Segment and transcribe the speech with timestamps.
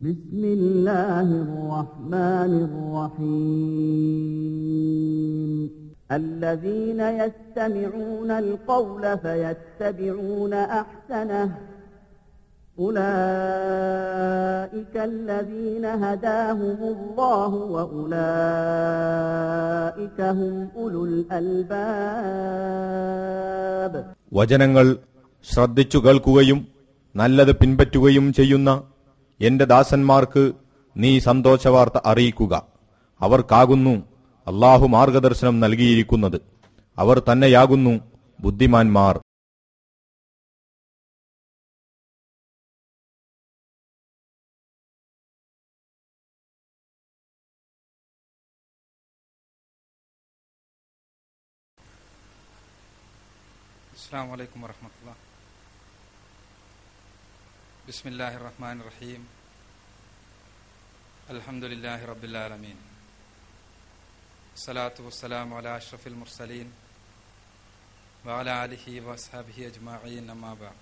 [0.00, 2.52] بسم الله الرحمن
[4.72, 5.70] الرحيم
[6.12, 11.48] الذين يستمعون القول فيتبعون أحسنه
[13.62, 18.18] أولئك الذين هداهم الله وأولئك
[20.30, 21.02] هم أولو
[22.82, 23.94] الألباب
[24.32, 24.86] വചനങ്ങൾ
[25.44, 26.58] ശ്രദ്ധിച്ചു കേൾക്കുകയും
[27.14, 28.70] നല്ലത് പിൻപറ്റുകയും ചെയ്യുന്ന
[29.41, 30.53] എന്റെ ദാസന്മാർക്ക്
[30.97, 32.67] നീ സന്തോഷവാർത്ത അറിയിക്കുക.
[33.21, 36.41] അവർക്കാകുന്നു അള്ളാഹു മാർഗദർശനം നൽകിയിരിക്കുന്നത്.
[36.97, 37.99] അവർ തന്നെയാകുന്നു
[38.39, 39.17] ബുദ്ധിമാന്മാർ.
[53.97, 55.26] അസ്സാം വലൈക്കും വാഹമത്തല്ല
[57.88, 59.22] بسم الله الرحمن الرحيم
[61.30, 62.76] الحمد لله رب العالمين
[64.54, 66.72] الصلاة والسلام على أشرف المرسلين
[68.26, 70.80] وعلى آله وأصحابه أجمعين أما بعد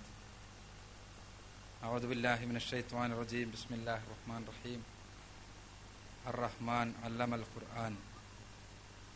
[1.83, 4.81] أعوذ بالله من الشيطان الرجيم بسم الله الرحمن الرحيم
[6.27, 7.93] الرحمن علم القرآن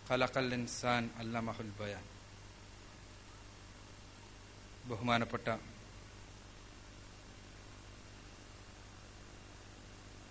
[0.10, 2.06] خلق الإنسان علمه البيان
[4.90, 5.48] ബഹുമാനപ്പെട്ട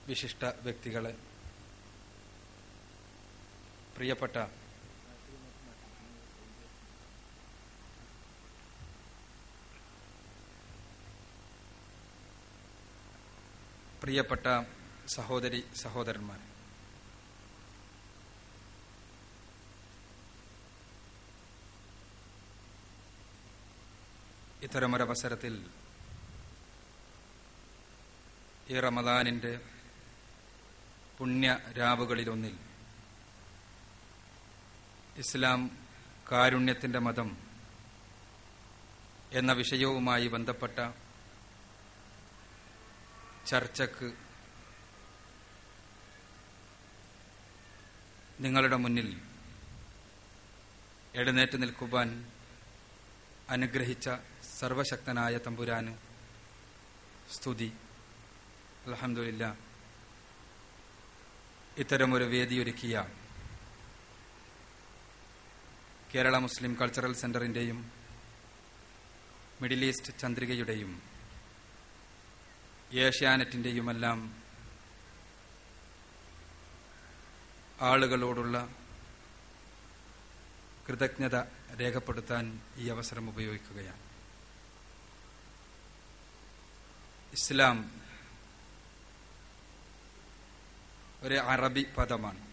[0.10, 1.14] വിശിഷ്ട വ്യക്തികളെ.
[3.96, 4.36] പ്രിയപ്പെട്ട
[14.02, 14.46] പ്രിയപ്പെട്ട
[15.16, 16.40] സഹോദരി സഹോദരന്മാർ
[24.64, 25.54] ഇത്തരമൊരവസരത്തിൽ
[28.70, 29.52] ഈ റമദാനിന്റെ
[31.20, 32.56] പുണ്യ രാവുകളിലൊന്നിൽ
[35.18, 35.62] ഇസ്ലാം
[36.32, 37.30] കാരുണ്യത്തിന്റെ മതം
[39.32, 40.78] എന്ന വിഷയവുമായി ബന്ധപ്പെട്ട
[43.48, 44.08] ചർച്ചക്ക്
[48.40, 49.10] നിങ്ങളുടെ മുന്നിൽ
[51.14, 52.10] എഴുന്നേറ്റ് നിൽക്കുവാൻ
[53.50, 54.08] അനുഗ്രഹിച്ച
[54.60, 55.94] സർവശക്തനായ തമ്പുരാന്
[57.34, 57.70] സ്തുതി.
[58.86, 59.44] അലഹമില്ല
[61.80, 63.10] ഇത്തരമൊരു വേദിയൊരുക്കിയ
[66.16, 67.92] കേരള മുസ്ലിം കൾച്ചറൽ സെന്ററിന്റെയും
[69.62, 71.02] മിഡിൽ ഈസ്റ്റ് ചന്ദ്രികയുടെയും
[72.92, 74.20] ഏഷ്യാനെറ്റിന്റെയുമെല്ലാം
[77.82, 78.76] ആളുകളോടുള്ള
[80.88, 81.36] കൃതജ്ഞത
[81.80, 84.00] രേഖപ്പെടുത്താൻ ഈ അവസരം ഉപയോഗിക്കുകയാണ്.
[87.34, 87.99] ഇസ്ലാം
[91.22, 92.50] ഒരു അറബി പദമാണ്.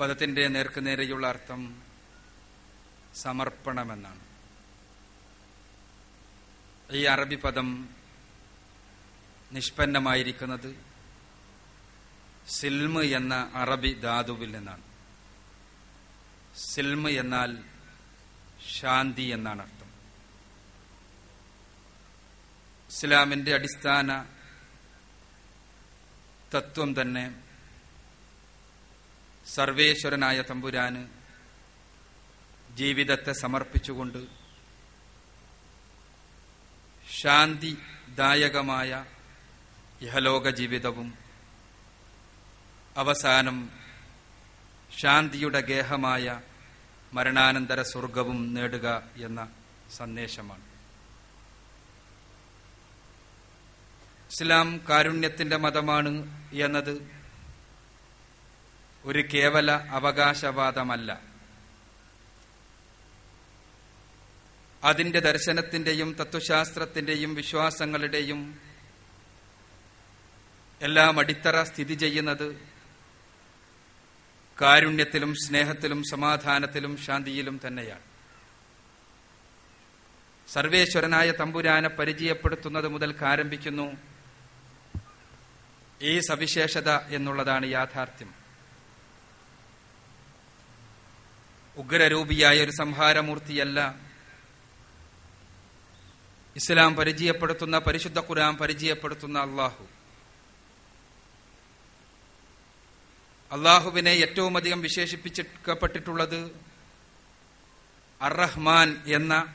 [0.00, 1.82] പദത്തിന്റെ നേർക്കുനേരെയുള്ള അർത്ഥം
[3.14, 4.20] സമർപ്പണമെന്നാണ്.
[6.92, 7.88] ഈ അറബി പദം
[9.52, 10.84] നിഷ്പന്നമായിരിക്കുന്നത്
[12.48, 14.82] സിൽമ് എന്ന അറബി ധാതുവിൽ നിന്നാണ്.
[16.74, 17.64] സിൽമ് എന്നാൽ
[18.70, 19.90] ശാന്തി എന്നാണ് അർത്ഥം.
[22.88, 24.24] ഇസ്ലാമിന്റെ അടിസ്ഥാന
[26.54, 27.24] തത്വം തന്നെ.
[29.46, 31.02] സർവേശ്വരനായ തമ്പുരാന്
[32.76, 34.26] ജീവിതത്തെ സമർപ്പിച്ചുകൊണ്ട്
[37.22, 39.04] ശാന്തിദായകമായ
[40.02, 41.18] ഇഹലോക ജീവിതവും
[42.96, 43.70] അവസാനം
[44.98, 46.40] ശാന്തിയുടെ ഗേഹമായ
[47.14, 49.48] മരണാനന്തര സ്വർഗവും നേടുക എന്ന
[49.96, 50.71] സന്ദേശമാണ്.
[54.32, 57.10] ഇസ്ലാം കാരുണ്യത്തിന്റെ മതമാണ് എന്നത്
[59.04, 61.20] ഒരു കേവല അവകാശവാദമല്ല.
[64.84, 68.60] അതിന്റെ ദർശനത്തിന്റെയും തത്വശാസ്ത്രത്തിന്റെയും വിശ്വാസങ്ങളുടെയും
[70.82, 72.56] എല്ലാം അടിത്തറ സ്ഥിതി ചെയ്യുന്നത്
[74.62, 78.02] കാരുണ്യത്തിലും സ്നേഹത്തിലും സമാധാനത്തിലും ശാന്തിയിലും തന്നെയാണ്.
[80.48, 84.11] സർവേശ്വരനായ തമ്പുരാനെ പരിചയപ്പെടുത്തുന്നത് മുതൽ ആരംഭിക്കുന്നു.
[86.02, 88.34] ഈ സവിശേഷത എന്നുള്ളതാണ് യാഥാർത്ഥ്യം.
[91.76, 93.94] ഉഗ്രരൂപിയായ ഒരു സംഹാരമൂർത്തിയല്ല.
[96.56, 99.86] ഇസ്ലാം പരിചയപ്പെടുത്തുന്ന പരിശുദ്ധ ഖുരാൻ പരിചയപ്പെടുത്തുന്ന അള്ളാഹു.
[103.52, 106.60] അള്ളാഹുവിനെ ഏറ്റവും അധികം വിശേഷിപ്പിച്ചിരിക്കപ്പെട്ടിട്ടുള്ളത്
[108.22, 109.54] അറഹ്മാൻ എന്ന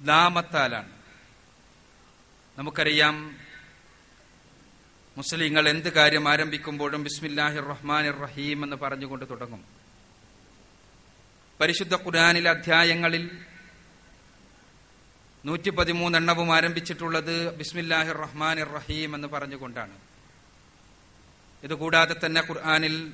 [0.00, 0.92] നാമത്താലാണ്.
[2.58, 3.47] നമുക്കറിയാം
[5.18, 9.64] മുസ്ലിങ്ങൾ എന്ത് കാര്യം ആരംഭിക്കുമ്പോഴും ബിസ്മില്ലാഹിർ റഹ്മാൻ റഹീം എന്ന് പറഞ്ഞുകൊണ്ട് തുടങ്ങും.
[11.60, 13.30] പരിശുദ്ധ ഖുർആനിലെ അധ്യായങ്ങളിൽ
[15.44, 19.98] നൂറ്റി പതിമൂന്നെണ്ണവും ആരംഭിച്ചിട്ടുള്ളത് ബിസ്മില്ലാഹിർ റഹ്മാൻ റഹീം എന്ന് പറഞ്ഞുകൊണ്ടാണ്.
[21.62, 23.12] ഇതുകൂടാതെ തന്നെ ഖുർആാനിൽ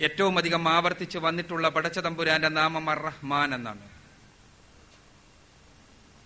[0.00, 3.99] ഏറ്റവും അധികം ആവർത്തിച്ച് വന്നിട്ടുള്ള പടച്ചതമ്പുരാന്റെ നാമം അർ റഹ്മാൻ എന്നാണ്.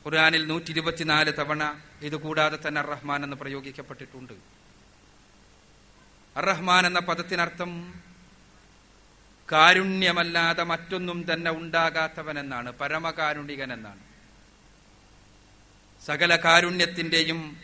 [0.06, 4.32] ഖുർആനിൽ നൂറ്റി ഇരുപത്തിനാല് തവണ ഇതുകൂടാതെ തന്നെ അർറഹ്മാൻ എന്ന് പ്രയോഗിക്കപ്പെട്ടിട്ടുണ്ട്.
[6.36, 7.94] അർറഹ്മാൻ എന്ന പദത്തിനർത്ഥം
[9.52, 14.00] കാരുണ്യമല്ലാതെ മറ്റൊന്നും തന്നെ ഉണ്ടാകാത്തവൻ എന്നാണ് പരമകാരുണികൻ എന്നാണ്.
[16.06, 17.60] സകല കാരുണ്യത്തിന്റെയും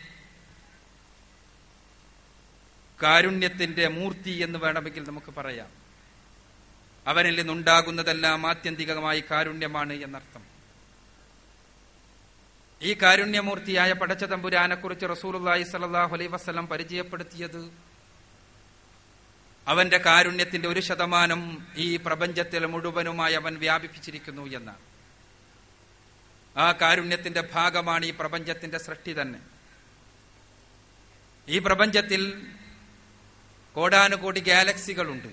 [3.03, 5.69] കാരുണ്യത്തിന്റെ മൂർത്തി എന്ന് വേണമെങ്കിൽ നമുക്ക് പറയാം.
[7.07, 10.50] അവനിൽ നിന്നുണ്ടാകുന്നതെല്ലാം ആത്യന്തികമായി കാരുണ്യമാണ് എന്നർത്ഥം.
[12.81, 17.71] ഈ കാരുണ്യമൂർത്തിയായ പടച്ച തമ്പുരാനെ കുറിച്ച് റസൂലുള്ളാഹി സ്വല്ലല്ലാഹു അലൈഹി വസല്ലം പരിചയപ്പെടുത്തിയത്
[19.67, 21.41] അവന്റെ കാരുണ്യത്തിന്റെ ഒരു ശതമാനം
[21.75, 24.81] ഈ പ്രപഞ്ചത്തിൽ മുഴുവനുമായി അവൻ വ്യാപിപ്പിച്ചിരിക്കുന്നു എന്നാണ്.
[26.57, 29.39] ആ കാരുണ്യത്തിന്റെ ഭാഗമാണ് ഈ പ്രപഞ്ചത്തിന്റെ സൃഷ്ടി തന്നെ.
[31.47, 32.21] ഈ പ്രപഞ്ചത്തിൽ
[33.75, 35.31] കോടാനുകോടി ഗാലക്സികളുണ്ട്.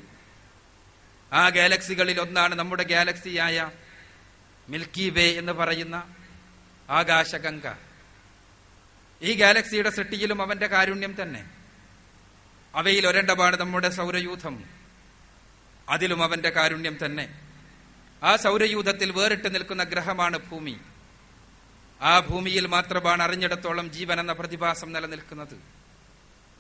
[1.33, 3.71] ആ ഗാലക്സികളിൽ ഒന്നാണ് നമ്മുടെ ഗാലക്സിയായ
[4.69, 5.97] മിൽക്കി വേ എന്ന് പറയുന്ന
[6.91, 7.73] ആകാശഗംഗ.
[9.23, 11.51] ഈ ഗാലക്സിയുടെ സൃഷ്ടിയിലും അവന്റെ കാരുണ്യം തന്നെ.
[12.75, 14.65] അവയിൽ ഒരണ്ടപാട് നമ്മുടെ സൗരയൂഥം.
[15.89, 17.41] അതിലും അവന്റെ കാരുണ്യം തന്നെ.
[18.23, 20.81] ആ സൗരയൂഥത്തിൽ വേറിട്ട് നിൽക്കുന്ന ഗ്രഹമാണ് ഭൂമി.
[22.01, 25.61] ആ ഭൂമിയിൽ മാത്രമാണ് അറിഞ്ഞിടത്തോളം ജീവൻ എന്ന പ്രതിഭാസം നിലനിൽക്കുന്നത്.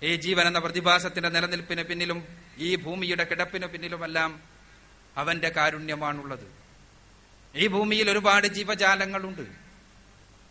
[0.03, 2.25] ഈ ജീവൻ എന്ന പ്രതിഭാസത്തിന്റെ നിലനിൽപ്പിന് പിന്നിലും
[2.59, 4.43] ഈ ഭൂമിയുടെ കിടപ്പിന് പിന്നിലുമെല്ലാം
[5.17, 6.53] അവന്റെ കാരുണ്യമാണുള്ളത്.
[7.55, 9.68] ഈ ഭൂമിയിൽ ഒരുപാട് ജീവജാലങ്ങളുണ്ട്.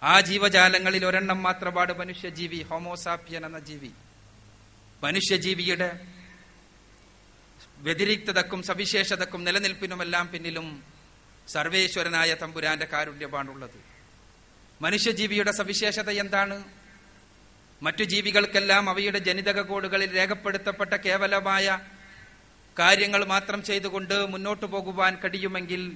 [0.04, 3.92] ആ ജീവജാലങ്ങളിൽ ഒരെണ്ണം മാത്രമാണ് മനുഷ്യജീവി ഹോമോസാപ്പിയൻ എന്ന ജീവി.
[5.04, 6.00] മനുഷ്യജീവിയുടെ
[7.78, 10.84] വ്യതിരിക്തതക്കും സവിശേഷതക്കും നിലനിൽപ്പിനുമെല്ലാം പിന്നിലും
[11.48, 13.80] സർവേശ്വരനായ തമ്പുരാന്റെ കാരുണ്യമാണുള്ളത്.
[14.82, 16.64] മനുഷ്യജീവിയുടെ സവിശേഷത എന്താണ്?
[17.82, 21.80] മറ്റു ജീവികൾക്കെല്ലാം അവയുടെ ജനിതക കോഡുകളിൽ രേഖപ്പെടുത്തപ്പെട്ട കേവലമായ
[22.80, 25.94] കാര്യങ്ങൾ മാത്രം ചെയ്തുകൊണ്ട് മുന്നോട്ടു പോകുവാൻ കഴിയുമെങ്കിൽ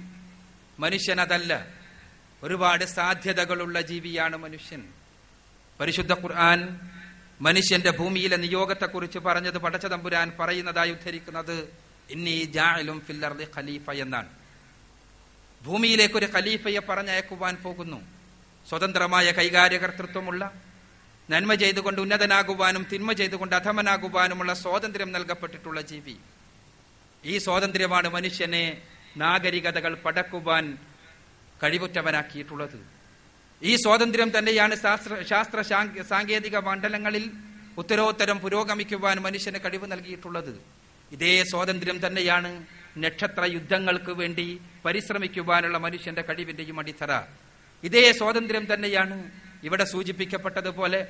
[0.78, 1.81] മനുഷ്യൻ അതല്ല
[2.42, 4.88] ഒരുപാട് സാധ്യതകളുള്ള ജീവിയാണ് മനുഷ്യൻ.
[5.80, 6.80] പരിശുദ്ധ ഖുർആൻ
[7.40, 11.68] മനുഷ്യന്റെ ഭൂമിയിലെ നിയോഗത്തെക്കുറിച്ച് പറഞ്ഞത് പടച്ചതമ്പുരാൻ പറയുന്നതായി ഉദ്ധരിക്കുന്നത്
[13.56, 14.28] ഖലീഫ എന്നാണ്.
[15.62, 18.00] ഭൂമിയിലേക്ക് ഒരു ഖലീഫയെ പറഞ്ഞയക്കുവാൻ പോകുന്നു.
[18.68, 20.50] സ്വതന്ത്രമായ കൈകാര്യകർത്തൃത്വമുള്ള
[21.30, 26.16] നന്മ ചെയ്തുകൊണ്ട് ഉന്നതനാകുവാനും തിന്മ ചെയ്തുകൊണ്ട് അധമനാകുവാനുമുള്ള സ്വാതന്ത്ര്യം നൽകപ്പെട്ടിട്ടുള്ള ജീവി.
[27.24, 28.82] ഈ സ്വാതന്ത്ര്യമാണ് മനുഷ്യനെ
[29.16, 30.78] നാഗരികതകൾ പടക്കുവാൻ
[31.62, 32.78] കഴിവുറ്റവനാക്കിയിട്ടുള്ളത്
[33.62, 35.60] ഈ സ്വാതന്ത്ര്യം തന്നെയാണ് ശാസ്ത്ര ശാസ്ത്ര
[36.10, 37.24] സാങ്കേതിക മണ്ഡലങ്ങളിൽ
[37.80, 40.52] ഉത്തരോത്തരം പുരോഗമിക്കുവാൻ മനുഷ്യന് കഴിവ് നൽകിയിട്ടുള്ളത്.
[41.12, 42.50] ഇതേ സ്വാതന്ത്ര്യം തന്നെയാണ്
[43.04, 44.46] നക്ഷത്ര യുദ്ധങ്ങൾക്ക് വേണ്ടി
[44.84, 47.12] പരിശ്രമിക്കുവാനുള്ള മനുഷ്യന്റെ കഴിവിന്റെയും അടിത്തറ.
[47.84, 49.16] ഇതേ സ്വാതന്ത്ര്യം തന്നെയാണ്
[49.66, 51.00] ഇവിടെ സൂചിപ്പിക്കപ്പെട്ടതുപോലെ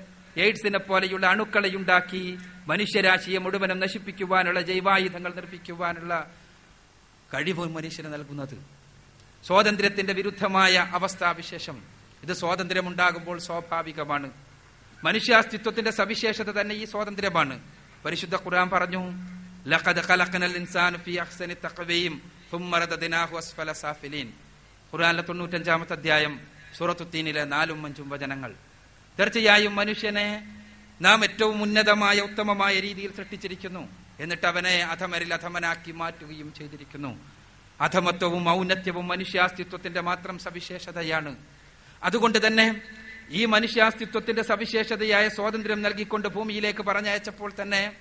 [0.45, 2.23] എയ്ഡ്സിനെ പോലെയുള്ള അണുക്കളെ ഉണ്ടാക്കി
[2.71, 6.13] മനുഷ്യരാശിയെ മുഴുവനും നശിപ്പിക്കുവാനുള്ള ജൈവായുധങ്ങൾ നിർമ്മിക്കുവാനുള്ള
[7.35, 8.57] കഴിവ് മനുഷ്യന് നൽകുന്നത്.
[9.47, 11.83] സ്വാതന്ത്ര്യത്തിന്റെ വിരുദ്ധമായ അവസ്ഥാവിശേഷം.
[12.23, 14.31] ഇത് സ്വാതന്ത്ര്യമുണ്ടാകുമ്പോൾ സ്വാഭാവികമാണ്.
[15.05, 17.61] മനുഷ്യാസ്തിത്വത്തിന്റെ സവിശേഷത തന്നെ ഈ സ്വാതന്ത്ര്യമാണ്.
[18.05, 19.13] പരിശുദ്ധ ഖുർആൻ പറഞ്ഞു
[25.23, 26.41] തൊണ്ണൂറ്റഞ്ചാമത്തെ അധ്യായം
[26.79, 28.55] സൂറത്തുത്തീനിലെ നാലും അഞ്ചും വചനങ്ങൾ.
[29.21, 30.57] തീർച്ചയായും മനുഷ്യനെ
[31.01, 33.89] നാം ഏറ്റവും ഉന്നതമായ ഉത്തമമായ രീതിയിൽ സൃഷ്ടിച്ചിരിക്കുന്നു.
[34.21, 37.42] എന്നിട്ട് അവനെ അധമരിൽ അധമനാക്കി മാറ്റുകയും ചെയ്തിരിക്കുന്നു.
[37.81, 41.37] അധമത്വവും ഔന്നത്യവും മനുഷ്യാസ്തിത്വത്തിന്റെ മാത്രം സവിശേഷതയാണ്.
[42.03, 42.81] അതുകൊണ്ട് തന്നെ
[43.31, 47.93] ഈ മനുഷ്യാസ്തിത്വത്തിന്റെ സവിശേഷതയായ സ്വാതന്ത്ര്യം നൽകിക്കൊണ്ട് ഭൂമിയിലേക്ക് പറഞ്ഞയച്ചപ്പോൾ തന്നെ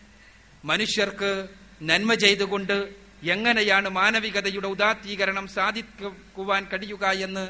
[0.66, 1.48] മനുഷ്യർക്ക്
[1.82, 7.50] നന്മ ചെയ്തുകൊണ്ട് എങ്ങനെയാണ് മാനവികതയുടെ ഉദാത്തീകരണം സാധിക്കുവാൻ കഴിയുക എന്ന്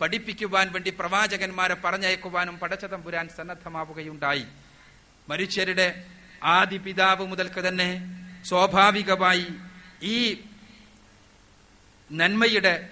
[0.00, 4.44] പഠിപ്പിക്കുവാൻ വേണ്ടി പ്രവാചകന്മാരെ പറഞ്ഞയക്കുവാനും പടച്ചതമ്പുരാൻ സന്നദ്ധമാവുകയുണ്ടായി.
[5.28, 6.04] മനുഷ്യരുടെ
[6.42, 9.46] ആദി പിതാവ് മുതൽക്ക് തന്നെ സ്വാഭാവികമായി
[10.02, 10.44] ഈ
[12.12, 12.88] നന്മയുടെ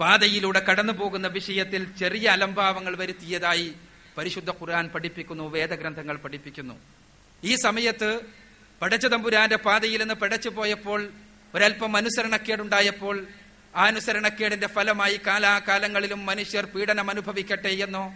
[0.00, 3.74] പാതയിലൂടെ കടന്നു പോകുന്ന വിഷയത്തിൽ ചെറിയ അലംഭാവങ്ങൾ വരുത്തിയതായി
[4.18, 6.74] പരിശുദ്ധ ഖുർആൻ പഠിപ്പിക്കുന്നു വേദഗ്രന്ഥങ്ങൾ പഠിപ്പിക്കുന്നു.
[7.44, 8.20] ഈ സമയത്ത്
[8.82, 11.08] പടച്ചതമ്പുരാന്റെ പാതയിൽ നിന്ന് പടച്ചു പോയപ്പോൾ
[11.54, 13.26] ഒരല്പം അനുസരണക്കേടുണ്ടായപ്പോൾ
[13.74, 18.14] ആ അനുസരണക്കേടിന്റെ ഫലമായി കാലാകാലങ്ങളിലും മനുഷ്യർ പീഡനം അനുഭവിക്കട്ടെ എന്നോ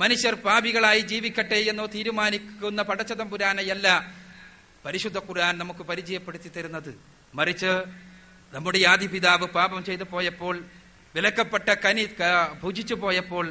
[0.00, 4.14] മനുഷ്യർ പാപികളായി ജീവിക്കട്ടെ എന്നോ തീരുമാനിക്കുന്ന പടച്ചതമ്പുരാനെയല്ല
[4.84, 6.94] പരിശുദ്ധ ഖുർആൻ നമുക്ക് പരിചയപ്പെടുത്തി തരുന്നത്.
[7.34, 7.72] മറിച്ച്
[8.52, 10.56] നമ്മുടെ ആദി പിതാവ് പാപം ചെയ്തു പോയപ്പോൾ
[11.14, 12.04] വിലക്കപ്പെട്ട കനി
[12.62, 13.46] ഭുജിച്ചു പോയപ്പോൾ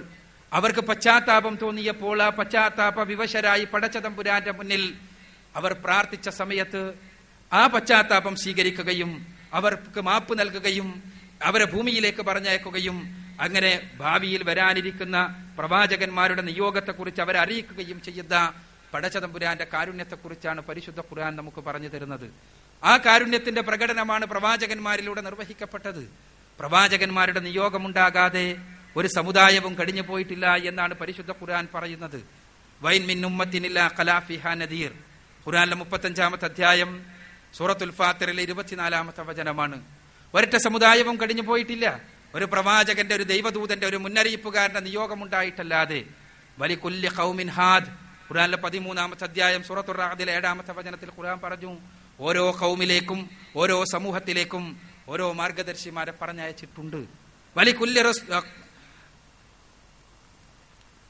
[0.52, 4.84] അവർക്ക് പശ്ചാത്താപം തോന്നിയപ്പോൾ ആ പശ്ചാത്താപ വിവശരായി പടച്ചതമ്പുരാന്റെ മുന്നിൽ
[5.56, 6.82] അവർ പ്രാർത്ഥിച്ച സമയത്ത്
[7.52, 9.12] ആ പശ്ചാത്താപം സ്വീകരിക്കുകയും
[9.60, 10.90] അവർക്ക് മാപ്പ് നൽകുകയും
[11.48, 12.98] അവരെ ഭൂമിയിലേക്ക് പറഞ്ഞയക്കുകയും
[13.46, 15.18] അങ്ങനെ ഭാവിയിൽ വരാനിരിക്കുന്ന
[15.58, 18.36] പ്രവാചകന്മാരുടെ നിയോഗത്തെക്കുറിച്ച് അവരെ അറിയിക്കുകയും ചെയ്യുന്ന
[18.94, 22.28] പടച്ചതമ്പുരാന്റെ കാരുണ്യത്തെക്കുറിച്ചാണ് പരിശുദ്ധ ഖുർആൻ നമുക്ക് പറഞ്ഞു തരുന്നത്.
[22.84, 26.12] ആ കാരുണ്യത്തിന്റെ പ്രകടനമാണ് പ്രവാചകന്മാരിലൂടെ നിർവഹിക്കപ്പെട്ടത്.
[26.60, 28.58] പ്രവാചകന്മാരുടെ നിയോഗമുണ്ടാകാതെ
[28.96, 32.28] ഒരു സമുദായവും കഴിഞ്ഞു പോയിട്ടില്ല എന്നാണ് പരിശുദ്ധ ഖുർആൻ പറയുന്നത്.
[32.82, 33.22] വൈൻ മിൻ
[34.00, 34.92] ഖലാഫിഹ നദീർ.
[35.48, 37.06] ഖുർആനിലെ മുപ്പത്തഞ്ചാമത്തെ അധ്യായം
[37.58, 39.82] സൂറത്തുൽ ഫാത്തിറിലെ ഇരുപത്തിനാലാമത്തെ വചനമാണ്.
[40.34, 42.02] ഒരൊറ്റ സമുദായവും കഴിഞ്ഞു പോയിട്ടില്ല.
[42.36, 46.04] ഒരു പ്രവാചകന്റെ ഒരു ദൈവദൂതന്റെ ഒരു മുന്നറിയിപ്പുകാരന്റെ നിയോഗമുണ്ടായിട്ടല്ലാതെ.
[46.60, 47.88] വലി കുല്യ ഖൗമിൻ ഹാദ്.
[48.30, 51.78] ഖുർആനിലെ പതിമൂന്നാമത്തെ അധ്യായം സൂറത്തുർ റാദിലെ ഏഴാമത്തെ വചനത്തിൽ ഖുർആൻ പറഞ്ഞു
[52.22, 57.06] ഓരോ കൗമിലേക്കും ഓരോ സമൂഹത്തിലേക്കും ഓരോ മാർഗദർശിമാരെ പറഞ്ഞയച്ചിട്ടുണ്ട്.
[57.58, 58.46] വലി കുല്യ റസ്-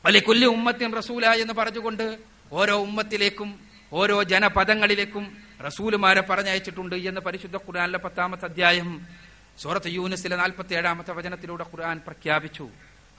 [0.06, 2.18] വലി കുല്യ ഉമ്മത്തിൻ റസൂല എന്ന് പറഞ്ഞുകൊണ്ട്
[2.52, 3.60] ഓരോ ഉമ്മത്തിലേക്കും
[3.94, 9.08] ഓരോ ജനപദങ്ങളിലേക്കും റസൂലുമാരെ പറഞ്ഞയച്ചിട്ടുണ്ട് എന്ന് പരിശുദ്ധ ഖുർആനിലെ പത്താമത്തെ അധ്യായം
[9.62, 12.70] സൂറത്ത് യൂനിസിലെ നാൽപ്പത്തി ഏഴാമത്തെ വചനത്തിലൂടെ ഖുർആൻ പ്രഖ്യാപിച്ചു.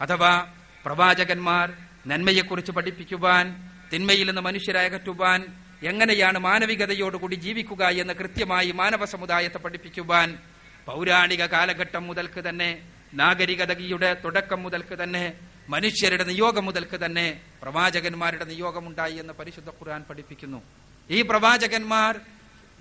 [0.01, 0.53] അഥവാ
[0.85, 10.39] പ്രവാചകന്മാർ നന്മയെക്കുറിച്ച് പഠിപ്പിക്കുവാൻ തിന്മയിൽ നിന്ന് മനുഷ്യരെ അകറ്റുവാൻ എങ്ങനെയാണ് മാനവികതയോടുകൂടി ജീവിക്കുക എന്ന് കൃത്യമായി മാനവ സമുദായത്തെ പഠിപ്പിക്കുവാൻ
[10.87, 12.83] പൗരാണിക കാലഘട്ടം മുതൽക്ക് തന്നെ
[13.15, 15.33] നാഗരികതയുടെ തുടക്കം മുതൽക്ക് തന്നെ
[15.69, 20.63] മനുഷ്യരുടെ നിയോഗം മുതൽക്ക് തന്നെ പ്രവാചകന്മാരുടെ നിയോഗമുണ്ടായി എന്ന് പരിശുദ്ധ ഖുർആൻ പഠിപ്പിക്കുന്നു.
[21.11, 22.21] ഈ പ്രവാചകന്മാർ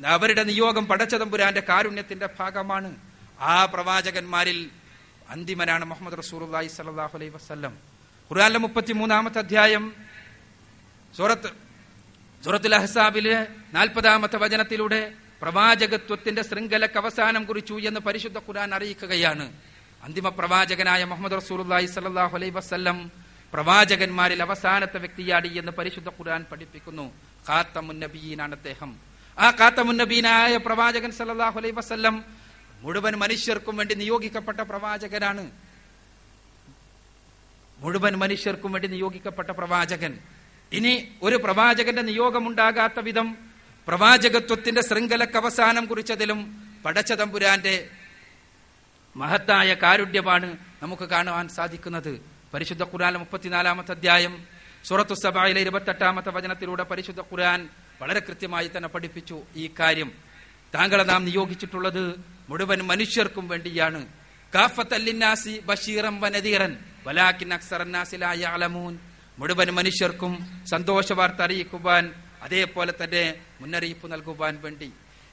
[0.06, 2.96] അവരുടെ നിയോഗം പടച്ചതമ്പുരാന്റെ കാരുണ്യത്തിന്റെ ഭാഗമാണ്.
[3.40, 4.70] ആ പ്രവാചകന്മാരിൽ
[5.30, 7.74] അന്തിമനാണ് മുഹമ്മദ് സ്വല്ലല്ലാഹു അലൈഹി വസല്ലം.
[8.32, 9.94] ഖുർആനിലെ മുപ്പത്തിമൂന്നാമത്തെ അധ്യായം
[11.18, 11.61] സൂറത്ത്
[12.46, 19.54] സൂറത്തുൽ അഹ്സാബിലെ നാൽപ്പതാമത്തെ വചനത്തിലൂടെ പ്രവാചകത്വത്തിന്റെ ശൃംഖലക്ക് അവസാനം കുറിച്ചു എന്ന് പരിശുദ്ധ ഖുർആൻ അറിയിക്കുകയാണ്.
[20.04, 23.12] അന്തിമ പ്രവാചകനായ മുഹമ്മദ് റസൂലി സ്വല്ലല്ലാഹു അലൈഹി വസല്ലം
[23.54, 27.14] പ്രവാചകന്മാരിൽ അവസാനത്തെ വ്യക്തിയാടി എന്ന് പരിശുദ്ധ ഖുർആൻ പഠിപ്പിക്കുന്നു.
[27.50, 29.00] കാത്തമുന്നബീനാണ് അദ്ദേഹം.
[29.40, 32.24] ആ കാത്തമുന്നബീനായ നബീനായ പ്രവാചകൻ സല്ലാഹു അലൈഹി വസല്ലം
[32.82, 35.52] മുഴുവൻ മനുഷ്യർക്കും വേണ്ടി നിയോഗിക്കപ്പെട്ട പ്രവാചകനാണ്.
[37.80, 40.20] മുഴുവൻ മനുഷ്യർക്കും വേണ്ടി നിയോഗിക്കപ്പെട്ട പ്രവാചകൻ.
[40.74, 43.38] ഇനി ഒരു പ്രവാചകന്റെ നിയോഗമുണ്ടാകാത്ത വിധം
[43.88, 46.40] പ്രവാചകത്വത്തിന്റെ ശൃംഖലക്ക് അവസാനം കുറിച്ചതിലും
[46.86, 47.90] പടച്ചതമ്പുരാന്റെ
[49.16, 52.22] മഹത്തായ കാരുണ്യമാണ് നമുക്ക് കാണുവാൻ സാധിക്കുന്നത്.
[52.54, 54.48] പരിശുദ്ധ ഖുർആൻ മുപ്പത്തിനാലാമത്തെ അധ്യായം
[54.84, 57.70] സൂറത്തു സബായിലെ ഇരുപത്തെട്ടാമത്തെ വചനത്തിലൂടെ പരിശുദ്ധ ഖുർആൻ
[58.02, 60.12] വളരെ കൃത്യമായി തന്നെ പഠിപ്പിച്ചു ഈ കാര്യം.
[60.76, 62.16] താങ്കളെ നാം നിയോഗിച്ചിട്ടുള്ളത്
[62.50, 64.08] മുഴുവൻ മനുഷ്യർക്കും വേണ്ടിയാണ്.
[64.56, 69.00] കാഫത്തല്ലിന്നാസി ബഷീറം വനദീറൻ വലാക്കിൻ അക്സറന്നാസിലായ അലമൂൻ
[69.38, 74.92] മുഴുവൻ മനുഷ്യർക്കും സന്തോഷ വാർത്ത അറിയിക്കുവാൻ അതേപോലെ തന്നെ മുന്നറിയിപ്പ് നൽകുവാൻ വേണ്ടി.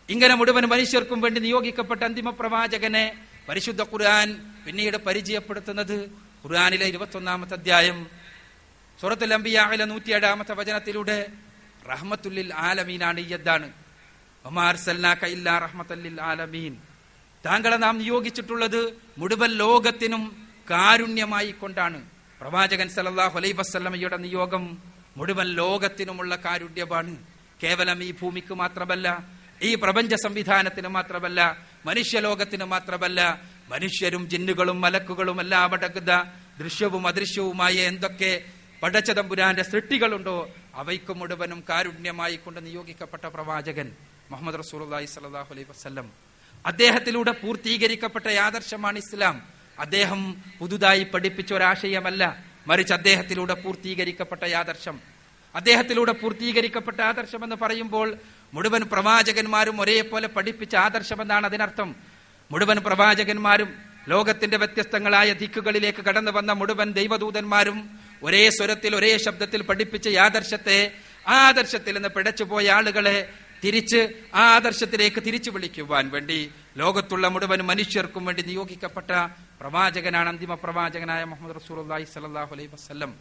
[0.09, 6.11] ഇങ്ങനെ മുഴുവൻ മനുഷ്യർക്കും വേണ്ടി നിയോഗിക്കപ്പെട്ട അന്തിമ പ്രവാചകനെ പരിശുദ്ധ ഖുർആൻ പിന്നീട് പരിചയപ്പെടുത്തുന്നത്
[6.45, 8.07] ഖുർആനിലെ ഇരുപത്തൊന്നാമത്തെ അധ്യായം
[9.01, 11.27] സൂറത്തുൽ നൂറ്റി നൂറ്റിയേഴാമത്തെ വചനത്തിലൂടെ
[11.89, 13.19] റഹ്മത്തുല്ലിൽ ആലമീനാണ്
[15.59, 16.77] റഹ്മത്തല്ലിൽ ആലമീൻ.
[17.47, 22.18] താങ്കളെ നാം നിയോഗിച്ചിട്ടുള്ളത് മുഴുവൻ ലോകത്തിനും കാരുണ്യമായി കൊണ്ടാണ്.
[22.41, 24.83] പ്രവാചകൻ സല്ലല്ലാഹു അലൈഹി വസല്ലമയുടെ നിയോഗം
[25.17, 27.17] മുഴുവൻ ലോകത്തിനുമുള്ള കാരുണ്യമാണ്.
[27.63, 29.27] കേവലം ഈ ഭൂമിക്ക് മാത്രമല്ല
[29.63, 38.45] ഈ പ്രപഞ്ച സംവിധാനത്തിന് മാത്രമല്ല മനുഷ്യലോകത്തിന് മാത്രമല്ല മനുഷ്യരും ജിന്നുകളും മലക്കുകളും എല്ലാം അടങ്ങുന്ന ദൃശ്യവും അദൃശ്യവുമായ എന്തൊക്കെ
[38.83, 43.93] പടച്ചതമ്പുരാന്റെ സൃഷ്ടികളുണ്ടോ അവയ്ക്ക് മുഴുവനും കാരുണ്യമായി കൊണ്ട് നിയോഗിക്കപ്പെട്ട പ്രവാചകൻ
[44.31, 46.11] മുഹമ്മദ് സ്വല്ലല്ലാഹു അലൈഹി വസല്ലം.
[46.67, 49.58] അദ്ദേഹത്തിലൂടെ പൂർത്തീകരിക്കപ്പെട്ട ആദർശമാണ് ഇസ്ലാം.
[49.79, 55.01] അദ്ദേഹം പുതുതായി പഠിപ്പിച്ച ഒരാശയമല്ല മറിച്ച് അദ്ദേഹത്തിലൂടെ പൂർത്തീകരിക്കപ്പെട്ട ആദർശം
[55.55, 58.17] അദ്ദേഹത്തിലൂടെ പൂർത്തീകരിക്കപ്പെട്ട ആദർശം എന്ന് പറയുമ്പോൾ
[58.55, 61.97] മുഴുവൻ പ്രവാചകന്മാരും ഒരേപോലെ പഠിപ്പിച്ച ആദർശമെന്നാണ് അതിനർത്ഥം.
[62.53, 63.75] മുഴുവൻ പ്രവാചകന്മാരും
[64.09, 70.93] ലോകത്തിന്റെ വ്യത്യസ്തങ്ങളായ ദിക്കുകളിലേക്ക് കടന്നു വന്ന മുഴുവൻ ദൈവദൂതന്മാരും ഒരേ സ്വരത്തിൽ ഒരേ ശബ്ദത്തിൽ പഠിപ്പിച്ച ആദർശത്തെ
[71.27, 73.33] ആ ആദർശത്തിൽ നിന്ന് പിടച്ചുപോയ ആളുകളെ
[73.65, 79.11] തിരിച്ച് ആ ആദർശത്തിലേക്ക് തിരിച്ചു വിളിക്കുവാൻ വേണ്ടി ലോകത്തുള്ള മുഴുവൻ മനുഷ്യർക്കും വേണ്ടി നിയോഗിക്കപ്പെട്ട
[79.61, 83.15] പ്രവാചകനാണ് അന്തിമ പ്രവാചകനായ മുഹമ്മദ് റസൂലുള്ളാഹി സ്വല്ലല്ലാഹു അലൈഹി വസ്ലം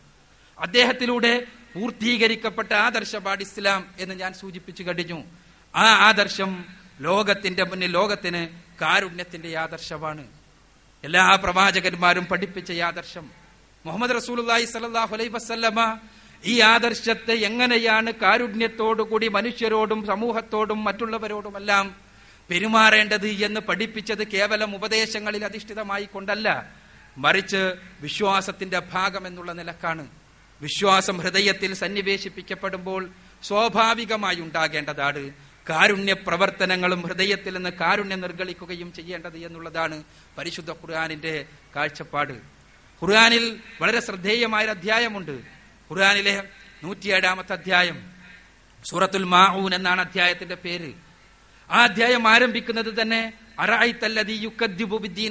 [0.58, 1.34] അദ്ദേഹത്തിലൂടെ
[1.74, 5.20] പൂർത്തീകരിക്കപ്പെട്ട ആദർശപാട് ഇസ്ലാം എന്ന് ഞാൻ സൂചിപ്പിച്ചു കഴിഞ്ഞു.
[5.75, 6.65] ആ ആദർശം
[7.01, 8.41] ലോകത്തിന്റെ മുന്നിൽ ലോകത്തിന്
[8.82, 10.24] കാരുണ്യത്തിന്റെ ആദർശമാണ്.
[11.03, 13.25] എല്ലാ പ്രവാചകന്മാരും പഠിപ്പിച്ച ആദർശം.
[13.86, 15.79] മുഹമ്മദ് റസൂലുള്ളാഹി സ്വല്ലല്ലാഹു അലൈ വസല്ലമ
[16.44, 22.06] ഈ ആദർശത്തെ എങ്ങനെയാണ് കാരുണ്യത്തോടുകൂടി മനുഷ്യരോടും സമൂഹത്തോടും മറ്റുള്ളവരോടുമെല്ലാം
[22.49, 26.73] പെരുമാറേണ്ടത് എന്ന് പഠിപ്പിച്ചത് കേവലം ഉപദേശങ്ങളിൽ അധിഷ്ഠിതമായി കൊണ്ടല്ല
[27.17, 30.07] മറിച്ച് വിശ്വാസത്തിന്റെ ഭാഗം എന്നുള്ള നിലക്കാണ്.
[30.61, 33.09] വിശ്വാസം ഹൃദയത്തിൽ സന്നിവേശിപ്പിക്കപ്പെടുമ്പോൾ
[33.43, 35.31] സ്വാഭാവികമായി ഉണ്ടാകേണ്ടതാണ്.
[35.69, 40.03] കാരുണ്യ പ്രവർത്തനങ്ങളും ഹൃദയത്തിൽ നിന്ന് കാരുണ്യം നിർഗളിക്കുകയും ചെയ്യേണ്ടത് എന്നുള്ളതാണ്
[40.37, 42.33] പരിശുദ്ധ ഖുർആാനിന്റെ കാഴ്ചപ്പാട്.
[43.03, 45.31] ഖുർആാനിൽ വളരെ ശ്രദ്ധേയമായ അധ്യായമുണ്ട്.
[45.91, 46.43] ഖുർആാനിലെ
[46.83, 48.11] നൂറ്റിയേഴാമത്തെ അധ്യായം
[48.91, 51.06] സൂറത്തുൽ മാഊൻ എന്നാണ് അധ്യായത്തിന്റെ പേര്.
[51.69, 54.31] ആ അധ്യായം ആരംഭിക്കുന്നത് തന്നെ അറായിത്തല്ലതി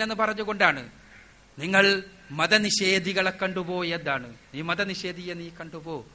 [0.02, 0.88] എന്ന് പറഞ്ഞുകൊണ്ടാണ്.
[1.58, 4.34] നിങ്ങൾ മതനിഷേധികളെ കണ്ടുപോയതാണ്.
[4.54, 6.06] നീ മതനിഷേധിയെ നീ കണ്ടുപോ.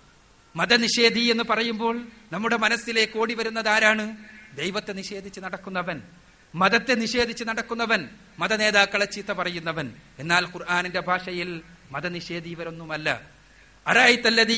[0.56, 4.18] മതനിഷേധി എന്ന് പറയുമ്പോൾ നമ്മുടെ മനസ്സിലേക്ക് ഓടി വരുന്നത് ആരാണ്?
[4.56, 6.02] ദൈവത്തെ നിഷേധിച്ച് നടക്കുന്നവൻ.
[6.56, 8.10] മതത്തെ നിഷേധിച്ച് നടക്കുന്നവൻ
[8.40, 9.94] മതനേതാക്കളെ ചീത്ത പറയുന്നവൻ.
[10.20, 11.62] എന്നാൽ ഖുർആാനിന്റെ ഭാഷയിൽ
[11.92, 13.22] മതനിഷേധി ഇവരൊന്നുമല്ല.
[13.88, 14.54] അറായിത്തല്ലതി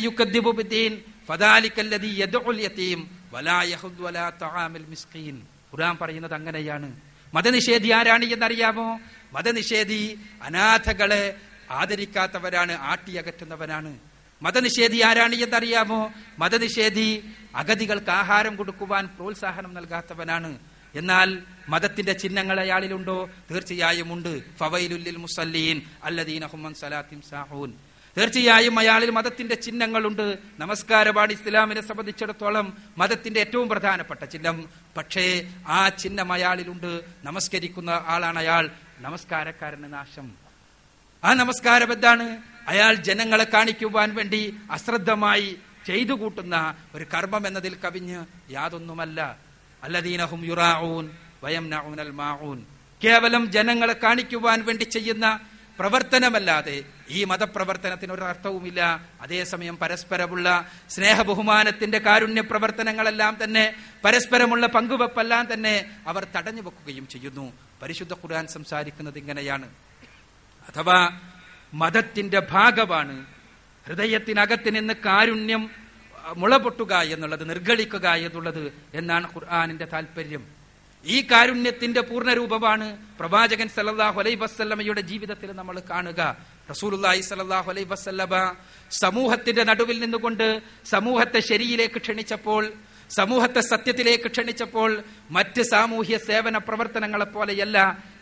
[5.74, 7.00] ഖുർആൻ പറയുന്നത് അങ്ങനെയാണ്.
[7.34, 9.00] മതനിഷേധി ആരാണ് എന്നറിയാമോ?
[9.34, 11.36] മതനിഷേധി അനാഥകളെ
[11.72, 14.00] ആദരിക്കാത്തവരാണ് ആട്ടിയകറ്റുന്നവനാണ്
[14.42, 16.14] മതനിഷേധി ആരാണ് എന്നറിയാമോ?
[16.40, 17.24] മതനിഷേധി
[17.56, 20.60] അഗതികൾക്ക് ആഹാരം കൊടുക്കുവാൻ പ്രോത്സാഹനം നൽകാത്തവനാണ്.
[20.96, 21.40] എന്നാൽ
[21.70, 23.30] മതത്തിന്റെ ചിഹ്നങ്ങൾ അയാളിലുണ്ടോ?
[23.52, 24.44] തീർച്ചയായും ഉണ്ട്.
[24.58, 27.74] ഫവൈലുല്ലിൽ മുസല്ലീൻ അല്ലദീൻ അഹമ്മദ് സലാത്തിം സാഹൂൻ
[28.18, 30.38] തീർച്ചയായും അയാളിൽ മതത്തിന്റെ ചിഹ്നങ്ങളുണ്ട്.
[30.60, 34.70] നമസ്കാരമാണ് ഇസ്ലാമിനെ സംബന്ധിച്ചിടത്തോളം മതത്തിന്റെ ഏറ്റവും പ്രധാനപ്പെട്ട ചിഹ്നം.
[34.98, 37.02] പക്ഷേ ആ ചിഹ്നം അയാളിലുണ്ട്.
[37.24, 38.70] നമസ്കരിക്കുന്ന ആളാണ് അയാൾ.
[39.00, 40.32] നമസ്കാരക്കാരന് നാശം.
[41.24, 42.38] ആ നമസ്കാരം എന്താണ്?
[42.68, 45.56] അയാൾ ജനങ്ങളെ കാണിക്കുവാൻ വേണ്ടി അശ്രദ്ധമായി
[45.88, 49.38] ചെയ്തു കൂട്ടുന്ന ഒരു കർമ്മം എന്നതിൽ കവിഞ്ഞ് യാതൊന്നുമല്ല.
[49.84, 51.10] അല്ലദീനഹും യുറാഊൻ
[51.44, 51.70] വയം
[52.18, 52.64] മാഊൻ.
[53.04, 55.40] കേവലം ജനങ്ങളെ കാണിക്കുവാൻ വേണ്ടി ചെയ്യുന്ന
[55.80, 59.06] പ്രവർത്തനമല്ലാതെ ഈ മതപ്രവർത്തനത്തിന് ഒരു അർത്ഥവുമില്ല.
[59.22, 67.54] അതേസമയം പരസ്പരമുള്ള സ്നേഹ ബഹുമാനത്തിന്റെ കാരുണ്യ പ്രവർത്തനങ്ങളെല്ലാം തന്നെ പരസ്പരമുള്ള പങ്കുവെപ്പെല്ലാം തന്നെ അവർ തടഞ്ഞു വെക്കുകയും ചെയ്യുന്നു.
[67.82, 69.70] പരിശുദ്ധ ഖുർആൻ സംസാരിക്കുന്നത് ഇങ്ങനെയാണ്.
[70.70, 71.20] അഥവാ
[71.74, 73.26] മതത്തിന്റെ ഭാഗമാണ്
[73.88, 75.70] ഹൃദയത്തിനകത്ത് നിന്ന് കാരുണ്യം
[76.36, 80.48] മുളപൊട്ടുക എന്നുള്ളത് നിർഗളിക്കുക എന്നുള്ളത് എന്നാണ് ഖുർആാനിന്റെ താല്പര്യം
[81.06, 86.38] ഈ കാരുണ്യത്തിന്റെ പൂർണരൂപമാണ് പ്രവാചകൻ സല്ലല്ലാഹു അലൈഹി വസല്ലമയുടെ ജീവിതത്തിൽ നമ്മൾ കാണുക.
[87.90, 88.36] വസല്ലബ
[88.92, 90.48] സമൂഹത്തിന്റെ നടുവിൽ നിന്നുകൊണ്ട്
[90.86, 92.64] സമൂഹത്തെ ശരിയിലേക്ക് ക്ഷണിച്ചപ്പോൾ
[93.10, 94.90] സമൂഹത്തെ സത്യത്തിലേക്ക് ക്ഷണിച്ചപ്പോൾ
[95.30, 97.78] മറ്റ് സാമൂഹ്യ സേവന പ്രവർത്തനങ്ങളെ പോലെയല്ല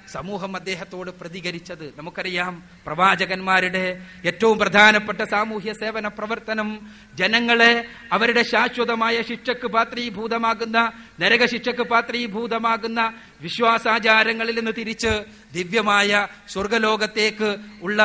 [0.08, 1.84] സമൂഹം അദ്ദേഹത്തോട് പ്രതികരിച്ചത്.
[1.98, 2.54] നമുക്കറിയാം
[2.86, 3.84] പ്രവാചകന്മാരുടെ
[4.26, 6.70] ഏറ്റവും പ്രധാനപ്പെട്ട സാമൂഹ്യ സേവന പ്രവർത്തനം
[7.16, 7.70] ജനങ്ങളെ
[8.12, 10.78] അവരുടെ ശാശ്വതമായ ശിക്ഷക്ക് പാത്രീഭൂതമാകുന്ന
[11.22, 13.00] നരക ശിക്ഷക്ക് പാത്രീഭൂതമാകുന്ന
[13.42, 15.14] വിശ്വാസാചാരങ്ങളിൽ നിന്ന് തിരിച്ച്
[15.54, 16.12] ദിവ്യമായ
[16.48, 17.52] സ്വർഗലോകത്തേക്ക്
[17.82, 18.02] ഉള്ള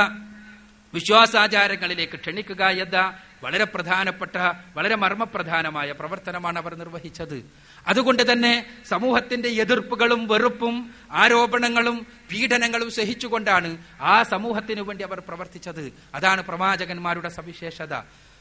[0.94, 4.36] വിശ്വാസാചാരങ്ങളിലേക്ക് ക്ഷണിക്കുക എന്ന വളരെ പ്രധാനപ്പെട്ട
[4.76, 7.50] വളരെ മർമ്മപ്രധാനമായ പ്രവർത്തനമാണ് അവർ നിർവഹിച്ചത്.
[7.86, 15.92] അതുകൊണ്ട് തന്നെ സമൂഹത്തിന്റെ എതിർപ്പുകളും വെറുപ്പും ആരോപണങ്ങളും പീഡനങ്ങളും സഹിച്ചുകൊണ്ടാണ് ആ സമൂഹത്തിനു വേണ്ടി അവർ പ്രവർത്തിച്ചത്.
[16.14, 17.94] അതാണ് പ്രവാചകന്മാരുടെ സവിശേഷത.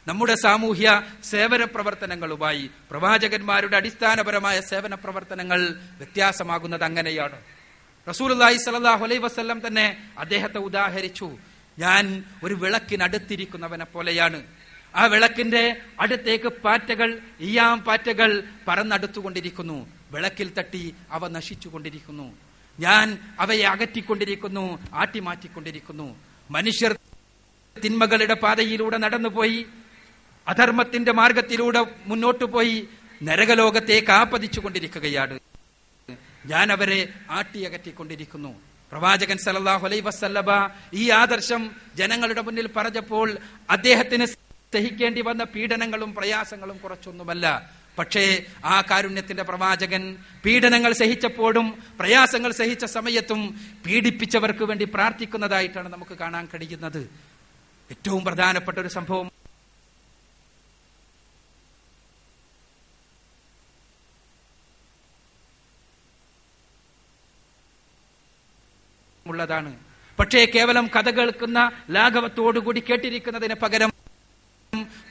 [0.08, 7.40] നമ്മുടെ സാമൂഹ്യ സേവന പ്രവർത്തനങ്ങളുമായി പ്രവാചകന്മാരുടെ അടിസ്ഥാനപരമായ സേവന പ്രവർത്തനങ്ങൾ വ്യത്യാസമാകുന്നത് അങ്ങനെയാണ്.
[8.10, 11.38] റസൂൽ സലാഹു അലൈ വസ്ല്ലം തന്നെ അദ്ദേഹത്തെ ഉദാഹരിച്ചു.
[11.80, 14.44] ഞാൻ ഒരു വിളക്കിനടുത്തിരിക്കുന്നവനെ പോലെയാണ്.
[14.96, 19.88] ആ വിളക്കിന്റെ അടുത്തേക്ക് പാറ്റകൾ ഈയാം പാറ്റകൾ പറന്നടുത്തുകൊണ്ടിരിക്കുന്നു.
[20.12, 22.38] വിളക്കിൽ തട്ടി അവ നശിച്ചുകൊണ്ടിരിക്കുന്നു.
[22.80, 26.16] ഞാൻ അവയെ അകറ്റിക്കൊണ്ടിരിക്കുന്നു ആട്ടിമാറ്റിക്കൊണ്ടിരിക്കുന്നു.
[26.52, 26.96] മനുഷ്യർ
[27.84, 29.66] തിന്മകളുടെ പാതയിലൂടെ നടന്നുപോയി.
[30.48, 32.88] അധർമ്മത്തിന്റെ മാർഗത്തിലൂടെ മുന്നോട്ടു പോയി.
[33.24, 35.40] നരകലോകത്തേക്ക് ആപതിച്ചു കൊണ്ടിരിക്കുകയാണ്
[36.46, 38.75] ഞാൻ അവരെ ആട്ടിയകറ്റിക്കൊണ്ടിരിക്കുന്നു.
[38.96, 40.52] പ്രവാചകൻ സല്ലല്ലാഹു അലൈ വസല്ലബ
[40.94, 41.62] ഈ ആദർശം
[41.96, 43.28] ജനങ്ങളുടെ മുന്നിൽ പറഞ്ഞപ്പോൾ
[43.70, 47.46] അദ്ദേഹത്തിന് സഹിക്കേണ്ടി വന്ന പീഡനങ്ങളും പ്രയാസങ്ങളും കുറച്ചൊന്നുമല്ല.
[48.00, 48.24] പക്ഷേ
[48.66, 50.04] ആ കാരുണ്യത്തിന്റെ പ്രവാചകൻ
[50.46, 51.68] പീഡനങ്ങൾ സഹിച്ചപ്പോഴും
[52.00, 53.42] പ്രയാസങ്ങൾ സഹിച്ച സമയത്തും
[53.86, 57.02] പീഡിപ്പിച്ചവർക്ക് വേണ്ടി പ്രാർത്ഥിക്കുന്നതായിട്ടാണ് നമുക്ക് കാണാൻ കഴിയുന്നത്.
[57.92, 59.28] ഏറ്റവും പ്രധാനപ്പെട്ട ഒരു സംഭവം
[69.36, 69.72] ഉള്ളതാണ്.
[70.20, 71.60] പക്ഷേ കേവലം കഥ കേൾക്കുന്ന
[71.92, 73.92] ലാഘവത്തോടുകൂടി കേട്ടിരിക്കുന്നതിന് പകരം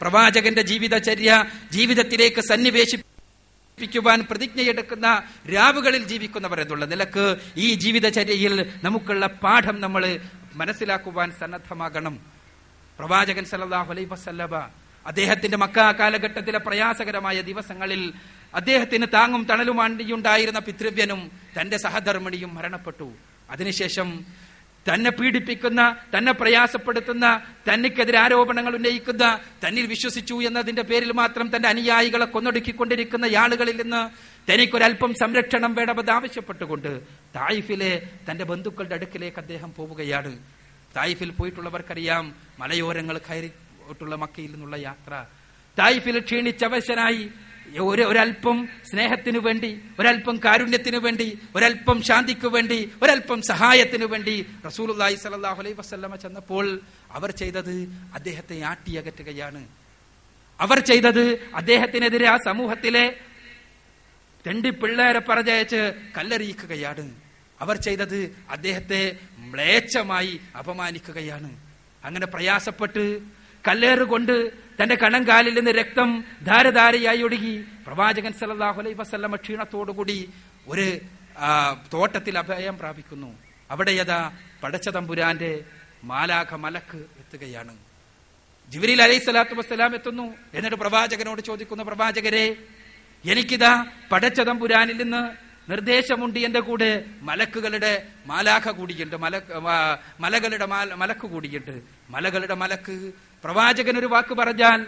[0.01, 1.31] പ്രവാചകന്റെ ജീവിതചര്യ
[1.73, 5.09] ജീവിതത്തിലേക്ക് സന്നിവേശിപ്പിക്കുവാൻ പ്രതിജ്ഞയെടുക്കുന്ന
[5.55, 10.05] രാവുകളിൽ ജീവിക്കുന്നവർ എന്നുള്ള നിലയ്ക്ക് ഈ ജീവിതചര്യയിൽ നമുക്കുള്ള പാഠം നമ്മൾ
[10.55, 12.17] മനസ്സിലാക്കുവാൻ സന്നദ്ധമാകണം.
[12.99, 14.55] പ്രവാചകൻ സല്ലാഹു അലൈ വസല്ലബ
[15.07, 18.03] അദ്ദേഹത്തിന്റെ മക്ക കാലഘട്ടത്തിലെ പ്രയാസകരമായ ദിവസങ്ങളിൽ
[18.55, 21.21] അദ്ദേഹത്തിന് താങ്ങും തണലുമാണ്ടിയുണ്ടായിരുന്ന പിതൃവ്യനും
[21.61, 23.09] തന്റെ സഹധർമ്മിണിയും മരണപ്പെട്ടു.
[23.51, 24.25] അതിനുശേഷം
[24.87, 27.27] തന്നെ പീഡിപ്പിക്കുന്ന തന്നെ പ്രയാസപ്പെടുത്തുന്ന
[27.69, 34.03] തന്നെക്കെതിരെ ആരോപണങ്ങൾ ഉന്നയിക്കുന്ന തന്നിൽ വിശ്വസിച്ചു എന്നതിന്റെ പേരിൽ മാത്രം തന്റെ അനുയായികളെ കൊന്നൊടുക്കിക്കൊണ്ടിരിക്കുന്ന ആളുകളിൽ നിന്ന്
[34.53, 37.01] തനിക്കൊരൽപ്പം സംരക്ഷണം വേണമെന്ന് ആവശ്യപ്പെട്ടുകൊണ്ട്
[37.37, 40.33] തായിഫിലെ തന്റെ ബന്ധുക്കളുടെ അടുക്കിലേക്ക് അദ്ദേഹം പോവുകയാണ്.
[40.97, 45.25] തായിഫിൽ പോയിട്ടുള്ളവർക്കറിയാം മലയോരങ്ങൾ കയറിട്ടുള്ള മക്കയിൽ നിന്നുള്ള യാത്ര.
[45.79, 47.31] തായിഫിൽ ക്ഷീണിച്ചവശനായി
[47.73, 55.61] ഒരു ഒരല്പം സ്നേഹത്തിനു വേണ്ടി ഒരല്പം കാരുണ്യത്തിനു വേണ്ടി ഒരല്പം ശാന്തിക്കു വേണ്ടി ഒരല്പം സഹായത്തിനു വേണ്ടി റസൂലുല്ലാഹി സലാഹു
[55.61, 57.75] അലൈഹി വസ്ലമ ചെന്നപ്പോൾ അവർ ചെയ്തത്
[58.15, 59.69] അദ്ദേഹത്തെ ആട്ടിയകറ്റുകയാണ്.
[60.61, 63.17] അവർ ചെയ്തത് അദ്ദേഹത്തിനെതിരെ ആ സമൂഹത്തിലെ
[64.47, 67.15] രണ്ട് പിള്ളേരെ പറഞ്ഞയച്ച് കല്ലെറിയിക്കുകയാണ്.
[67.61, 71.57] അവർ ചെയ്തത് അദ്ദേഹത്തെ മ്ലേച്ഛമായി അപമാനിക്കുകയാണ്.
[72.05, 73.21] അങ്ങനെ പ്രയാസപ്പെട്ട്
[73.69, 77.55] കല്ലേറുകൊണ്ട് തന്റെ കണം കാലിൽ നിന്ന് രക്തം ധാരധാരയായി ഒഴുകി
[77.87, 80.19] പ്രവാചകൻ സല്ലല്ലാഹു അലൈ വസല്ലമ ക്ഷീണത്തോടുകൂടി
[80.67, 80.87] ഒരു
[81.93, 83.31] തോട്ടത്തിൽ അഭയം പ്രാപിക്കുന്നു.
[83.71, 84.21] അവിടെ യഥാ
[84.63, 85.53] പടച്ച തമ്പുരാന്റെ
[86.05, 87.75] മാലാഖ മലക്ക് എത്തുകയാണ്.
[88.73, 92.47] ജിബ്രീൽ അലൈഹി സ്വലാത്തു വസ്സലാം എത്തുന്നു എന്നിട്ട് പ്രവാചകനോട് ചോദിക്കുന്ന പ്രവാചകരെ
[93.25, 93.73] എനിക്കിതാ
[94.13, 95.23] പടച്ച തമ്പുരാനിൽ നിന്ന്
[95.71, 96.91] നിർദ്ദേശമുണ്ട് എന്റെ കൂടെ.
[97.29, 97.93] മലക്കുകളുടെ
[98.27, 99.35] മാലാഖ കൂടിയുണ്ട് മല
[100.21, 100.67] മലകളുടെ
[101.03, 101.75] മലക്ക് കൂടിയുണ്ട്
[102.11, 102.97] മലകളുടെ മലക്ക്
[103.45, 104.87] പ്രവാചകൻ ഒരു വാക്ക് പറഞ്ഞാൽ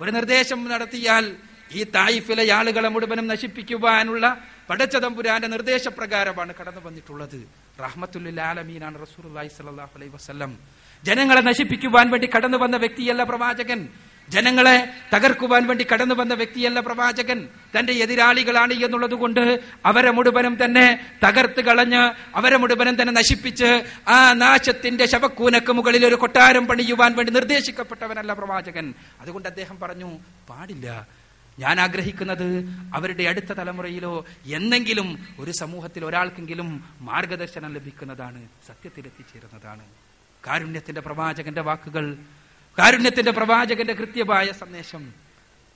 [0.00, 1.36] ഒരു നിർദ്ദേശം നടത്തിയാൽ
[1.72, 4.24] ഈ തായിഫിലെ ആളുകളെ മുഴുവനും നശിപ്പിക്കുവാനുള്ള
[4.70, 7.38] പടച്ചതമ്പുരാന്റെ നിർദ്ദേശപ്രകാരമാണ് കടന്നു വന്നിട്ടുള്ളത്.
[7.80, 10.58] റഹ്മത്തുല്ലാലമീനാണ് റസൂർ അലൈഹി വസ്ലം
[11.04, 13.88] ജനങ്ങളെ നശിപ്പിക്കുവാൻ വേണ്ടി കടന്നു വന്ന വ്യക്തിയല്ല പ്രവാചകൻ.
[14.28, 17.48] ജനങ്ങളെ തകർക്കുവാൻ വേണ്ടി കടന്നു വന്ന വ്യക്തിയല്ല പ്രവാചകൻ.
[17.78, 25.06] തന്റെ എതിരാളികളാണ് എന്നുള്ളത് കൊണ്ട് അവരെ മുഴുവനും തന്നെ തകർത്ത് കളഞ്ഞ് അവരെ മുഴുവനും തന്നെ നശിപ്പിച്ച് ആ നാശത്തിന്റെ
[25.06, 28.94] ശവക്കൂനക്ക് മുകളിൽ ഒരു കൊട്ടാരം പണിയുവാൻ വേണ്ടി നിർദ്ദേശിക്കപ്പെട്ടവനല്ല പ്രവാചകൻ.
[29.20, 31.06] അതുകൊണ്ട് അദ്ദേഹം പറഞ്ഞു പാടില്ല.
[31.58, 32.64] ഞാൻ ആഗ്രഹിക്കുന്നത്
[32.94, 39.84] അവരുടെ അടുത്ത തലമുറയിലോ എന്നെങ്കിലും ഒരു സമൂഹത്തിൽ ഒരാൾക്കെങ്കിലും മാർഗദർശനം ലഭിക്കുന്നതാണ് സത്യത്തിലെത്തിച്ചേരുന്നതാണ്.
[40.46, 42.16] കാരുണ്യത്തിന്റെ പ്രവാചകന്റെ വാക്കുകൾ
[42.78, 45.14] കാരുണ്യത്തിന്റെ പ്രവാചകന്റെ കൃത്യമായ സന്ദേശം.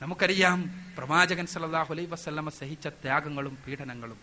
[0.02, 4.18] നമുക്കറിയാം പ്രവാചകൻ സല്ലല്ലാഹു അലൈ വസല്ലമ സഹിച്ച ത്യാഗങ്ങളും പീഡനങ്ങളും.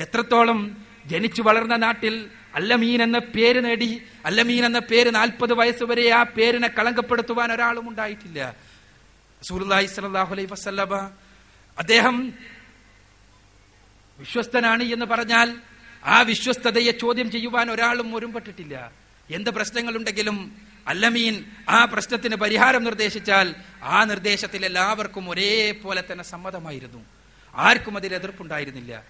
[0.00, 6.68] എത്രത്തോളം ജനിച്ചു വളർന്ന നാട്ടിൽ അല്ലമീൻ എന്ന പേര് നേടി അല്ലമീൻ എന്ന പേര് നാൽപ്പത് വയസ്സുവരെ ആ പേരിനെ
[6.68, 8.56] കളങ്കപ്പെടുത്തുവാൻ ഒരാളും ഉണ്ടായിട്ടില്ല.
[9.40, 11.10] റസൂലുള്ളാഹി സലാഹു അലൈ വസ്ല്ലമ
[11.78, 12.32] അദ്ദേഹം
[14.18, 15.56] വിശ്വസ്തനാണ് എന്ന് പറഞ്ഞാൽ
[16.04, 18.92] ആ വിശ്വസ്തതയെ ചോദ്യം ചെയ്യുവാൻ ഒരാളും ഒരുമ്പെട്ടിട്ടില്ല.
[19.30, 27.04] എന്ത് പ്രശ്നങ്ങളുണ്ടെങ്കിലും അല്ലമീൻ ആ പ്രശ്നത്തിന് പരിഹാരം നിർദ്ദേശിച്ചാൽ ആ നിർദ്ദേശത്തിൽ എല്ലാവർക്കും ഒരേപോലെ തന്നെ സമ്മതമായിരുന്നു.
[27.54, 29.02] ആർക്കും അതിൽ എതിർപ്പുണ്ടായിരുന്നില്ല.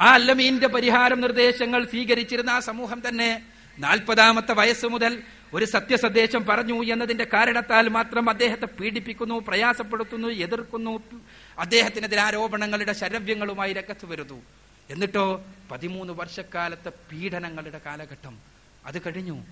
[0.00, 3.42] ആ അല്ലമീന്റെ പരിഹാരം നിർദ്ദേശങ്ങൾ സ്വീകരിച്ചിരുന്ന ആ സമൂഹം തന്നെ
[3.78, 11.02] നാൽപ്പതാമത്തെ വയസ്സ് മുതൽ ഒരു സത്യസന്ദേശം പറഞ്ഞു എന്നതിന്റെ കാരണത്താൽ മാത്രം അദ്ദേഹത്തെ പീഡിപ്പിക്കുന്നു പ്രയാസപ്പെടുത്തുന്നു എതിർക്കുന്നു.
[11.58, 14.42] അദ്ദേഹത്തിനെതിരെ ആരോപണങ്ങളുടെ ശരവ്യങ്ങളുമായി രംഗത്ത് വരുന്നു.
[14.90, 18.38] എന്നിട്ടോ പതിമൂന്ന് വർഷക്കാലത്തെ പീഡനങ്ങളുടെ കാലഘട്ടം.
[18.86, 19.44] അത് കഴിഞ്ഞു.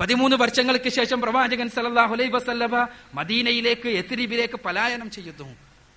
[0.00, 5.56] പതിമൂന്ന് വർഷങ്ങൾക്ക് ശേഷം പ്രവാചകൻ സല്ലല്ലാഹു അലൈഹി വസല്ലമ മദീനയിലേക്ക് എത്തിരിബിലേക്ക് പലായനം ചെയ്യുന്നു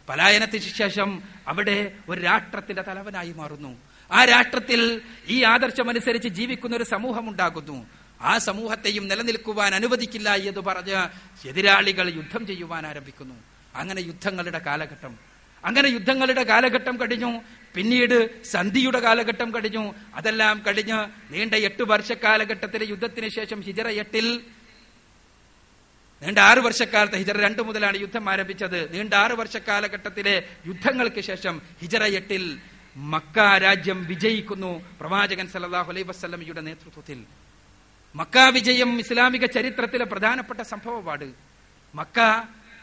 [0.09, 3.77] പലായനത്തിന് ശേഷം അവിടെ ഒരു രാഷ്ട്രത്തിന്റെ തലവനായി മാറുന്നു.
[4.11, 7.87] ആ രാഷ്ട്രത്തിൽ ഈ ആദർശമനുസരിച്ച് ജീവിക്കുന്ന ഒരു സമൂഹം ഉണ്ടാകുന്നു
[8.21, 10.99] ആ സമൂഹത്തെയും നിലനിൽക്കുവാൻ അനുവദിക്കില്ല എന്ന് പറഞ്ഞ്
[11.47, 13.35] എതിരാളികൾ യുദ്ധം ചെയ്യുവാൻ ആരംഭിക്കുന്നു.
[13.75, 15.17] അങ്ങനെ യുദ്ധങ്ങളുടെ കാലഘട്ടം.
[15.65, 17.41] അങ്ങനെ യുദ്ധങ്ങളുടെ കാലഘട്ടം കഴിഞ്ഞു.
[17.75, 19.93] പിന്നീട് സന്ധിയുടെ കാലഘട്ടം കഴിഞ്ഞു.
[20.15, 24.43] അതെല്ലാം കഴിഞ്ഞ് നീണ്ട എട്ട് വർഷക്കാലഘട്ടത്തിലെ യുദ്ധത്തിന് ശേഷം ഹിജറ എട്ടിൽ
[26.23, 28.93] നീണ്ട ആറ് വർഷക്കാലത്ത് ഹിജറ രണ്ട് മുതലാണ് യുദ്ധം ആരംഭിച്ചത്.
[28.93, 32.59] നീണ്ട ആറ് വർഷക്കാലഘട്ടത്തിലെ യുദ്ധങ്ങൾക്ക് ശേഷം ഹിജറ എട്ടിൽ
[32.95, 34.97] മക്ക രാജ്യം വിജയിക്കുന്നു.
[34.99, 37.25] പ്രവാചകൻ സല്ലല്ലാഹു അലൈ വസ്ലമിയുടെ നേതൃത്വത്തിൽ.
[38.15, 41.33] മക്ക വിജയം ഇസ്ലാമിക ചരിത്രത്തിലെ പ്രധാനപ്പെട്ട സംഭവമാണ്.
[41.95, 42.19] മക്ക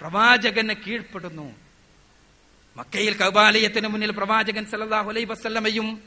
[0.00, 1.69] പ്രവാചകനെ കീഴ്പ്പെടുന്നു.
[2.80, 6.00] മക്കയിൽ കൗബാലയത്തിന് മുന്നിൽ പ്രവാചകൻ സല്ലല്ലാഹു അലൈഹി വസല്ലമയും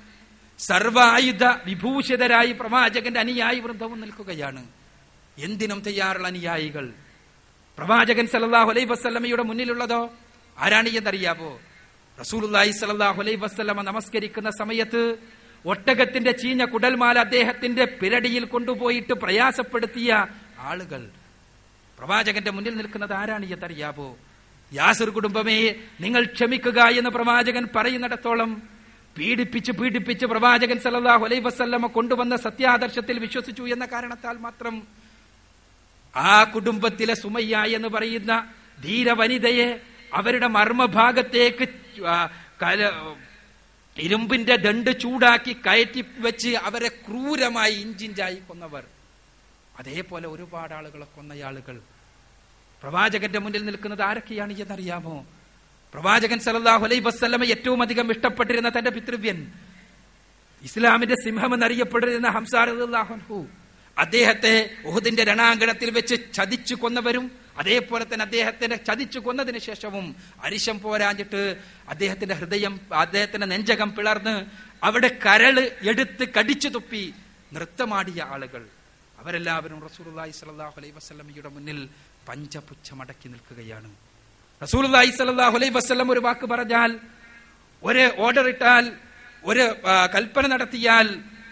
[0.59, 4.65] സർവായുധ വിഭൂഷിതരായി പ്രവാചകന്റെ അനുയായി വൃന്ദവും നിൽക്കുകയാണ്.
[5.37, 6.93] എന്തിനും തയ്യാറുള്ള അനുയായികൾ?
[7.77, 10.13] പ്രവാചകൻ സല്ലല്ലാഹു അലൈഹി വസല്ലമയുടെ മുന്നിലുള്ളതോ?
[10.57, 11.59] ആരാണ് എന്നറിയാവോ?
[12.19, 15.17] റസൂലുള്ളാഹി സല്ലല്ലാഹു അലൈഹി വസല്ലമ നമസ്കരിക്കുന്ന സമയത്ത്
[15.65, 20.25] ഒട്ടകത്തിന്റെ ചീഞ്ഞ കുടൽമാല അദ്ദേഹത്തിന്റെ പിരടിയിൽ കൊണ്ടുപോയിട്ട് പ്രയാസപ്പെടുത്തിയ
[20.59, 21.09] ആളുകൾ.
[21.97, 24.17] പ്രവാചകന്റെ മുന്നിൽ നിൽക്കുന്നത് ആരാണ് എന്നറിയാവോ?
[24.73, 25.57] യാസിർ കുടുംബമേ
[26.01, 28.51] നിങ്ങൾ ക്ഷമിക്കുക എന്ന് പ്രവാചകൻ പറയുന്നിടത്തോളം
[29.17, 34.75] പീഡിപ്പിച്ച് പീഡിപ്പിച്ച് പ്രവാചകൻ സല്ലല്ലാഹു അലൈ വസല്ലമ കൊണ്ടുവന്ന സത്യാദർശത്തിൽ വിശ്വസിച്ചു എന്ന കാരണത്താൽ മാത്രം
[36.15, 38.33] ആ കുടുംബത്തിലെ സുമയ്യ എന്ന് പറയുന്ന
[38.83, 39.69] ധീര വനിതയെ
[40.13, 41.65] അവരുടെ മർമ്മഭാഗത്തേക്ക്
[43.97, 48.83] ഇരുമ്പിന്റെ ദണ്ട് ചൂടാക്കി കയറ്റി വെച്ച് അവരെ ക്രൂരമായി ഇഞ്ചിഞ്ചായി കൊന്നവർ.
[49.79, 51.75] അതേപോലെ ഒരുപാട് ആളുകളെ കൊന്നയാളുകൾ.
[52.83, 55.15] പ്രവാചകന്റെ മുന്നിൽ നിൽക്കുന്നത് ആരൊക്കെയാണ് എന്നറിയാമോ?
[55.93, 59.37] പ്രവാചകൻ സലല്ലാഹു അലൈ വസല്ലമ ഏറ്റവും അധികം ഇഷ്ടപ്പെട്ടിരുന്ന തന്റെ പിതൃവ്യൻ
[60.63, 63.39] ഇസ്ലാമിന്റെ സിംഹം എന്നറിയപ്പെട്ടിരുന്ന ഹംസാർഹു
[63.97, 64.53] അദ്ദേഹത്തെ
[64.85, 67.25] ഉഹുദിന്റെ രണാങ്കണത്തിൽ വെച്ച് ചതിച്ചു കൊന്നവരും
[67.57, 70.05] അതേപോലെ തന്നെ അദ്ദേഹത്തിന്റെ ചതിച്ചു കൊന്നതിന് ശേഷവും
[70.43, 71.41] അരിശം പോരാഞ്ഞിട്ട്
[71.89, 74.35] അദ്ദേഹത്തിന്റെ ഹൃദയം അദ്ദേഹത്തിന്റെ നെഞ്ചകം പിളർന്ന്
[74.81, 75.57] അവിടെ കരൾ
[75.91, 77.03] എടുത്ത് കടിച്ചു തുപ്പി
[77.53, 78.63] നൃത്തമാടിയ ആളുകൾ.
[79.17, 81.79] അവരെല്ലാവരും റസൂലുള്ളാഹി സ്വല്ലല്ലാഹു അലൈഹി വസ്ലമിയുടെ മുന്നിൽ
[82.27, 83.89] പഞ്ചപുച്ഛമടക്കി നിൽക്കുകയാണ്.
[84.61, 86.99] സ്വല്ലല്ലാഹു അലൈഹി വസല്ലം ഒരു വാക്ക് പറഞ്ഞാൽ
[87.83, 88.91] ഒരു ഓർഡർ ഇട്ടാൽ
[89.43, 89.63] ഒരു
[90.15, 91.07] കൽപ്പന നടത്തിയാൽ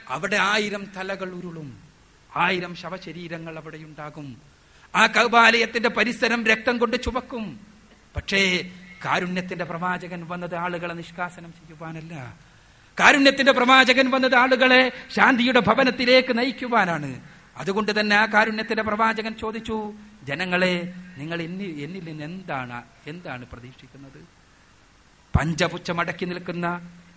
[0.09, 1.69] അവിടെ ആയിരം തലകൾ ഉരുളും.
[2.35, 4.27] ആയിരം ശവശരീരങ്ങൾ അവിടെ ഉണ്ടാകും
[4.95, 7.59] ആ കൗബാലയത്തിന്റെ പരിസരം രക്തം കൊണ്ട് ചുവക്കും.
[8.15, 8.41] പക്ഷേ
[9.05, 12.13] കാരുണ്യത്തിന്റെ പ്രവാചകൻ വന്നത് ആളുകളെ നിഷ്കാസനം ചെയ്യുവാനല്ല.
[12.99, 14.81] കാരുണ്യത്തിന്റെ പ്രവാചകൻ വന്നത് ആളുകളെ
[15.15, 17.21] ശാന്തിയുടെ ഭവനത്തിലേക്ക് നയിക്കുവാനാണ്.
[17.57, 19.77] അതുകൊണ്ട് തന്നെ ആ കാരുണ്യത്തിന്റെ പ്രവാചകൻ ചോദിച്ചു
[20.23, 24.27] ജനങ്ങളെ നിങ്ങൾ എന്നിൽ എന്നിൽ നിന്ന് എന്താണ് എന്താണ് പ്രതീക്ഷിക്കുന്നത്?
[25.37, 26.67] പഞ്ചപുച്ഛമടക്കി നിൽക്കുന്ന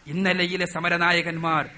[0.07, 1.71] ഇന്നലെയിലെ സമരനായകന്മാർ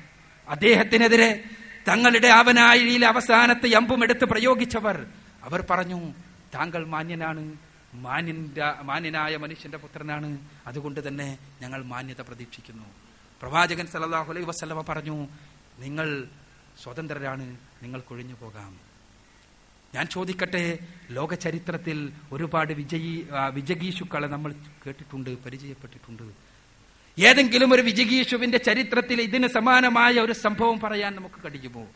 [0.48, 1.44] അദ്ദേഹത്തിനെതിരെ
[1.88, 5.06] തങ്ങളുടെ അവനായിയിലെ അവസാനത്തെ അമ്പുമെടുത്ത് പ്രയോഗിച്ചവർ
[5.42, 6.12] അവർ പറഞ്ഞു
[6.54, 7.54] താങ്കൾ മാന്യനാണ്
[7.94, 10.38] മാന്യന്റെ മാന്യനായ മനുഷ്യന്റെ പുത്രനാണ്.
[10.66, 12.86] അതുകൊണ്ട് തന്നെ ഞങ്ങൾ മാന്യത പ്രതീക്ഷിക്കുന്നു.
[13.42, 15.28] പ്രവാചകൻ സല്ലല്ലാഹു അലൈഹി വസല്ലമ പറഞ്ഞു
[15.78, 16.28] നിങ്ങൾ
[16.82, 18.86] സ്വതന്ത്രരാണ് നിങ്ങൾ കൊഴിഞ്ഞു പോകാം
[19.96, 20.78] ഞാൻ ചോദിക്കട്ടെ
[21.11, 24.52] ലോക ചരിത്രത്തിൽ ഒരുപാട് വിജയി വിജഗീഷുക്കളെ നമ്മൾ
[24.87, 26.32] കേട്ടിട്ടുണ്ട് പരിചയപ്പെട്ടിട്ടുണ്ട്.
[27.18, 31.87] ഏതെങ്കിലും ഒരു വിജഗീഷുവിന്റെ ചരിത്രത്തിൽ ഇതിന് സമാനമായ ഒരു സംഭവം പറയാൻ നമുക്ക് കഴിയുമോ?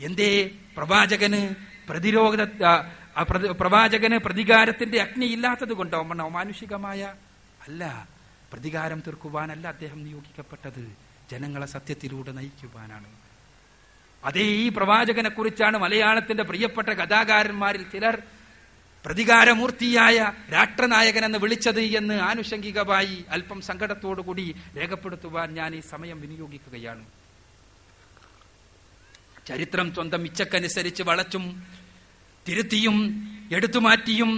[0.00, 0.50] എന്തേ?
[0.76, 1.54] പ്രവാചകന്
[1.88, 2.42] പ്രതിരോധ
[3.50, 6.02] പ്രവാചകന് പ്രതികാരത്തിന്റെ അഗ്നി ഇല്ലാത്തത് കൊണ്ടോ?
[6.02, 7.14] മാനുഷികമായ
[7.68, 8.08] അല്ല.
[8.52, 10.92] പ്രതികാരം തീർക്കുവാനല്ല അദ്ദേഹം നിയോഗിക്കപ്പെട്ടത്.
[11.30, 13.21] ജനങ്ങളെ സത്യത്തിലൂടെ നയിക്കുവാനാണ്.
[14.24, 18.22] അതേ ഈ പ്രവാചകനെ കുറിച്ചാണ് മലയാളത്തിന്റെ പ്രിയപ്പെട്ട കഥാകാരന്മാരിൽ ചിലർ
[19.04, 27.04] പ്രതികാരമൂർത്തിയായ രാഷ്ട്രനായകൻ എന്ന് വിളിച്ചത് എന്ന് ആനുഷംഗികമായി അല്പം സങ്കടത്തോടുകൂടി രേഖപ്പെടുത്തുവാൻ ഞാൻ ഈ സമയം വിനിയോഗിക്കുകയാണ്.
[29.46, 31.44] ചരിത്രം സ്വന്തം ഇച്ഛക്കനുസരിച്ച് വളച്ചും
[32.46, 32.96] തിരുത്തിയും
[33.54, 34.30] എടുത്തുമാറ്റിയും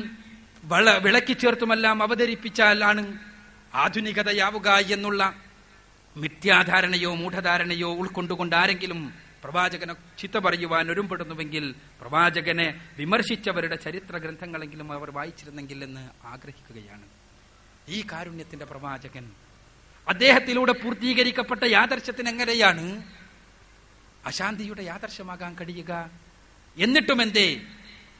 [0.64, 3.02] വള വിളക്കി ചേർത്തുമെല്ലാം അവതരിപ്പിച്ചാലാണ്
[3.74, 5.22] ആധുനികതയാവുക എന്നുള്ള
[6.16, 9.00] മിഥ്യാധാരണയോ മൂഢധാരണയോ ഉൾക്കൊണ്ടുകൊണ്ട് ആരെങ്കിലും
[9.44, 17.02] പ്രവാചകനെ ചിത്ത പറയുവാൻ ഒരുമ്പെടുന്നുവെങ്കിൽ പ്രവാചകനെ വിമർശിച്ചവരുടെ ചരിത്ര ഗ്രന്ഥങ്ങളെങ്കിലും അവർ വായിച്ചിരുന്നെങ്കിൽ എന്ന് ആഗ്രഹിക്കുകയാണ്.
[17.88, 19.30] ഈ കാരുണ്യത്തിന്റെ പ്രവാചകൻ
[20.08, 23.02] അദ്ദേഹത്തിലൂടെ പൂർത്തീകരിക്കപ്പെട്ട യാദർശത്തിന് എങ്ങനെയാണ്?
[24.26, 26.10] അശാന്തിയുടെ യാദർശമാകാൻ കഴിയുക?
[26.78, 27.60] എന്നിട്ടും എന്തേ?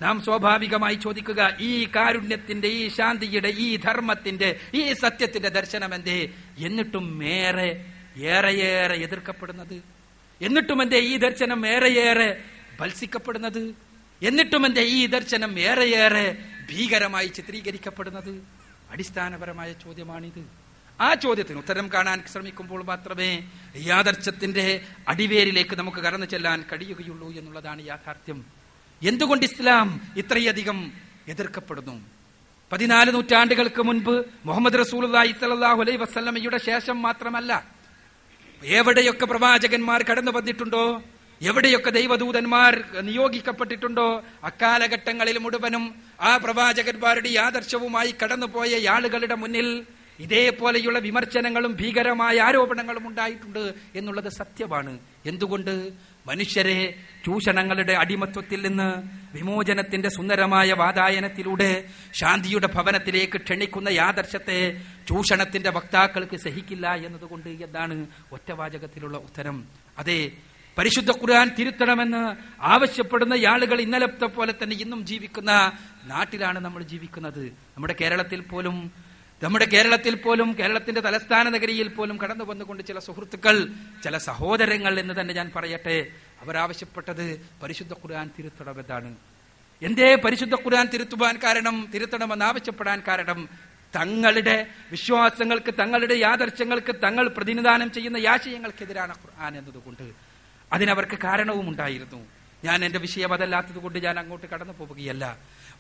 [0.03, 7.85] നാം സ്വാഭാവികമായി ചോദിക്കുക ഈ കാരുണ്യത്തിന്റെ ഈ ശാന്തിയുടെ ഈ ധർമ്മത്തിന്റെ ഈ സത്യത്തിന്റെ ദർശനം എന്തേ എന്നിട്ടും ഏറെ
[8.17, 10.04] ഏറെയേറെ എതിർക്കപ്പെടുന്നത്.
[10.41, 12.45] എന്നിട്ടും എന്റെ ഈ ദർശനം ഏറെയേറെ
[12.81, 13.75] ഭത്സിക്കപ്പെടുന്നത്?
[14.23, 16.39] എന്നിട്ടും എന്റെ ഈ ദർശനം ഏറെയേറെ
[16.71, 18.43] ഭീകരമായി ചിത്രീകരിക്കപ്പെടുന്നത്?
[18.91, 20.47] അടിസ്ഥാനപരമായ ചോദ്യമാണിത്.
[21.01, 28.45] ആ ചോദ്യത്തിന് ഉത്തരം കാണാൻ ശ്രമിക്കുമ്പോൾ മാത്രമേ യാദർശത്തിന്റെ അടിവേരിലേക്ക് നമുക്ക് കടന്നു ചെല്ലാൻ കഴിയുകയുള്ളൂ എന്നുള്ളതാണ് യാഥാർത്ഥ്യം.
[29.03, 30.93] എന്തുകൊണ്ട് ഇസ്ലാം ഇത്രയധികം
[31.29, 32.01] എതിർക്കപ്പെടുന്നു?
[32.73, 37.74] പതിനാല് നൂറ്റാണ്ടുകൾക്ക് മുൻപ് മുഹമ്മദ് റസൂൽ അലൈ വസ്ലമയുടെ ശേഷം മാത്രമല്ല
[38.65, 41.03] എവിടെയൊക്കെ പ്രവാചകന്മാർ കടന്നു വന്നിട്ടുണ്ടോ?
[41.43, 44.23] എവിടെയൊക്കെ ദൈവദൂതന്മാർ നിയോഗിക്കപ്പെട്ടിട്ടുണ്ടോ?
[44.45, 49.87] അക്കാലഘട്ടങ്ങളിൽ മുഴുവനും ആ പ്രവാചകന്മാരുടെ ആദർശവുമായി കടന്നുപോയ ആളുകളുടെ മുന്നിൽ
[50.21, 54.99] ഇതേപോലെയുള്ള വിമർശനങ്ങളും ഭീകരമായ ആരോപണങ്ങളും ഉണ്ടായിട്ടുണ്ട് എന്നുള്ളത് സത്യമാണ്.
[55.27, 55.93] എന്തുകൊണ്ട്?
[56.27, 56.79] മനുഷ്യരെ
[57.25, 58.89] ചൂഷണങ്ങളുടെ അടിമത്വത്തിൽ നിന്ന്
[59.37, 61.71] വിമോചനത്തിന്റെ സുന്ദരമായ വാതായനത്തിലൂടെ
[62.21, 64.59] ശാന്തിയുടെ ഭവനത്തിലേക്ക് ക്ഷണിക്കുന്ന യാദർശത്തെ
[65.09, 67.97] ചൂഷണത്തിന്റെ വക്താക്കൾക്ക് സഹിക്കില്ല എന്നതുകൊണ്ട് എന്നാണ്
[68.37, 69.57] ഒറ്റവാചകത്തിലുള്ള ഉത്തരം.
[69.99, 70.19] അതെ
[70.77, 72.23] പരിശുദ്ധ ഖുർആൻ തിരുത്തണമെന്ന്
[72.75, 75.51] ആവശ്യപ്പെടുന്ന ആളുകൾ ഇന്നലത്തെ പോലെ തന്നെ ഇന്നും ജീവിക്കുന്ന
[76.13, 77.45] നാട്ടിലാണ് നമ്മൾ ജീവിക്കുന്നത്.
[77.75, 78.79] നമ്മുടെ കേരളത്തിൽ പോലും
[79.43, 83.57] നമ്മുടെ കേരളത്തിൽ പോലും കേരളത്തിന്റെ തലസ്ഥാന നഗരിയിൽ പോലും കടന്നു വന്നുകൊണ്ട് ചില സുഹൃത്തുക്കൾ
[84.05, 85.97] ചില സഹോദരങ്ങൾ എന്ന് തന്നെ ഞാൻ പറയട്ടെ
[86.43, 87.25] അവരാവശ്യപ്പെട്ടത്
[87.63, 89.11] പരിശുദ്ധ ഖുർആൻ തിരുത്തണമെന്നാണ്.
[89.83, 93.41] എന്തേ പരിശുദ്ധ ഖുർആൻ തിരുത്തുവാൻ കാരണം തിരുത്തണമെന്ന് ആവശ്യപ്പെടാൻ കാരണം
[93.95, 94.57] തങ്ങളുടെ
[94.91, 100.07] വിശ്വാസങ്ങൾക്ക് തങ്ങളുടെ യാദർശങ്ങൾക്ക് തങ്ങൾ പ്രതിനിധാനം ചെയ്യുന്ന യാശയങ്ങൾക്കെതിരാണ് ഖുർആൻ എന്നതുകൊണ്ട്.
[100.73, 102.21] അതിനവർക്ക് കാരണവും ഉണ്ടായിരുന്നു
[102.63, 105.25] ഞാൻ എന്റെ വിഷയം അതല്ലാത്തത് കൊണ്ട് ഞാൻ അങ്ങോട്ട് കടന്നു പോവുകയല്ല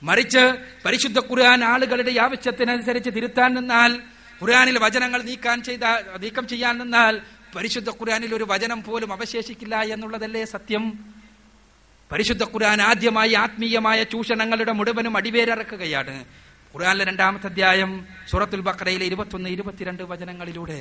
[0.02, 0.44] മറിച്ച്
[0.84, 3.92] പരിശുദ്ധ ഖുർആൻ ആളുകളുടെ ആവശ്യത്തിനനുസരിച്ച് തിരുത്താൻ നിന്നാൽ
[4.40, 5.84] ഖുർആാനിൽ വചനങ്ങൾ നീക്കാൻ ചെയ്ത
[6.22, 7.14] നീക്കം ചെയ്യാൻ നിന്നാൽ
[7.56, 10.84] പരിശുദ്ധ ഖുർആാനിൽ ഒരു വചനം പോലും അവശേഷിക്കില്ല എന്നുള്ളതല്ലേ സത്യം?
[12.10, 16.16] പരിശുദ്ധ ഖുർആൻ ആദ്യമായി ആത്മീയമായ ചൂഷണങ്ങളുടെ മുഴുവനും അടിവേരിറക്കുകയാണ്.
[16.74, 17.90] ഖുർആാനിലെ രണ്ടാമത്തെ അധ്യായം
[18.30, 20.78] സൂറത്തുൽ ബക്രയിലെ ഇരുപത്തൊന്ന് ഇരുപത്തിരണ്ട് വചനങ്ങളിലൂടെ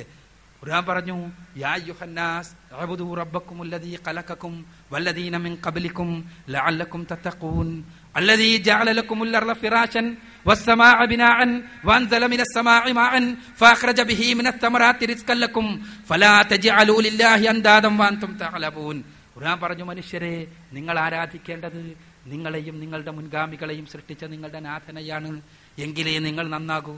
[0.60, 1.16] ഖുർആൻ പറഞ്ഞു
[1.56, 4.54] യാ യുഹന്നാസ് അഅ്ബുദു റബ്ബക്കും അല്ലദീ ഖലഖക്കും
[4.92, 6.10] വല്ലദീന മിൻ ഖബ്ലിക്കും
[6.54, 7.68] ലഅല്ലക്കും തത്തഖൂൻ.
[8.15, 10.03] الذي جعل لكم الأرض فراشا
[10.45, 11.39] والسماء بناء
[11.83, 13.13] وأنزل من السماء ماء
[13.55, 15.65] فأخرج به من الثمرات رزقا لكم
[16.05, 18.97] فلا تجعلوا لله أندادا وأنتم تعلمون
[19.33, 20.33] ഖുർആൻ പറഞ്ഞു മനുഷ്യരെ
[20.77, 21.79] നിങ്ങൾ ആരാധിക്കേണ്ടത്
[22.27, 25.29] നിങ്ങളെയും നിങ്ങളുടെ മുൻഗാമികളെയും സൃഷ്ടിച്ച നിങ്ങളുടെ നാഥനയാണ്
[25.77, 26.95] എങ്കിലേ നിങ്ങൾ നന്നാകൂ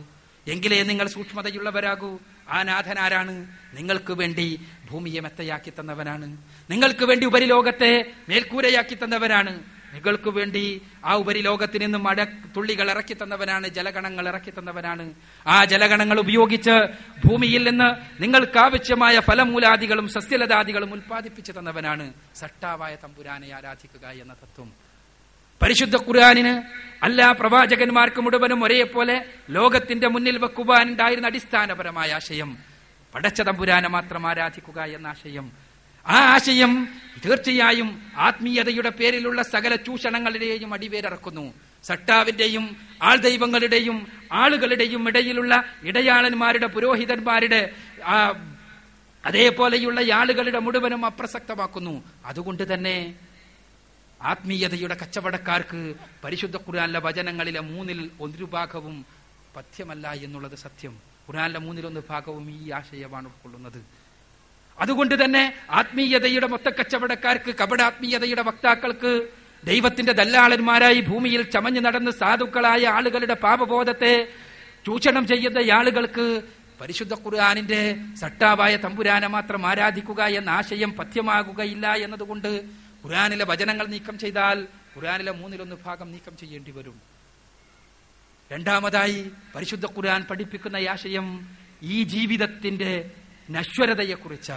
[0.47, 2.11] എങ്കിലേ നിങ്ങൾ സൂക്ഷ്മതയുള്ളവരാകൂ
[2.49, 3.33] ആ നാഥൻ ആരാണ്
[3.77, 4.47] നിങ്ങൾക്ക് വേണ്ടി
[4.89, 6.27] ഭൂമിയെ മെത്തയാക്കി തന്നവനാണ്
[6.69, 7.91] നിങ്ങൾക്ക് വേണ്ടി ഉപരിലോകത്തെ
[8.31, 9.53] മേൽക്കൂരയാക്കി തന്നവനാണ്
[9.96, 12.24] നിങ്ങൾക്ക് വേണ്ടി ആ ഉപരിലോകത്തിൽ നിന്നും മഴ
[12.56, 15.14] തുള്ളികൾ ഇറക്കി തന്നവനാണ് ജലഗണങ്ങൾ ഇറക്കി തന്നവനാണ്.
[15.46, 16.74] ആ ജലഗണങ്ങൾ ഉപയോഗിച്ച്
[17.26, 22.12] ഭൂമിയിൽ നിന്ന് നിങ്ങൾക്ക് ആവശ്യമായ ഫലമൂലാദികളും സസ്യലതാദികളും ഉൽപ്പാദിപ്പിച്ചു തന്നവനാണ്.
[22.36, 24.72] സട്ടാവായ തമ്പുരാനെ ആരാധിക്കുക എന്ന തത്വം.
[25.62, 26.54] പരിശുദ്ധ ഖുർആാനിന്
[27.04, 32.56] എല്ലാ പ്രവാചകന്മാർക്ക് മുഴുവനും ഒരേപോലെ ലോകത്തിന്റെ മുന്നിൽ വെക്കുവാനുണ്ടായിരുന്ന അടിസ്ഥാനപരമായ ആശയം.
[33.14, 35.65] പടച്ച തമ്പുരാനെ മാത്രം ആരാധിക്കുക എന്ന ആശയം.
[36.06, 36.88] ആ ആശയം
[37.24, 41.54] തീർച്ചയായും ആത്മീയതയുടെ പേരിലുള്ള സകല ചൂഷണങ്ങളുടെയും അടിവേരറക്കുന്നു.
[41.84, 47.74] സട്ടാവിന്റെയും ആൾ ദൈവങ്ങളുടെയും ആളുകളുടെയും ഇടയിലുള്ള ഇടയാളന്മാരുടെ പുരോഹിതന്മാരുടെ
[49.24, 52.04] അതേപോലെയുള്ള ആളുകളുടെ മുഴുവനും അപ്രസക്തമാക്കുന്നു.
[52.24, 53.14] അതുകൊണ്ട് തന്നെ
[54.22, 59.06] ആത്മീയതയുടെ കച്ചവടക്കാർക്ക് പരിശുദ്ധ ഖുർആനിലെ വചനങ്ങളിലെ മൂന്നിൽ ഒരു ഭാഗവും
[59.56, 60.94] പഥ്യമല്ല എന്നുള്ളത് സത്യം.
[61.28, 63.95] ഖുർആനിലെ മൂന്നിലൊന്ന് ഭാഗവും ഈ ആശയമാണ് ഉൾക്കൊള്ളുന്നത്.
[64.78, 69.12] അതുകൊണ്ട് തന്നെ ആത്മീയതയുടെ മൊത്ത കച്ചവടക്കാർക്ക് കപടാത്മീയതയുടെ വക്താക്കൾക്ക്
[69.62, 74.12] ദൈവത്തിന്റെ ദല്ലാളന്മാരായി ഭൂമിയിൽ ചമഞ്ഞു നടന്ന് സാധുക്കളായ ആളുകളുടെ പാപബോധത്തെ
[74.84, 76.26] ചൂഷണം ചെയ്യുന്ന ആളുകൾക്ക്
[76.80, 77.80] പരിശുദ്ധ ഖുർആാനിന്റെ
[78.20, 82.50] സട്ടാവായ തമ്പുരാനെ മാത്രം ആരാധിക്കുക എന്ന ആശയം പഥ്യമാകുകയില്ല എന്നതുകൊണ്ട്
[83.02, 84.58] ഖുർആാനിലെ വചനങ്ങൾ നീക്കം ചെയ്താൽ
[84.94, 86.96] ഖുർആാനിലെ മൂന്നിലൊന്ന് ഭാഗം നീക്കം ചെയ്യേണ്ടി വരും.
[88.50, 89.18] രണ്ടാമതായി
[89.54, 91.26] പരിശുദ്ധ ഖുർആൻ പഠിപ്പിക്കുന്ന ആശയം
[91.86, 92.92] ഈ ജീവിതത്തിന്റെ
[93.50, 94.52] നശ്വരതയെക്കുറിച്ച്.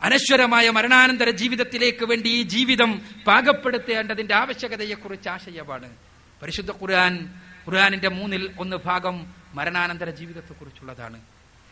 [0.00, 5.96] അനശ്വരമായ മരണാനന്തര ജീവിതത്തിലേക്ക് വേണ്ടി ഈ ജീവിതം പാകപ്പെടുത്തേണ്ടതിന്റെ ആവശ്യകതയെക്കുറിച്ച് ആശയമാണ്.
[6.42, 7.34] പരിശുദ്ധ ഖുർആൻ
[7.68, 11.20] ഖുർആാനിന്റെ മൂന്നിൽ ഒന്ന് ഭാഗം മരണാനന്തര ജീവിതത്തെക്കുറിച്ചുള്ളതാണ്.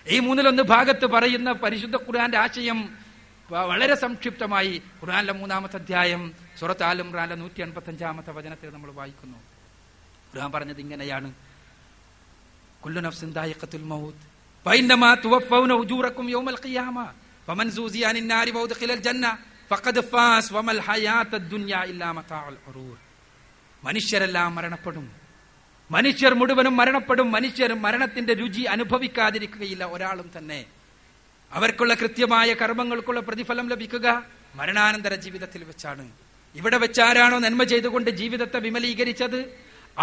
[0.08, 2.98] ഈ മൂന്നിൽ ഒന്ന് ഭാഗത്ത് പറയുന്ന പരിശുദ്ധ ഖുർആന്റെ ആശയം
[3.50, 9.38] വളരെ സംക്ഷിപ്തമായി ഖുർആാനിലെ മൂന്നാമത്തെ അധ്യായം സുറത്ത് ആലുംറാന്റെ നൂറ്റി എൺപത്തി അഞ്ചാമത്തെ വചനത്തിൽ നമ്മൾ വായിക്കുന്നു.
[10.34, 11.34] ഖുർആൻ പറഞ്ഞത് ഇങ്ങനെയാണ്.
[12.84, 14.29] കുല്ലു നഫ്സിൻ ദായിഖത്തുൽ മൗത്ത്
[14.66, 16.96] ഫൈന്നമാ തുവഫൗന أجوركم യൗമൽ ഖിയാമ
[17.46, 19.24] ഫമൻ زوزي عن النار وأدخل ജന്ന
[19.70, 22.96] ഫഖദ് فاز വമൽ الحياة الدنيا ഇല്ലാ متاع الغرور
[23.82, 25.06] മനുഷ്യരെല്ലാം മരണപ്പെടും.
[25.90, 27.28] മനുഷ്യർ മുഴുവനും മരണപ്പെടും.
[27.36, 30.60] മനുഷ്യർ മരണത്തിന്റെ രുചി അനുഭവിക്കാതിരിക്കുകയില്ല ഒരാളും തന്നെ.
[31.52, 34.06] അവർക്കുള്ള കൃത്യമായ കർമ്മങ്ങൾക്കുള്ള പ്രതിഫലം ലഭിക്കുക
[34.58, 36.04] മരണാനന്തര ജീവിതത്തിൽ വെച്ചാണ്.
[36.54, 39.40] ഇവിടെ വെച്ചാരാണോ നന്മ ചെയ്തുകൊണ്ട് ജീവിതത്തെ വിമലീകരിച്ചത്?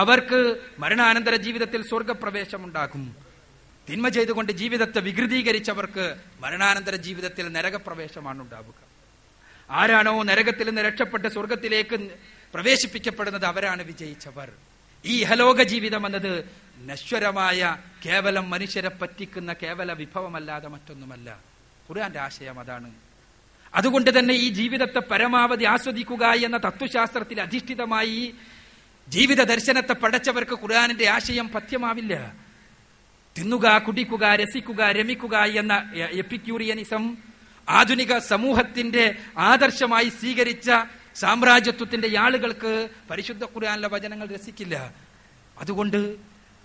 [0.02, 0.40] അവർക്ക്
[0.80, 3.04] മരണാനന്തര ജീവിതത്തിൽ സ്വർഗപ്രവേശമുണ്ടാകും
[3.90, 8.74] തിന്മ ചെയ്തുകൊണ്ട് ജീവിതത്തെ വികൃതീകരിച്ചവർക്ക് മരണാനന്തര ജീവിതത്തിൽ നരകപ്രവേശമാണ് ഉണ്ടാവുക.
[9.70, 11.96] ആരാണോ നരകത്തിൽ നിന്ന് രക്ഷപ്പെട്ട് സ്വർഗത്തിലേക്ക്
[12.54, 14.52] പ്രവേശിപ്പിക്കപ്പെടുന്നത് അവരാണ് വിജയിച്ചവർ.
[15.06, 16.46] ഈ ഹലോക ജീവിതം എന്നത്
[16.86, 21.40] നശ്വരമായ കേവലം മനുഷ്യരെ പറ്റിക്കുന്ന കേവല വിഭവമല്ലാതെ മറ്റൊന്നുമല്ല.
[21.90, 22.94] ഖുർആന്റെ ആശയം അതാണ്.
[23.76, 28.34] അതുകൊണ്ട് തന്നെ ഈ ജീവിതത്തെ പരമാവധി ആസ്വദിക്കുക എന്ന തത്വശാസ്ത്രത്തിൽ അധിഷ്ഠിതമായി
[29.08, 32.47] ജീവിത ദർശനത്തെ പടച്ചവർക്ക് ഖുർആനിന്റെ ആശയം പഥ്യമാവില്ല.
[33.38, 37.18] തിന്നുക കുടിക്കുക രസിക്കുക രമിക്കുക എന്ന എപ്പിക്യൂറിയനിസം
[37.70, 40.70] ആധുനിക സമൂഹത്തിന്റെ ആദർശമായി സ്വീകരിച്ച
[41.16, 44.94] സാമ്രാജ്യത്വത്തിന്റെ ആളുകൾക്ക് പരിശുദ്ധ ഖുർആനിലെ വചനങ്ങൾ രസിക്കില്ല.
[45.60, 46.18] അതുകൊണ്ട്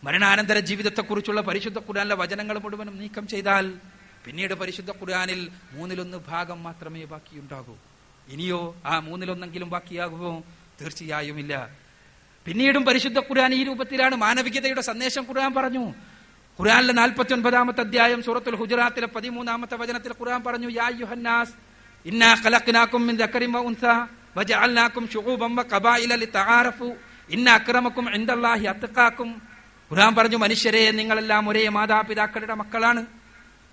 [0.04, 3.74] മരണാനന്തര ജീവിതത്തെക്കുറിച്ചുള്ള പരിശുദ്ധ ഖുർആനിലെ വചനങ്ങൾ മുഴുവനും നീക്കം ചെയ്താൽ
[4.26, 7.76] പിന്നീട് പരിശുദ്ധ ഖുർആനിൽ മൂന്നിലൊന്ന് ഭാഗം മാത്രമേ ബാക്കിയുണ്ടാകൂ.
[8.28, 10.42] ഇനിയോ ആ മൂന്നിലൊന്നെങ്കിലും ബാക്കിയാകുമോ?
[10.80, 11.68] തീർച്ചയായും ഇല്ല
[12.46, 15.94] പിന്നീടും പരിശുദ്ധ ഖുർആൻ ഈ രൂപത്തിലാണ് മാനവികതയുടെ സന്ദേശം ഖുർആൻ പറഞ്ഞു.
[16.62, 20.88] ഖുർആനിലെ നാൽപ്പത്തി ഒൻപതാമത്തെ അധ്യായം സൂറത്തുൽ ഹുജറാത്തിലെ പതിമൂന്നാമത്തെ വചനത്തിൽ ഖുർആൻ പറഞ്ഞു യാ
[22.06, 22.34] ഇന്നാ
[22.94, 23.16] മിൻ
[28.14, 28.66] ഇൻദല്ലാഹി
[29.92, 33.06] ഖുർആൻ പറഞ്ഞു മനുഷ്യരെ നിങ്ങളെല്ലാം ഒരേ മാതാപിതാക്കളുടെ മക്കളാണ്.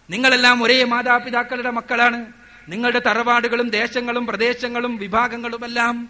[0.10, 2.26] നിങ്ങളെല്ലാം ഒരേ മാതാപിതാക്കളുടെ മക്കളാണ്.
[2.70, 6.10] നിങ്ങളുടെ തറവാടുകളും ദേശങ്ങളും പ്രദേശങ്ങളും വിഭാഗങ്ങളുമെല്ലാം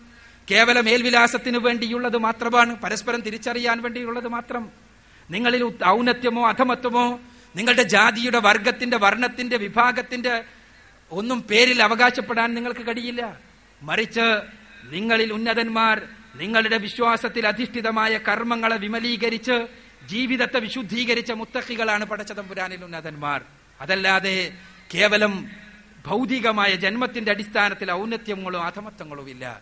[0.52, 2.82] കേവല മേൽവിലാസത്തിന് വേണ്ടിയുള്ളത് മാത്രമാണ്.
[2.82, 4.89] പരസ്പരം തിരിച്ചറിയാൻ വേണ്ടിയുള്ളത് മാത്രം.
[5.30, 7.20] നിങ്ങളിൽ ഔന്നത്യമോ അധമത്വമോ
[7.56, 10.44] നിങ്ങളുടെ ജാതിയുടെ വർഗത്തിന്റെ വർണത്തിന്റെ വിഭാഗത്തിന്റെ
[11.12, 13.40] ഒന്നും പേരിൽ അവകാശപ്പെടാൻ നിങ്ങൾക്ക് കഴിയില്ല.
[13.82, 14.42] മറിച്ച്
[14.84, 16.02] നിങ്ങളിൽ ഉന്നതന്മാർ
[16.36, 19.68] നിങ്ങളുടെ വിശ്വാസത്തിൽ അധിഷ്ഠിതമായ കർമ്മങ്ങളെ വിമലീകരിച്ച്
[20.08, 23.44] ജീവിതത്തെ വിശുദ്ധീകരിച്ച മുത്തക്കികളാണ് പടച്ചതമ്പുരാനിൽ ഉന്നതന്മാർ.
[23.82, 24.58] അതല്ലാതെ
[24.94, 25.50] കേവലം
[26.08, 29.62] ഭൗതികമായ ജന്മത്തിന്റെ അടിസ്ഥാനത്തിൽ ഔന്നത്യങ്ങളോ അധമത്വങ്ങളോ ഇല്ല.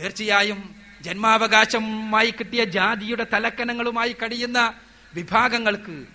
[0.00, 4.74] തീർച്ചയായും ജന്മാവകാശമായി കിട്ടിയ ജാതിയുടെ തലക്കനങ്ങളുമായി കഴിയുന്ന
[5.14, 6.06] വിഭാഗങ്ങൾക്ക്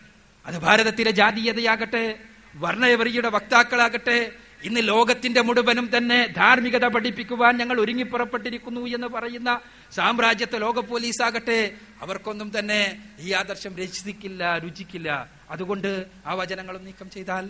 [0.46, 2.20] അത് ഭാരതത്തിലെ ജാതീയതയാകട്ടെ
[2.56, 4.32] വർണയവരിയുടെ വക്താക്കളാകട്ടെ
[4.64, 12.60] ഇന്ന് ലോകത്തിന്റെ മുഴുവനും തന്നെ ധാർമ്മികത പഠിപ്പിക്കുവാൻ ഞങ്ങൾ ഒരുങ്ങിപ്പുറപ്പെട്ടിരിക്കുന്നു എന്ന് പറയുന്ന സാമ്രാജ്യത്തെ ലോക പോലീസ് ആകട്ടെ അവർക്കൊന്നും
[12.60, 15.10] തന്നെ ഈ ആദർശം രചിക്കില്ല രുചിക്കില്ല.
[15.50, 17.50] അതുകൊണ്ട് ആ വചനങ്ങളും നീക്കം ചെയ്താൽ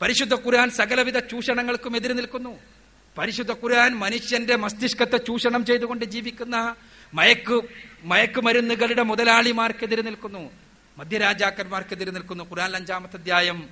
[0.00, 2.58] പരിശുദ്ധ ഖുർആൻ സകലവിധ ചൂഷണങ്ങൾക്കും എതിര് നിൽക്കുന്നു.
[3.18, 6.56] പരിശുദ്ധ ഖുർആൻ മനുഷ്യന്റെ മസ്തിഷ്കത്തെ ചൂഷണം ചെയ്തുകൊണ്ട് ജീവിക്കുന്ന
[7.14, 7.68] മയക്കു
[8.02, 10.50] മയക്കുമരുന്നുകളുടെ മുതലാളിമാർക്കെതിരെ നിൽക്കുന്നു.
[10.98, 12.44] മധ്യരാജാക്കന്മാർക്കെതിരെ നിൽക്കുന്നു.
[12.44, 13.68] ഖുർആൻ അഞ്ചാമത്തെ അധ്യായം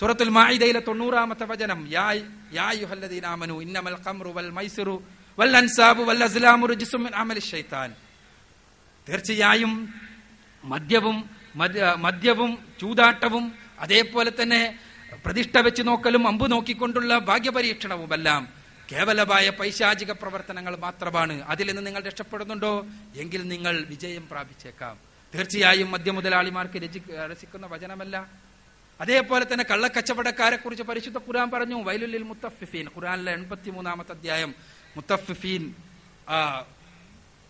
[0.00, 1.88] സൂറത്തുൽ മാഇദയിലെ തൊണ്ണൂറാമത്തെ വചനം.
[1.90, 2.12] യാ
[2.52, 5.02] യാ യുഹല്ലദീനാമനു ഇന്നമൽ ഖംറു വൽ മൈസിറു
[5.38, 7.94] വൽ അൻസാബു വൽ അസ്ലാമു റിജ്സും മിൻ അമലി ശൈത്താൻ.
[9.08, 9.94] തീർച്ചയായും
[10.64, 14.78] മദ്യവും മദ്യ- മദ്യവും ചൂതാട്ടവും അതേപോലെ തന്നെ
[15.24, 18.55] പ്രതിഷ്ഠ വെച്ച് നോക്കലും അമ്പു നോക്കിക്കൊണ്ടുള്ള ഭാഗ്യപരീക്ഷണവുമെല്ലാം
[18.92, 21.42] കേവലമായ പൈശാചിക പ്രവർത്തനങ്ങൾ മാത്രമാണ്.
[21.42, 22.86] അതിൽ നിന്ന് നിങ്ങൾ രക്ഷപ്പെടുന്നുണ്ടോ?
[23.16, 24.98] എങ്കിൽ നിങ്ങൾ വിജയം പ്രാപിച്ചേക്കാം.
[25.34, 28.26] തീർച്ചയായും മദ്യമുതലാളിമാർക്ക് രചി രസിക്കുന്ന വചനമല്ല.
[29.00, 31.82] അതേപോലെ തന്നെ കള്ളക്കച്ചവടക്കാരെ കുറിച്ച് പരിശുദ്ധ ഖുരാൻ പറഞ്ഞു.
[31.82, 32.86] വൈലുല്ലിൽ മുത്തഫിഫീൻ.
[32.96, 34.54] ഖുറാനിലെ എൺപത്തി മൂന്നാമത്തെ അധ്യായം
[34.96, 35.74] മുത്തഫിഫീൻ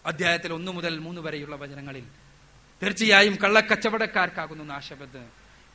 [0.07, 2.05] അധ്യായത്തിൽ ഒന്നു മുതൽ മൂന്ന് വരെയുള്ള വചനങ്ങളിൽ.
[2.83, 5.25] തീർച്ചയായും കള്ളക്കച്ചവടക്കാർക്കാകുന്നു നാശമെന്ന്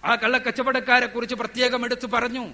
[0.05, 2.45] ആ കള്ളക്കച്ചവടക്കാരെ കുറിച്ച് പ്രത്യേകം എടുത്തു പറഞ്ഞു.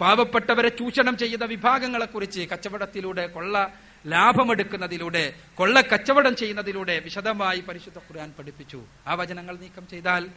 [0.00, 3.72] പാവപ്പെട്ടവരെ ചൂഷണം ചെയ്ത വിഭാഗങ്ങളെ കുറിച്ച് കച്ചവടത്തിലൂടെ കൊള്ള
[4.06, 8.84] ലാഭമെടുക്കുന്നതിലൂടെ കൊള്ള കച്ചവടം ചെയ്യുന്നതിലൂടെ വിശദമായി പരിശുദ്ധ ഖുർആൻ പഠിപ്പിച്ചു.
[9.06, 10.28] ആ വചനങ്ങൾ നീക്കം ചെയ്താൽ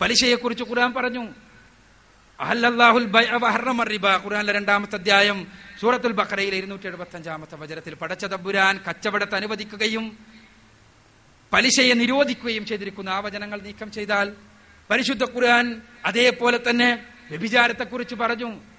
[0.00, 1.28] പലിശയെക്കുറിച്ച് ഖുർആൻ പറഞ്ഞു.
[3.84, 4.08] റിബ.
[4.08, 5.46] ഖുർആനിലെ രണ്ടാമത്തെ അധ്യായം
[5.80, 8.24] സൂറത്തുൽ ബഖറയിലെ ഇരുന്നൂറ്റി എഴുപത്തി അഞ്ചാമത്തെ വചനത്തിൽ പടച്ച
[8.90, 10.18] കച്ചവടത്തെ അനുവദിക്കുകയും
[11.52, 13.10] പലിശയെ നിരോധിക്കുകയും ചെയ്തിരിക്കുന്ന.
[13.10, 14.32] ആ വചനങ്ങൾ നീക്കം ചെയ്താൽ
[14.90, 18.73] പരിശുദ്ധ ഖുർആൻ അതേപോലെ തന്നെ വ്യഭിചാരത്തെക്കുറിച്ച് പറഞ്ഞു.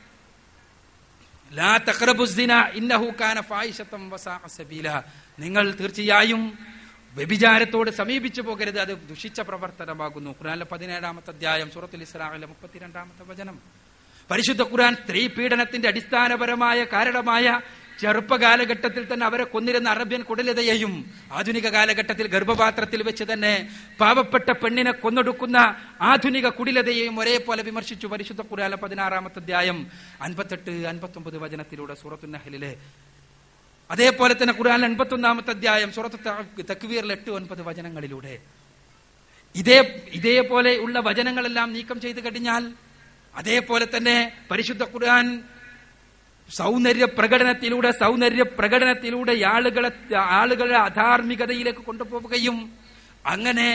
[5.39, 6.57] നിങ്ങൾ തീർച്ചയായും
[7.15, 8.79] വ്യഭിചാരത്തോട് സമീപിച്ചു പോകരുത്.
[8.79, 10.31] അത് ദുഷിച്ച പ്രവർത്തനമാകുന്നു.
[10.31, 13.59] ഖുറാനിലെ പതിനേഴാമത്തെ അധ്യായം സൂറത്തുൽ ഇസ്ലാമിലെ മുപ്പത്തിരണ്ടാമത്തെ വചനം.
[14.31, 17.61] പരിശുദ്ധ ഖുർആൻ സ്ത്രീ പീഡനത്തിന്റെ അടിസ്ഥാനപരമായ കാരണമായ
[17.99, 20.93] ചെറുപ്പ കാലഘട്ടത്തിൽ തന്നെ അവരെ കൊന്നിരുന്ന അറബ്യൻ കുടലിതയെയും
[21.31, 23.53] ആധുനിക കാലഘട്ടത്തിൽ ഗർഭപാത്രത്തിൽ വെച്ച് തന്നെ
[23.99, 25.57] പാവപ്പെട്ട പെണ്ണിനെ കൊന്നൊടുക്കുന്ന
[26.01, 29.79] ആധുനിക കുടിലതയെയും ഒരേപോലെ വിമർശിച്ചു പരിശുദ്ധ ഖുർആനിലെ പതിനാറാമത്തെ അധ്യായം
[30.21, 32.75] അൻപത്തെട്ട് അൻപത്തൊമ്പത് വചനത്തിലൂടെ സൂറത്തു നഹലിലെ.
[33.91, 36.19] അതേപോലെ തന്നെ ഖുർആൻ എൺപത്തൊന്നാമത്തെ അധ്യായം സൂറത്ത്
[36.71, 38.39] തക്വീറിൽ എട്ട് ഒൻപത് വചനങ്ങളിലൂടെ.
[39.55, 39.79] ഇതേ
[40.11, 42.63] ഇതേപോലെ ഉള്ള വചനങ്ങളെല്ലാം നീക്കം ചെയ്തു കഴിഞ്ഞാൽ
[43.35, 44.17] അതേപോലെ തന്നെ
[44.51, 45.27] പരിശുദ്ധ ഖുർആൻ
[46.49, 49.89] സൗന്ദര്യ പ്രകടനത്തിലൂടെ സൗന്ദര്യ പ്രകടനത്തിലൂടെ ആളുകളെ
[50.39, 52.57] ആളുകളെ അധാർമികതയിലേക്ക് കൊണ്ടുപോവുകയും
[53.25, 53.69] അങ്ങനെ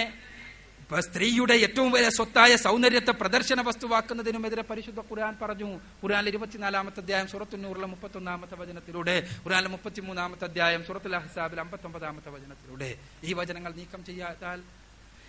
[1.04, 5.68] സ്ത്രീയുടെ ഏറ്റവും വലിയ സ്വത്തായ സൗന്ദര്യത്തെ പ്രദർശന വസ്തുവാക്കുന്നതിനുമെതിരെ പരിശുദ്ധ ഖുർആൻ പറഞ്ഞു.
[6.00, 9.14] ഖുർആൻ ഇരുപത്തിനാലാമത്തെ അധ്യായം സൂറത്തുന്നൂറിലെ മുപ്പത്തൊന്നാമത്തെ വചനത്തിലൂടെ
[9.44, 12.90] ഖുർആനിലെ മുപ്പത്തിമൂന്നാമത്തെ അധ്യായം സൂറത്തുൽ അഹ്സാബിൽ അമ്പത്തൊമ്പതാമത്തെ വചനത്തിലൂടെ
[13.24, 14.58] ഈ വചനങ്ങൾ നീക്കം ചെയ്യാത്താൽ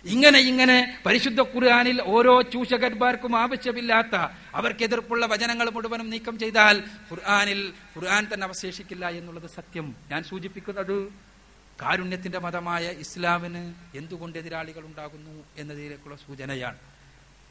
[0.04, 4.14] ഇങ്ങനെ ഇങ്ങനെ പരിശുദ്ധ ഖുർആനിൽ ഓരോ ചൂഷകന്മാർക്കും ആവശ്യമില്ലാത്ത
[4.54, 6.78] അവർക്ക് എതിർപ്പുള്ള വചനങ്ങൾ മുഴുവനും നീക്കം ചെയ്താൽ
[7.10, 9.96] ഖുർആാനിൽ ഖുർആൻ തന്നെ അവശേഷിക്കില്ല എന്നുള്ളത് സത്യം.
[10.10, 11.12] ഞാൻ സൂചിപ്പിക്കുന്നത്
[11.82, 16.76] കാരുണ്യത്തിന്റെ മതമായ ഇസ്ലാമിന് എന്തുകൊണ്ട് എതിരാളികൾ ഉണ്ടാകുന്നു എന്നതിലേക്കുള്ള സൂചനയാണ്.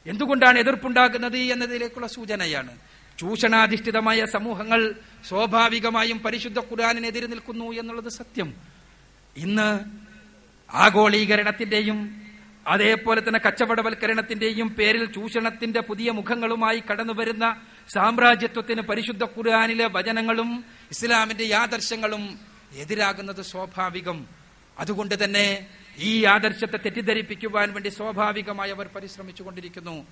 [0.06, 2.78] എന്തുകൊണ്ടാണ് എതിർപ്പുണ്ടാകുന്നത് എന്നതിലേക്കുള്ള സൂചനയാണ്.
[3.18, 4.94] ചൂഷണാധിഷ്ഠിതമായ സമൂഹങ്ങൾ
[5.28, 8.54] സ്വാഭാവികമായും പരിശുദ്ധ ഖുർആാനിനെതിരെ നിൽക്കുന്നു എന്നുള്ളത് സത്യം.
[9.36, 9.80] ഇന്ന്
[10.74, 12.21] ആഗോളീകരണത്തിന്റെയും
[12.66, 22.38] അതേപോലെ തന്നെ കച്ചവടവൽക്കരണത്തിന്റെയും പേരിൽ ചൂഷണത്തിന്റെ പുതിയ മുഖങ്ങളുമായി കടന്നുവരുന്ന സാമ്രാജ്യത്വത്തിന് പരിശുദ്ധ ഖുർആാനിലെ വചനങ്ങളും ഇസ്ലാമിന്റെ ആദർശങ്ങളും
[22.72, 24.26] എതിരാകുന്നത് സ്വാഭാവികം.
[24.78, 25.66] അതുകൊണ്ട് തന്നെ
[25.98, 30.06] ഈ ആദർശത്തെ തെറ്റിദ്ധരിപ്പിക്കുവാൻ വേണ്ടി സ്വാഭാവികമായി അവർ പരിശ്രമിച്ചുകൊണ്ടിരിക്കുന്നു.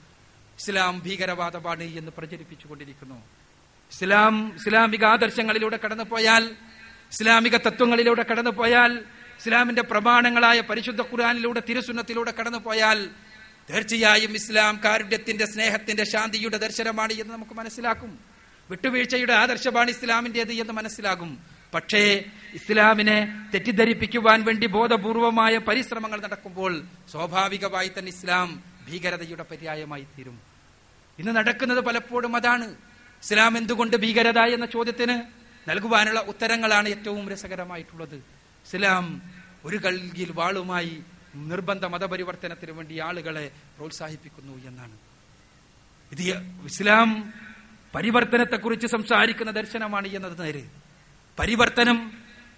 [0.58, 3.14] ഇസ്ലാം ഭീകരവാദമാണ് എന്ന് പ്രചരിപ്പിച്ചുകൊണ്ടിരിക്കുന്നു.
[3.92, 6.44] ഇസ്ലാം ഇസ്ലാമിക ആദർശങ്ങളിലൂടെ കടന്നുപോയാൽ
[7.12, 9.04] ഇസ്ലാമിക തത്വങ്ങളിലൂടെ കടന്നുപോയാൽ
[9.40, 13.08] ഇസ്ലാമിന്റെ പ്രമാണങ്ങളായ പരിശുദ്ധ ഖുർആാനിലൂടെ തിരുസുന്നത്തിലൂടെ കടന്നുപോയാൽ
[13.70, 18.18] തീർച്ചയായും ഇസ്ലാം കാരുണ്യത്തിന്റെ സ്നേഹത്തിന്റെ ശാന്തിയുടെ ദർശനമാണ് എന്ന് നമുക്ക് മനസ്സിലാക്കും.
[18.70, 21.40] വിട്ടുവീഴ്ചയുടെ ആദർശമാണ് ഇസ്ലാമിന്റേത് എന്ന് മനസ്സിലാകും.
[21.74, 22.24] പക്ഷേ
[22.54, 30.40] ഇസ്ലാമിനെ തെറ്റിദ്ധരിപ്പിക്കുവാൻ വേണ്ടി ബോധപൂർവമായ പരിശ്രമങ്ങൾ നടക്കുമ്പോൾ സ്വാഭാവികമായി തന്നെ ഇസ്ലാം ഭീകരതയുടെ പര്യായമായി തീരും.
[31.18, 32.68] ഇന്ന് നടക്കുന്നത് പലപ്പോഴും അതാണ്.
[33.22, 35.22] ഇസ്ലാം എന്തുകൊണ്ട് ഭീകരത എന്ന ചോദ്യത്തിന്
[35.70, 38.39] നൽകുവാനുള്ള ഉത്തരങ്ങളാണ് ഏറ്റവും രസകരമായിട്ടുള്ളത്.
[38.70, 39.22] ഇസ്ലാം
[39.64, 41.02] ഒരു കൽകിൽ വാളുമായി
[41.34, 44.98] നിർബന്ധ മതപരിവർത്തനത്തിന് വേണ്ടി ആളുകളെ പ്രോത്സാഹിപ്പിക്കുന്നു എന്നാണ്.
[46.12, 47.34] ഇത് ഇസ്ലാം
[47.94, 50.64] പരിവർത്തനത്തെക്കുറിച്ച് സംസാരിക്കുന്ന ദർശനമാണ് എന്നത് നേര്.
[51.38, 52.12] പരിവർത്തനം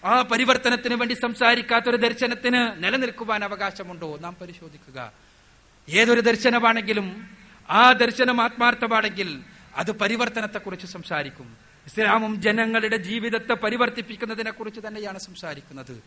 [0.04, 4.18] ആ പരിവർത്തനത്തിന് വേണ്ടി സംസാരിക്കാത്തൊരു ദർശനത്തിന് നിലനിൽക്കുവാൻ അവകാശമുണ്ടോ?
[4.18, 5.12] നാം പരിശോധിക്കുക.
[5.88, 7.30] ഏതൊരു ദർശനമാണെങ്കിലും
[7.70, 9.42] ആ ദർശനം ആത്മാർത്ഥമാണെങ്കിൽ
[9.76, 11.71] അത് പരിവർത്തനത്തെക്കുറിച്ച് സംസാരിക്കും.
[11.86, 16.02] ഇസ്ലാമും ജനങ്ങളുടെ ജീവിതത്തെ പരിവർത്തിപ്പിക്കുന്നതിനെ കുറിച്ച് തന്നെയാണ് സംസാരിക്കുന്നത്.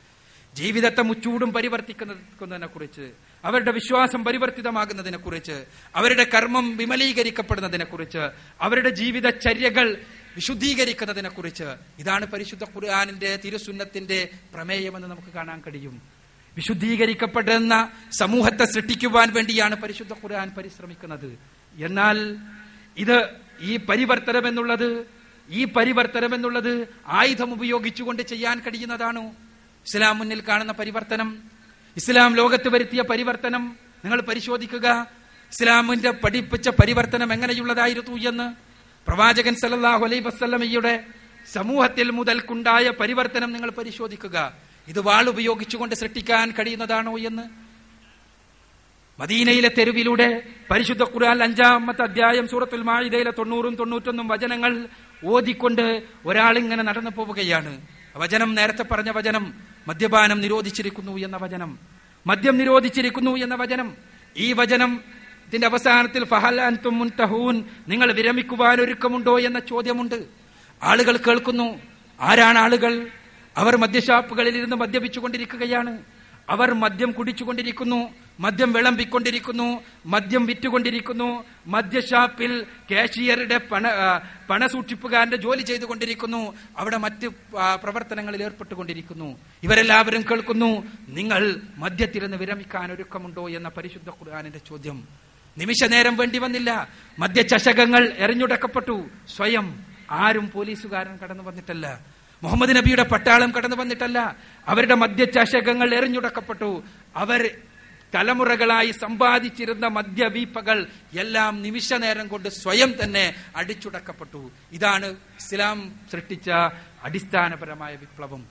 [0.55, 3.11] ജീവിതത്തെ മുച്ചൂടും പരിവർത്തിക്കുന്നതിനെ കുറിച്ച്
[3.45, 5.65] അവരുടെ വിശ്വാസം പരിവർത്തിതമാകുന്നതിനെ കുറിച്ച്
[5.95, 8.29] അവരുടെ കർമ്മം വിമലീകരിക്കപ്പെടുന്നതിനെ കുറിച്ച്
[8.61, 9.97] അവരുടെ ജീവിതചര്യകൾ
[10.35, 11.63] വിശുദ്ധീകരിക്കുന്നതിനെ കുറിച്ച്
[11.99, 16.01] ഇതാണ് പരിശുദ്ധ ഖുർആാനിന്റെ തിരുസുന്നത്തിന്റെ പ്രമേയമെന്ന് നമുക്ക് കാണാൻ കഴിയും.
[16.55, 21.39] വിശുദ്ധീകരിക്കപ്പെടുന്ന സമൂഹത്തെ സൃഷ്ടിക്കുവാൻ വേണ്ടിയാണ് പരിശുദ്ധ ഖുർആൻ പരിശ്രമിക്കുന്നത്.
[21.83, 22.37] എന്നാൽ
[22.97, 23.29] ഇത്
[23.61, 25.14] ഈ പരിവർത്തനം എന്നുള്ളത്
[25.49, 29.27] ഈ പരിവർത്തനം എന്നുള്ളത് ആയുധം ഉപയോഗിച്ചുകൊണ്ട് ചെയ്യാൻ കഴിയുന്നതാണോ.
[29.85, 31.37] ഇസ്ലാം മുന്നിൽ കാണുന്ന പരിവർത്തനം
[31.95, 33.75] ഇസ്ലാം ലോകത്ത് വരുത്തിയ പരിവർത്തനം
[34.05, 35.07] നിങ്ങൾ പരിശോധിക്കുക.
[35.51, 38.55] ഇസ്ലാമിന്റെ പഠിപ്പിച്ച പരിവർത്തനം എങ്ങനെയുള്ളതായിരുന്നു എന്ന്
[39.07, 41.03] പ്രവാചകൻ സല്ലല്ലാഹു അലൈ വസല്ലമയുടെ
[41.53, 44.53] സമൂഹത്തിൽ മുതൽക്കുണ്ടായ പരിവർത്തനം നിങ്ങൾ പരിശോധിക്കുക.
[44.87, 47.65] ഇത് വാൾ ഉപയോഗിച്ചുകൊണ്ട് സൃഷ്ടിക്കാൻ കഴിയുന്നതാണോ എന്ന്.
[49.21, 54.87] മദീനയിലെ തെരുവിലൂടെ പരിശുദ്ധ ഖുർആൻ അഞ്ചാമത്തെ അധ്യായം സൂറത്തുൽ മാഇദയിലെ തൊണ്ണൂറും തൊണ്ണൂറ്റൊന്നും വചനങ്ങൾ
[55.23, 57.81] ഓതിക്കൊണ്ട് ഒരാളിങ്ങനെ നടന്നു പോവുകയാണ്.
[58.15, 59.53] വചനം നേരത്തെ പറഞ്ഞ വചനം
[59.87, 61.79] മദ്യപാനം നിരോധിച്ചിരിക്കുന്നു എന്ന വചനം.
[62.27, 63.95] മദ്യം നിരോധിച്ചിരിക്കുന്നു എന്ന വചനം.
[64.37, 65.01] ഈ വചനം
[65.47, 66.23] ഇതിന്റെ അവസാനത്തിൽ
[67.87, 70.25] നിങ്ങൾ വിരമിക്കുവാൻ ഒരുക്കമുണ്ടോ എന്ന ചോദ്യമുണ്ട്.
[70.83, 71.79] ആളുകൾ കേൾക്കുന്നു.
[72.21, 73.07] ആരാണ് ആളുകൾ?
[73.57, 75.97] അവർ മദ്യഷാപ്പുകളിൽ ഇരുന്ന് മദ്യപിച്ചുകൊണ്ടിരിക്കുകയാണ്.
[76.49, 78.24] അവർ മദ്യം കുടിച്ചുകൊണ്ടിരിക്കുന്നു.
[78.39, 83.87] മദ്യം വിളമ്പിക്കൊണ്ടിരിക്കുന്നു മദ്യം വിറ്റുകൊണ്ടിരിക്കുന്നു മദ്യഷാപ്പിൽ കാഷ്യറുടെ പണ
[84.49, 87.27] പണസൂക്ഷിപ്പുകാരന്റെ ജോലി ചെയ്തുകൊണ്ടിരിക്കുന്നു അവിടെ മറ്റ്
[87.83, 89.39] പ്രവർത്തനങ്ങളിൽ ഏർപ്പെട്ടുകൊണ്ടിരിക്കുന്നു.
[89.63, 93.49] ഇവരെല്ലാവരും കേൾക്കുന്നു നിങ്ങൾ മദ്യത്തിൽ നിന്ന് വിരമിക്കാൻ ഒരുക്കമുണ്ടോ?
[93.49, 95.07] എന്ന പരിശുദ്ധ ഖുർആാനിന്റെ ചോദ്യം.
[95.57, 96.87] നിമിഷ നേരം വേണ്ടി വന്നില്ല.
[97.19, 99.09] മദ്യചഷകങ്ങൾ എറിഞ്ഞുടക്കപ്പെട്ടു.
[99.35, 101.99] സ്വയം ആരും പോലീസുകാരൻ കടന്നു വന്നിട്ടല്ല.
[102.43, 104.35] മുഹമ്മദ് നബിയുടെ പട്ടാളം കടന്നു വന്നിട്ടല്ല.
[104.67, 106.83] അവരുടെ മദ്യചഷകങ്ങൾ എറിഞ്ഞുടക്കപ്പെട്ടു.
[107.15, 107.57] അവർ
[108.15, 110.87] തലമുറകളായി സമ്പാദിച്ചിരുന്ന മദ്യവീപ്പകൾ
[111.19, 114.51] എല്ലാം നിമിഷ നേരം കൊണ്ട് സ്വയം തന്നെ അടിച്ചുടക്കപ്പെട്ടു.
[114.71, 116.49] ഇതാണ് ഇസ്ലാം സൃഷ്ടിച്ച
[117.03, 118.45] അടിസ്ഥാനപരമായ വിപ്ലവം.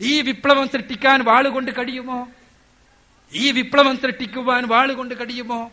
[0.00, 2.28] ഈ വിപ്ലവം സൃഷ്ടിക്കാൻ വാളുകൊണ്ട് കഴിയുമോ?
[3.32, 5.70] ഈ വിപ്ലവം സൃഷ്ടിക്കുവാൻ വാളുകൊണ്ട് കഴിയുമോ?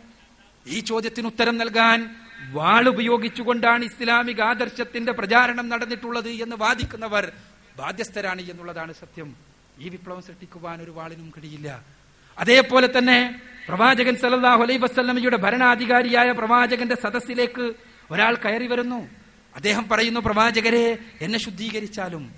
[0.66, 2.16] ഈ ചോദ്യത്തിന് ഉത്തരം നൽകാൻ
[2.52, 7.32] വാളുപയോഗിച്ചുകൊണ്ടാണ് ഇസ്ലാമിക ആദർശത്തിന്റെ പ്രചാരണം നടന്നിട്ടുള്ളത് എന്ന് വാദിക്കുന്നവർ
[7.76, 9.36] ബാധ്യസ്ഥരാണ് എന്നുള്ളതാണ് സത്യം.
[9.80, 11.99] ഈ വിപ്ലവം സൃഷ്ടിക്കുവാൻ ഒരു വാളിനും കഴിയില്ല.
[12.40, 17.72] അതേപോലെ തന്നെ പ്രവാചകൻ സല്ലല്ലാഹു അലൈഹി വസല്ലമയുടെ ഭരണാധികാരിയായ പ്രവാചകന്റെ സദസ്സിലേക്ക്
[18.10, 19.08] ഒരാൾ കയറി വരുന്നു.
[19.56, 22.34] അദ്ദേഹം പറയുന്നു പ്രവാചകരെ എന്നെ ശുദ്ധീകരിച്ചാലും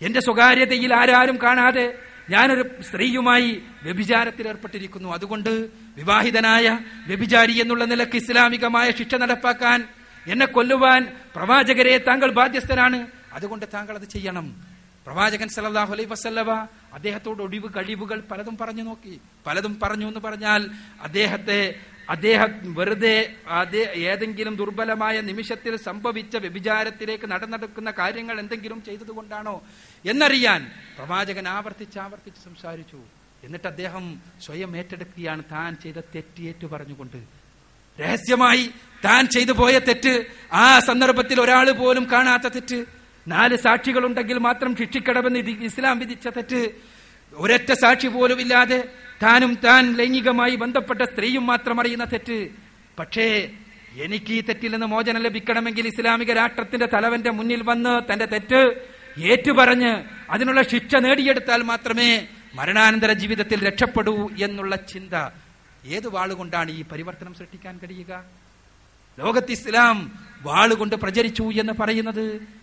[0.00, 1.98] എന്റെ സ്വകാര്യതയിൽ ആരാരും കാണാതെ
[2.30, 5.08] ഞാനൊരു സ്ത്രീയുമായി വ്യഭിചാരത്തിൽ ഏർപ്പെട്ടിരിക്കുന്നു.
[5.12, 5.50] അതുകൊണ്ട്
[5.96, 9.84] വിവാഹിതനായ വ്യഭിചാരി എന്നുള്ള നിലയ്ക്ക് ഇസ്ലാമികമായ ശിക്ഷ നടപ്പാക്കാൻ
[10.26, 13.06] എന്നെ കൊല്ലുവാൻ പ്രവാചകരെ താങ്കൾ ബാധ്യസ്ഥനാണ്.
[13.32, 14.71] അതുകൊണ്ട് താങ്കൾ അത് ചെയ്യണം.
[15.06, 16.50] പ്രവാചകൻ സല്ലല്ലാഹു അലൈ വസല്ലവ
[16.94, 19.20] അദ്ദേഹത്തോട് ഒടിവ് കഴിവുകൾ പലതും പറഞ്ഞു നോക്കി.
[19.46, 21.60] പലതും പറഞ്ഞു എന്ന് പറഞ്ഞാൽ അദ്ദേഹത്തെ
[22.10, 23.16] അദ്ദേഹം വെറുതെ
[24.10, 29.62] ഏതെങ്കിലും ദുർബലമായ നിമിഷത്തിൽ സംഭവിച്ച വ്യഭിചാരത്തിലേക്ക് നടന്നെടുക്കുന്ന കാര്യങ്ങൾ എന്തെങ്കിലും ചെയ്തതുകൊണ്ടാണോ
[30.04, 33.00] എന്നറിയാൻ പ്രവാചകൻ ആവർത്തിച്ച് ആവർത്തിച്ച് സംസാരിച്ചു.
[33.44, 34.04] എന്നിട്ട് അദ്ദേഹം
[34.42, 37.20] സ്വയം ഏറ്റെടുക്കുകയാണ് താൻ ചെയ്ത തെറ്റിയേറ്റു പറഞ്ഞുകൊണ്ട്.
[38.00, 38.70] രഹസ്യമായി
[39.04, 40.14] താൻ ചെയ്തു പോയ തെറ്റ്
[40.52, 42.84] ആ സന്ദർഭത്തിൽ ഒരാൾ പോലും കാണാത്ത തെറ്റ്
[43.28, 46.70] നാല് സാക്ഷികളുണ്ടെങ്കിൽ മാത്രം ശിക്ഷിക്കണമെന്ന് ഇസ്ലാം വിധിച്ച തെറ്റ്.
[47.34, 48.88] ഒരൊറ്റ സാക്ഷി പോലും ഇല്ലാതെ
[49.22, 52.48] താനും താൻ ലൈംഗികമായി ബന്ധപ്പെട്ട സ്ത്രീയും മാത്രം അറിയുന്ന തെറ്റ്.
[52.98, 53.48] പക്ഷേ
[54.02, 58.80] എനിക്ക് ഈ തെറ്റിൽ നിന്ന് മോചനം ലഭിക്കണമെങ്കിൽ ഇസ്ലാമിക രാഷ്ട്രത്തിന്റെ തലവന്റെ മുന്നിൽ വന്ന് തന്റെ തെറ്റ്
[59.18, 65.14] ഏറ്റുപറഞ്ഞ് അതിനുള്ള ശിക്ഷ നേടിയെടുത്താൽ മാത്രമേ മരണാനന്തര ജീവിതത്തിൽ രക്ഷപ്പെടൂ എന്നുള്ള ചിന്ത.
[65.86, 68.24] ഏത് വാളുകൊണ്ടാണ് ഈ പരിവർത്തനം സൃഷ്ടിക്കാൻ കഴിയുക?
[69.18, 70.12] ലോകത്ത് ഇസ്ലാം
[70.42, 72.61] വാളുകൊണ്ട് പ്രചരിച്ചു എന്ന് പറയുന്നത്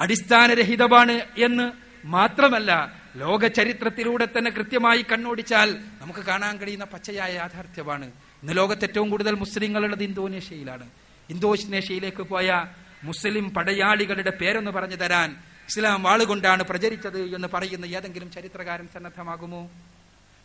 [0.00, 1.72] അടിസ്ഥാനരഹിതമാണ് എന്ന്
[2.06, 8.04] മാത്രമല്ല ലോക ചരിത്രത്തിലൂടെ തന്നെ കൃത്യമായി കണ്ണോടിച്ചാൽ നമുക്ക് കാണാൻ കഴിയുന്ന പച്ചയായ യാഥാർത്ഥ്യമാണ്.
[8.04, 10.90] ഇന്ന് ലോകത്ത് ഏറ്റവും കൂടുതൽ മുസ്ലിങ്ങളുള്ളത് ഇന്തോനേഷ്യയിലാണ്.
[11.30, 12.64] ഇന്തോനേഷ്യയിലേക്ക് പോയ
[13.02, 15.36] മുസ്ലിം പടയാളികളുടെ പേരൊന്ന് പറഞ്ഞു തരാൻ
[15.68, 19.70] ഇസ്ലാം വാളുകൊണ്ടാണ് പ്രചരിച്ചത് എന്ന് പറയുന്ന ഏതെങ്കിലും ചരിത്രകാരൻ സന്നദ്ധമാകുമോ?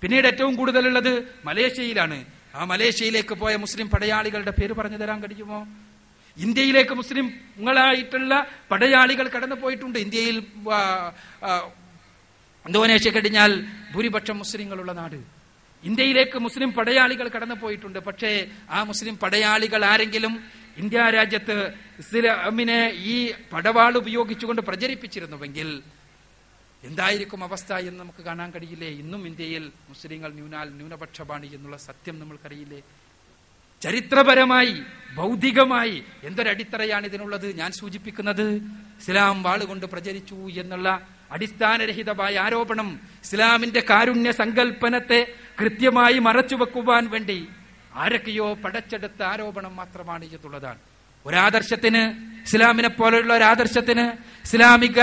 [0.01, 2.25] പിന്നീട് ഏറ്റവും കൂടുതലുള്ളത് മലേഷ്യയിലാണ്.
[2.55, 5.67] ആ മലേഷ്യയിലേക്ക് പോയ മുസ്ലിം പടയാളികളുടെ പേര് പറഞ്ഞു തരാൻ കഴിയുമോ?
[6.43, 8.33] ഇന്ത്യയിലേക്ക് മുസ്ലിങ്ങളായിട്ടുള്ള
[8.71, 9.97] പടയാളികൾ കടന്നു പോയിട്ടുണ്ട്.
[10.05, 10.37] ഇന്ത്യയിൽ
[12.65, 13.51] ഇന്തോനേഷ്യ കഴിഞ്ഞാൽ
[13.93, 15.19] ഭൂരിപക്ഷം മുസ്ലിങ്ങളുള്ള നാട്.
[15.83, 17.99] ഇന്ത്യയിലേക്ക് മുസ്ലിം പടയാളികൾ കടന്നു പോയിട്ടുണ്ട്.
[18.07, 18.31] പക്ഷേ
[18.75, 20.33] ആ മുസ്ലിം പടയാളികൾ ആരെങ്കിലും
[20.81, 21.57] ഇന്ത്യ രാജ്യത്ത്
[22.01, 22.79] ഇസ്ലാമിനെ
[23.11, 23.15] ഈ
[23.51, 25.69] പടവാൾ ഉപയോഗിച്ചുകൊണ്ട് പ്രചരിപ്പിച്ചിരുന്നുവെങ്കിൽ
[26.89, 28.89] എന്തായിരിക്കും അവസ്ഥ എന്ന് നമുക്ക് കാണാൻ കഴിയില്ലേ?
[29.01, 32.81] ഇന്നും ഇന്ത്യയിൽ മുസ്ലിങ്ങൾ ന്യൂനാൽ ന്യൂനപക്ഷമാണ് എന്നുള്ള സത്യം നമ്മൾക്കറിയില്ലേ?
[33.81, 34.73] ചരിത്രപരമായി
[35.15, 37.55] ഭൗതികമായി എന്തൊരടിത്തറയാണ് ഇതിനുള്ളത്?
[37.55, 38.45] ഞാൻ സൂചിപ്പിക്കുന്നത്
[39.01, 40.87] ഇസ്ലാം വാളുകൊണ്ട് പ്രചരിച്ചു എന്നുള്ള
[41.31, 42.89] അടിസ്ഥാനരഹിതമായ ആരോപണം
[43.23, 45.19] ഇസ്ലാമിന്റെ കാരുണ്യ സങ്കല്പനത്തെ
[45.61, 47.37] കൃത്യമായി മറച്ചുവെക്കുവാൻ വേണ്ടി
[47.95, 50.79] ആരൊക്കെയോ പടച്ചെടുത്ത ആരോപണം മാത്രമാണ് എന്നുള്ളതാണ്
[51.25, 52.01] ഒരാദർശത്തിന്
[52.43, 54.05] ഇസ്ലാമിനെ പോലെയുള്ള ഒരാദർശത്തിന്
[54.43, 54.99] ഇസ്ലാമിക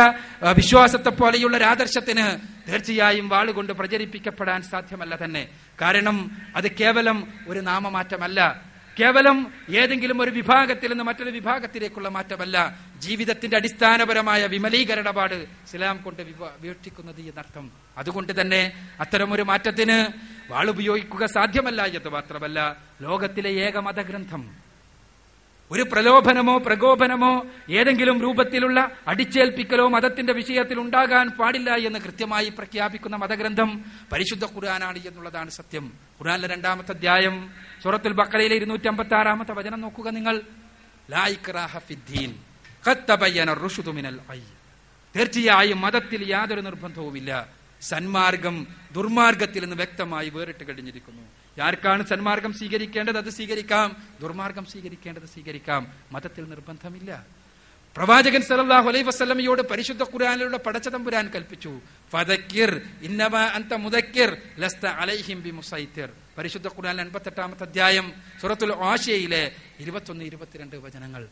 [0.56, 2.26] വിശ്വാസത്തെ പോലെയുള്ള ഒരാദർശത്തിന്
[2.68, 5.48] തീർച്ചയായും വാളുകൊണ്ട് പ്രചരിപ്പിക്കപ്പെടാൻ സാധ്യമല്ല തന്നെ.
[5.80, 8.62] കാരണം അത് കേവലം ഒരു നാമമാറ്റമല്ല.
[9.00, 12.78] കേവലം ഏതെങ്കിലും ഒരു വിഭാഗത്തിൽ നിന്ന് മറ്റൊരു വിഭാഗത്തിലേക്കുള്ള മാറ്റമല്ല.
[12.98, 16.22] ജീവിതത്തിന്റെ അടിസ്ഥാനപരമായ വിമലീകരണപാട് ഇസ്ലാം കൊണ്ട്
[16.60, 17.70] വീക്ഷിക്കുന്നത് എന്നർത്ഥം.
[17.98, 20.12] അതുകൊണ്ട് തന്നെ അത്തരമൊരു മാറ്റത്തിന്
[20.52, 22.76] വാളുപയോഗിക്കുക സാധ്യമല്ല എന്ന് മാത്രമല്ല.
[23.02, 24.71] ലോകത്തിലെ ഏക മതഗ്രന്ഥം.
[25.72, 34.44] ഒരു പ്രലോഭനമോ പ്രകോപനമോ ഏതെങ്കിലും രൂപത്തിലുള്ള അടിച്ചേൽപ്പിക്കലോ മതത്തിന്റെ വിഷയത്തിൽ ഉണ്ടാകാൻ പാടില്ല എന്ന് കൃത്യമായി പ്രഖ്യാപിക്കുന്ന മതഗ്രന്ഥം പരിശുദ്ധ
[34.44, 35.92] ഖുർആനാണ് എന്നുള്ളതാണ് സത്യം.
[36.20, 37.50] ഖുർആാനിലെ രണ്ടാമത്തെ അധ്യായം
[37.82, 40.40] സൂറത്തുൽ ബക്കറയിലെ ഇരുന്നൂറ്റി അമ്പത്തി ആറാമത്തെ വചനം നോക്കുക നിങ്ങൾ.
[45.16, 47.48] തീർച്ചയായും മതത്തിൽ യാതൊരു നിർബന്ധവുമില്ല.
[47.80, 51.22] സന്മാർഗം ദുർമാർഗത്തിൽ നിന്ന് വ്യക്തമായി വേറിട്ട് കഴിഞ്ഞിരിക്കുന്നു.
[51.60, 53.96] ആർക്കാണ് സന്മാർഗം സ്വീകരിക്കേണ്ടത് അത് സ്വീകരിക്കാം.
[54.20, 55.92] ദുർമാർഗം സ്വീകരിക്കേണ്ടത് സ്വീകരിക്കാം.
[56.12, 57.26] മതത്തിൽ നിർബന്ധമില്ല.
[57.96, 61.80] പ്രവാചകൻ സല്ലല്ലാഹു അലൈഹി വസല്ലമയോട് പരിശുദ്ധ ഖുർആനിലൂടെ പടച്ചതമ്പുരാൻ കൽപ്പിച്ചു.
[62.12, 64.38] ഫദക്കിർ ഇന്നമ അന്ത മുദക്കിർ
[66.38, 71.28] പരിശുദ്ധ ഖുർആൻ എൺപത്തെട്ടാമത്തെ അധ്യായം സുറത്തുൽ ആശയയിലെ ഇരുപത്തൊന്ന് ഇരുപത്തിരണ്ട് വചനങ്ങൾ.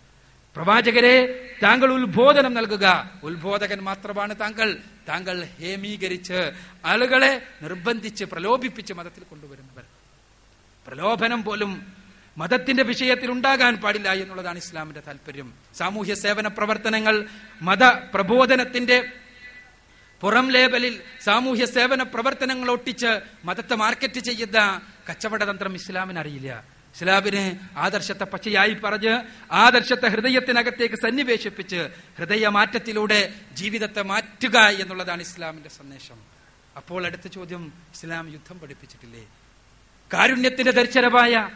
[0.57, 3.18] പ്രവാചകരെ താങ്കൾ ഉത്ബോധനം നൽകുക.
[3.23, 4.79] ഉത്ബോധകൻ മാത്രമാണ് താങ്കൾ.
[5.09, 6.53] താങ്കൾ ഹേമീകരിച്ച്
[6.85, 9.83] ആളുകളെ നിർബന്ധിച്ച് പ്രലോഭിപ്പിച്ച് മതത്തിൽ കൊണ്ടുവരുന്നവർ.
[10.91, 11.93] പ്രലോഭനം പോലും
[12.36, 15.55] മതത്തിന്റെ വിഷയത്തിൽ ഉണ്ടാകാൻ പാടില്ല എന്നുള്ളതാണ് ഇസ്ലാമിന്റെ താല്പര്യം.
[15.74, 17.26] സാമൂഹ്യ സേവന പ്രവർത്തനങ്ങൾ
[17.62, 17.84] മത
[18.14, 19.12] പ്രബോധനത്തിന്റെ
[20.22, 24.80] പുറം ലേബലിൽ സാമൂഹ്യ സേവന പ്രവർത്തനങ്ങൾ ഒട്ടിച്ച് മതത്തെ മാർക്കറ്റ് ചെയ്യുന്ന
[25.11, 26.64] കച്ചവടതന്ത്രം ഇസ്ലാമിന് അറിയില്ല
[26.97, 29.14] ഇസ്ലാമിന് ആദർശത്തെ പച്ചയായി പറഞ്ഞ്
[29.53, 36.18] ആദർശത്തെ ഹൃദയത്തിനകത്തേക്ക് സന്നിവേശിപ്പിച്ച് ഹൃദയമാറ്റത്തിലൂടെ ജീവിതത്തെ മാറ്റുക എന്നുള്ളതാണ് ഇസ്ലാമിന്റെ സന്ദേശം.
[36.76, 39.24] അപ്പോൾ അടുത്ത ചോദ്യം ഇസ്ലാം യുദ്ധം പഠിപ്പിച്ചിട്ടില്ലേ?
[40.13, 41.51] കാരുണ്യത്തിന്റെ ദർശനമായ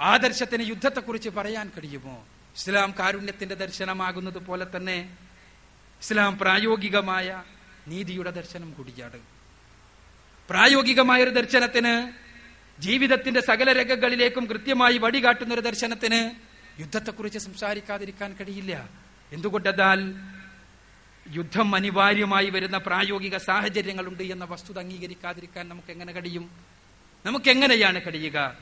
[0.00, 2.26] ആദർശത്തിന് യുദ്ധത്തെക്കുറിച്ച് പറയാൻ കഴിയുമോ?
[2.56, 5.16] ഇസ്ലാം കാരുണ്യത്തിന്റെ ദർശനമാകുന്നത് പോലെ തന്നെ
[6.00, 7.42] ഇസ്ലാം പ്രായോഗികമായ
[7.88, 9.20] നീതിയുടെ ദർശനം കൂടിയാണ്.
[10.50, 12.12] പ്രായോഗികമായ ഒരു ദർശനത്തിന്
[12.80, 16.30] ജീവിതത്തിന്റെ സകല രംഗങ്ങളിലേക്കും കൃത്യമായി വടി കാട്ടുന്ന ഒരു ദർശനത്തിന്
[16.80, 18.88] യുദ്ധത്തെക്കുറിച്ച് സംസാരിക്കാതിരിക്കാൻ കഴിയില്ല.
[19.32, 20.14] എന്തുകൊണ്ടെന്നാൽ
[21.36, 26.77] യുദ്ധം അനിവാര്യമായി വരുന്ന പ്രായോഗിക സാഹചര്യങ്ങളുണ്ട് എന്ന വസ്തുത അംഗീകരിക്കാതിരിക്കാൻ നമുക്ക് എങ്ങനെ കഴിയും?
[27.28, 28.56] നമുക്ക് എങ്ങനെയാണ് കഴിയുക?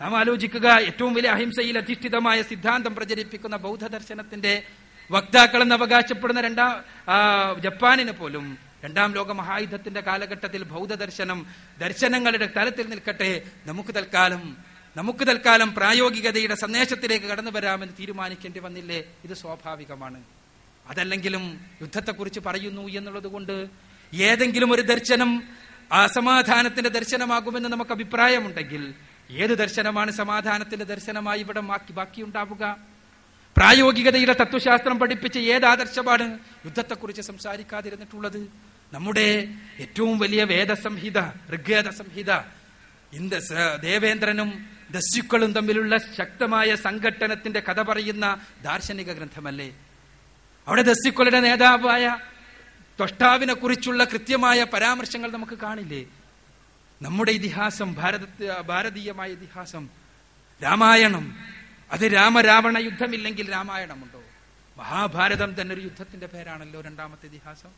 [0.00, 4.62] നാം ആലോചിക്കുക ഏറ്റവും വലിയ അഹിംസയിൽ അധിഷ്ഠിതമായ സിദ്ധാന്തം പ്രചരിപ്പിക്കുന്ന ബൗദ്ധ ദർശനത്തിന്റെ
[5.10, 6.84] വക്താക്കളെന്ന് അവകാശപ്പെടുന്ന രണ്ടാം
[7.60, 11.46] ജപ്പാനിന് പോലും രണ്ടാം ലോക മഹായുദ്ധത്തിന്റെ കാലഘട്ടത്തിൽ ബൗദ്ധ ദർശനം
[11.78, 13.42] ദർശനങ്ങളുടെ തലത്തിൽ നിൽക്കട്ടെ.
[13.66, 14.56] നമുക്ക് തൽക്കാലം
[14.96, 19.04] നമുക്ക് തൽക്കാലം പ്രായോഗികതയുടെ സന്ദേശത്തിലേക്ക് കടന്നു വരാമെന്ന് തീരുമാനിക്കേണ്ടി വന്നില്ലേ?
[19.24, 20.22] ഇത് സ്വാഭാവികമാണ്.
[20.86, 23.66] അതല്ലെങ്കിലും യുദ്ധത്തെക്കുറിച്ച് പറയുന്നു എന്നുള്ളത് കൊണ്ട്
[24.14, 25.32] ഏതെങ്കിലും ഒരു ദർശനം
[25.92, 28.94] അസമാധാനത്തിന്റെ ദർശനമാകുമെന്ന് നമുക്ക് അഭിപ്രായമുണ്ടെങ്കിൽ
[29.30, 32.76] ഏത് ദർശനമാണ് സമാധാനത്തിന്റെ ദർശനമായി ഇവിടെ ബാക്കി ബാക്കിയുണ്ടാവുക?
[33.56, 38.48] പ്രായോഗികതയുടെ തത്വശാസ്ത്രം പഠിപ്പിച്ച ഏത് ആദർശമാണ് യുദ്ധത്തെക്കുറിച്ച് സംസാരിക്കാതിരുന്നിട്ടുള്ളത്?
[38.92, 41.20] നമ്മുടെ ഏറ്റവും വലിയ വേദസംഹിത
[41.54, 42.32] ഋഗ്വേദ സംഹിത
[43.12, 43.32] ഇന്ത
[43.80, 49.72] ദേവേന്ദ്രനും ദസ്യുക്കളും തമ്മിലുള്ള ശക്തമായ സംഘട്ടനത്തിന്റെ കഥ പറയുന്ന ദാർശനിക ഗ്രന്ഥമല്ലേ?
[50.68, 52.18] അവിടെ ദസ്യുക്കളുടെ നേതാവായ
[53.00, 56.04] ത്വഷ്ടാവിനെ കുറിച്ചുള്ള കൃത്യമായ പരാമർശങ്ങൾ നമുക്ക് കാണില്ലേ?
[57.02, 59.88] നമ്മുടെ ഇതിഹാസം ഭാരത ഭാരതീയമായ ഇതിഹാസം
[60.62, 61.38] രാമായണം.
[61.90, 64.22] അത് രാമരാവണ യുദ്ധമില്ലെങ്കിൽ രാമായണമുണ്ടോ?
[64.76, 67.70] മഹാഭാരതം തന്നെ ഒരു യുദ്ധത്തിന്റെ പേരാണല്ലോ രണ്ടാമത്തെ ഇതിഹാസം.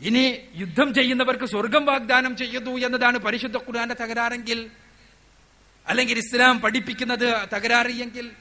[0.00, 4.70] ഇനി യുദ്ധം ചെയ്യുന്നവർക്ക് സ്വർഗം വാഗ്ദാനം ചെയ്യുന്നു എന്നതാണ് പരിശുദ്ധ ഖുർആന്റെ തകരാറെങ്കിൽ
[5.86, 8.32] അല്ലെങ്കിൽ ഇസ്ലാം പഠിപ്പിക്കുന്നത് തകരാറിയെങ്കിൽ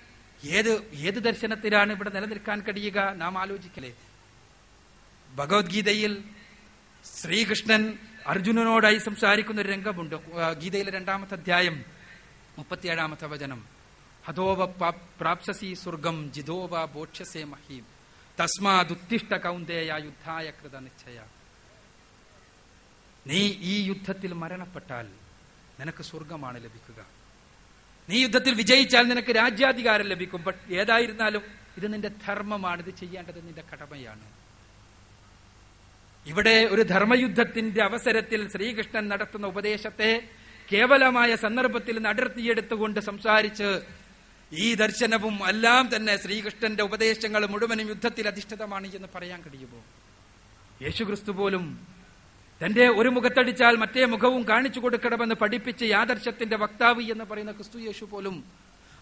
[0.44, 3.14] ഏത് ഏത് ദർശനത്തിലാണ് ഇവിടെ നിലനിൽക്കാൻ കഴിയുക?
[3.14, 3.94] നാം ആലോചിക്കലേ.
[5.36, 6.24] ഭഗവത്ഗീതയിൽ
[7.22, 10.16] ശ്രീകൃഷ്ണൻ അർജുനനോടായി സംസാരിക്കുന്ന ഒരു രംഗമുണ്ട്.
[10.60, 11.86] ഗീതയിലെ രണ്ടാമത്തെ അധ്യായം
[12.58, 13.66] മുപ്പത്തിയേഴാമത്തെ വചനം.
[14.26, 14.66] ഹതോവ
[15.22, 17.86] പ്രാപ്സസി സ്വർഗം ജിതോവ ബോക്ഷസേ മഹീം.
[18.40, 21.22] തസ്മാദുത്തിഷ്ട കൗന്ദേയ യുദ്ധായ കൃത നിശ്ചയ.
[23.28, 25.08] നീ ഈ യുദ്ധത്തിൽ മരണപ്പെട്ടാൽ
[25.80, 27.16] നിനക്ക് സ്വർഗമാണ് ലഭിക്കുക.
[28.10, 31.43] നീ യുദ്ധത്തിൽ വിജയിച്ചാൽ നിനക്ക് രാജ്യാധികാരം ലഭിക്കും ബട്ട് ഏതായിരുന്നാലും
[31.78, 34.26] ഇത് നിന്റെ ധർമ്മമാണ് ഇത് ചെയ്യേണ്ടത് നിന്റെ കടമയാണ്.
[36.26, 40.10] ഇവിടെ ഒരു ധർമ്മയുദ്ധത്തിന്റെ അവസരത്തിൽ ശ്രീകൃഷ്ണൻ നടത്തുന്ന ഉപദേശത്തെ
[40.72, 43.70] കേവലമായ സന്ദർഭത്തിൽ നടത്തിയെടുത്തുകൊണ്ട് സംസാരിച്ച്
[44.51, 49.80] ഈ ദർശനവും എല്ലാം തന്നെ ശ്രീകൃഷ്ണന്റെ ഉപദേശങ്ങൾ മുഴുവനും യുദ്ധത്തിൽ അധിഷ്ഠിതമാണ് എന്ന് പറയാൻ കഴിയുമോ?
[50.82, 51.64] യേശുക്രിസ്തു പോലും
[52.64, 58.43] തന്റെ ഒരു മുഖത്തടിച്ചാൽ മറ്റേ മുഖവും കാണിച്ചു കൊടുക്കണമെന്ന് പഠിപ്പിച്ച് യാദർശത്തിന്റെ വക്താവ് എന്ന് പറയുന്ന ക്രിസ്തു യേശു പോലും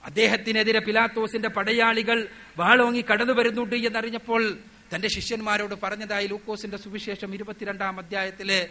[0.05, 2.27] അദ്ദേഹത്തിനെതിരെ പിലാത്തോസിന്റെ പടയാളികൾ
[2.57, 4.57] വാളോങ്ങി കടന്നു വരുന്നുണ്ട് എന്നറിഞ്ഞപ്പോൾ
[4.95, 8.69] തന്റെ ശിഷ്യന്മാരോട് പറഞ്ഞതായി ലൂക്കോസിന്റെ സുവിശേഷം ഇരുപത്തിരണ്ടാം അധ്യായത്തിലെ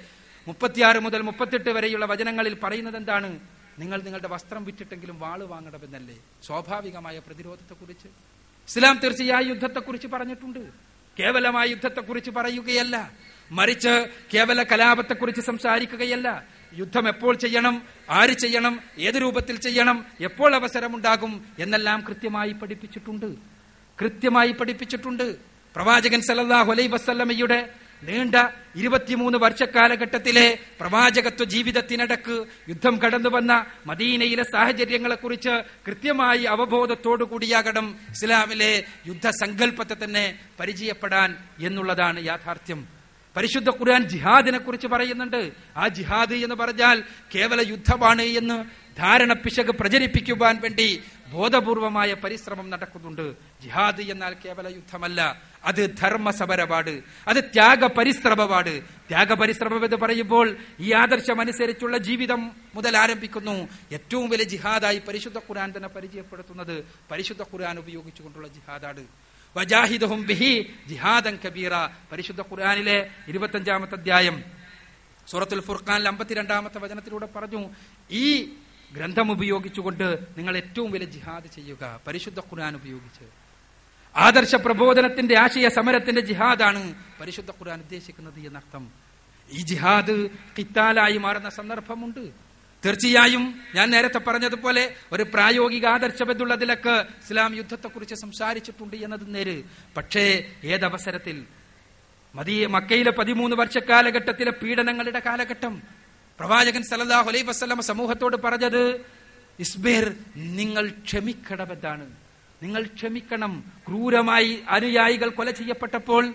[0.48, 3.40] മുപ്പത്തിയാറ് മുതൽ മുപ്പത്തെട്ട് വരെയുള്ള വചനങ്ങളിൽ പറയുന്നത് എന്താണ്
[3.78, 6.16] നിങ്ങൾ നിങ്ങളുടെ വസ്ത്രം വിറ്റിട്ടെങ്കിലും വാൾ വാങ്ങണമെന്നല്ലേ?
[6.46, 8.08] സ്വാഭാവികമായ പ്രതിരോധത്തെക്കുറിച്ച്.
[8.68, 10.60] ഇസ്ലാം തീർച്ചയായും യുദ്ധത്തെക്കുറിച്ച് പറഞ്ഞിട്ടുണ്ട്.
[11.20, 13.12] കേവലമായ യുദ്ധത്തെക്കുറിച്ച് പറയുകയല്ല.
[13.58, 13.94] മറിച്ച്
[14.34, 16.28] കേവല കലാപത്തെക്കുറിച്ച് സംസാരിക്കുകയല്ല.
[16.74, 17.74] യുദ്ധം എപ്പോൾ ചെയ്യണം
[18.10, 23.28] ആര് ചെയ്യണം ഏത് രൂപത്തിൽ ചെയ്യണം എപ്പോൾ അവസരമുണ്ടാകും എന്നെല്ലാം കൃത്യമായി പഠിപ്പിച്ചിട്ടുണ്ട്.
[24.00, 25.26] കൃത്യമായി പഠിപ്പിച്ചിട്ടുണ്ട്.
[25.76, 27.60] പ്രവാചകൻ സല്ലല്ലാഹു അലൈഹി വസല്ലമയുടെ
[28.02, 28.36] നീണ്ട
[28.76, 30.46] ഇരുപത്തിമൂന്ന് വർഷക്കാലഘട്ടത്തിലെ
[30.80, 32.36] പ്രവാചകത്വ ജീവിതത്തിനടക്ക്
[32.68, 33.52] യുദ്ധം കടന്നു വന്ന
[33.86, 35.54] മദീനയിലെ സാഹചര്യങ്ങളെക്കുറിച്ച്
[35.86, 38.72] കൃത്യമായി അവബോധത്തോടു കൂടിയാകണം ഇസ്ലാമിലെ
[39.06, 40.26] യുദ്ധസങ്കല്പത്തെ തന്നെ
[40.60, 41.30] പരിചയപ്പെടാൻ
[41.60, 43.03] എന്നുള്ളതാണ് യാഥാർത്ഥ്യം.
[43.36, 45.52] പരിശുദ്ധ ഖുർആൻ ജിഹാദിനെ കുറിച്ച് പറയുന്നുണ്ട്.
[45.76, 47.02] ആ ജിഹാദ് എന്ന് പറഞ്ഞാൽ
[47.34, 48.64] കേവല യുദ്ധമാണ് എന്ന്
[48.98, 53.34] ധാരണ പിശക് പ്രചരിപ്പിക്കുവാൻ വേണ്ടി ബോധപൂർവമായ പരിശ്രമം നടക്കുന്നുണ്ട്.
[53.62, 55.20] ജിഹാദ് എന്നാൽ കേവല യുദ്ധമല്ല
[55.64, 63.68] അത് ധർമ്മസമരപാട് അത് ത്യാഗ പരിശ്രമപാട് ത്യാഗ പരിശ്രമം എന്ന് പറയുമ്പോൾ ഈ ആദർശം അനുസരിച്ചുള്ള ജീവിതം മുതൽ ആരംഭിക്കുന്നു.
[63.92, 69.04] ഏറ്റവും വലിയ ജിഹാദായി പരിശുദ്ധ ഖുർആൻ തന്നെ പരിചയപ്പെടുത്തുന്നത് പരിശുദ്ധ ഖുർആൻ ഉപയോഗിച്ചുകൊണ്ടുള്ള ജിഹാദാണ്.
[69.56, 71.70] വജാഹിദഹും ബിഹി ജിഹാദൻ കബീറ.
[72.12, 74.44] പരിശുദ്ധ ഖുർആനിലെ ഇരുപത്തഞ്ചാമത്തെ അധ്യായം.
[75.28, 77.70] സൂറത്തുൽ ഫുർഖാനിൽ അമ്പത്തിരണ്ടാമത്തെ വചനത്തിലൂടെ പറഞ്ഞു
[78.10, 78.44] ഈ
[78.92, 82.00] ഗ്രന്ഥം ഉപയോഗിച്ചുകൊണ്ട് നിങ്ങൾ ഏറ്റവും വലിയ ജിഹാദ് ചെയ്യുക.
[82.06, 83.24] പരിശുദ്ധ ഖുർആൻ ഉപയോഗിച്ച്.
[84.16, 88.90] ആദർശ പ്രബോധനത്തിന്റെ ആശയ സമരത്തിന്റെ ജിഹാദാണ് പരിശുദ്ധ ഖുർആൻ ഉദ്ദേശിക്കുന്നത് എന്നർത്ഥം.
[89.50, 90.28] ഈ ജിഹാദ്
[90.58, 92.43] കിത്താലായി മാറുന്ന സന്ദർഭമുണ്ട്.
[92.84, 99.62] തീർച്ചയായും ഞാൻ നേരത്തെ പറഞ്ഞതുപോലെ ഒരു പ്രായോഗിക ആദർശബദ്ധുള്ളതിലൊക്കെ ഇസ്ലാം യുദ്ധത്തെക്കുറിച്ച് സംസാരിച്ചിട്ടുണ്ട് എന്നത് നേര്.
[99.96, 101.44] പക്ഷേ ഏതവസരത്തിൽ?
[102.34, 105.82] മദീ മക്കയിലെ പതിമൂന്ന് വർഷ കാലഘട്ടത്തിലെ പീഡനങ്ങളുടെ കാലഘട്ടം.
[106.38, 109.00] പ്രവാചകൻ സല്ലല്ലാഹു അലൈഹി വസ്ലമ സമൂഹത്തോട് പറഞ്ഞത്
[109.58, 112.10] ഇസ്ബേർ നിങ്ങൾ ക്ഷമിക്കണമെന്നാണ്.
[112.62, 113.64] നിങ്ങൾ ക്ഷമിക്കണം.
[113.88, 116.34] ക്രൂരമായി അനുയായികൾ കൊല ചെയ്യപ്പെട്ടപ്പോൾ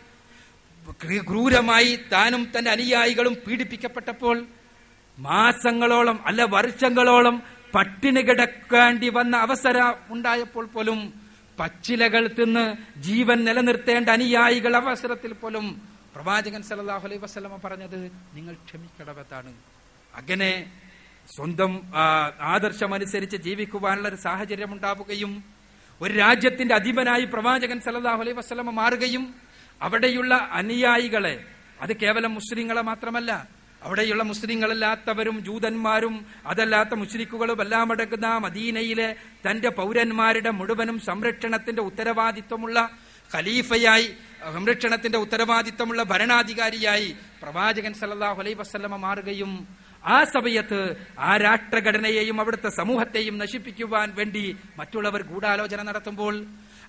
[1.27, 4.45] ക്രൂരമായി താനും തന്റെ അനുയായികളും പീഡിപ്പിക്കപ്പെട്ടപ്പോൾ
[5.19, 7.35] മാസങ്ങളോളം അല്ല വർഷങ്ങളോളം
[7.73, 10.99] പട്ടിണി കിടക്കേണ്ടി വന്ന അവസരം ഉണ്ടായപ്പോൾ പോലും
[11.57, 12.63] പച്ചിലകൾ തിന്ന്
[13.07, 15.65] ജീവൻ നിലനിർത്തേണ്ട അനുയായികൾ അവസരത്തിൽ പോലും
[16.13, 17.97] പ്രവാചകൻ സല്ലല്ലാഹു അലൈഹി വസ്ലമ പറഞ്ഞത്
[18.35, 19.51] നിങ്ങൾ ക്ഷമിക്കണമെന്നാണ്
[20.13, 20.51] അങ്ങനെ
[21.27, 21.71] സ്വന്തം
[22.03, 25.33] ആദർശം ആദർശമനുസരിച്ച് ജീവിക്കുവാനുള്ള ഒരു സാഹചര്യം ഉണ്ടാവുകയും
[26.01, 29.23] ഒരു രാജ്യത്തിന്റെ അധിപനായി പ്രവാചകൻ സല്ലല്ലാഹു അലൈഹി വസ്ലമ മാറുകയും
[29.81, 31.35] അവിടെയുള്ള അനുയായികളെ
[31.81, 33.31] അത് കേവലം മുസ്ലിങ്ങളെ മാത്രമല്ല
[33.81, 36.15] അവിടെയുള്ള മുസ്ലിങ്ങളല്ലാത്തവരും ജൂതന്മാരും
[36.45, 39.09] അതല്ലാത്ത മുസ്ലിക്കുകളും എല്ലാം അടങ്ങുന്ന മദീനയിലെ
[39.45, 42.79] തന്റെ പൗരന്മാരുടെ മുഴുവനും സംരക്ഷണത്തിന്റെ ഉത്തരവാദിത്വമുള്ള
[43.31, 44.07] ഖലീഫയായി
[44.53, 47.09] സംരക്ഷണത്തിന്റെ ഉത്തരവാദിത്വമുള്ള ഭരണാധികാരിയായി
[47.41, 49.51] പ്രവാചകൻ സല്ലല്ലാഹു അലൈഹി വസല്ലമ മാറുകയും
[50.07, 50.79] ആ സമയത്ത്
[51.19, 54.43] ആ രാഷ്ട്രഘടനയെയും അവിടുത്തെ സമൂഹത്തെയും നശിപ്പിക്കുവാൻ വേണ്ടി
[54.79, 56.35] മറ്റുള്ളവർ ഗൂഢാലോചന നടത്തുമ്പോൾ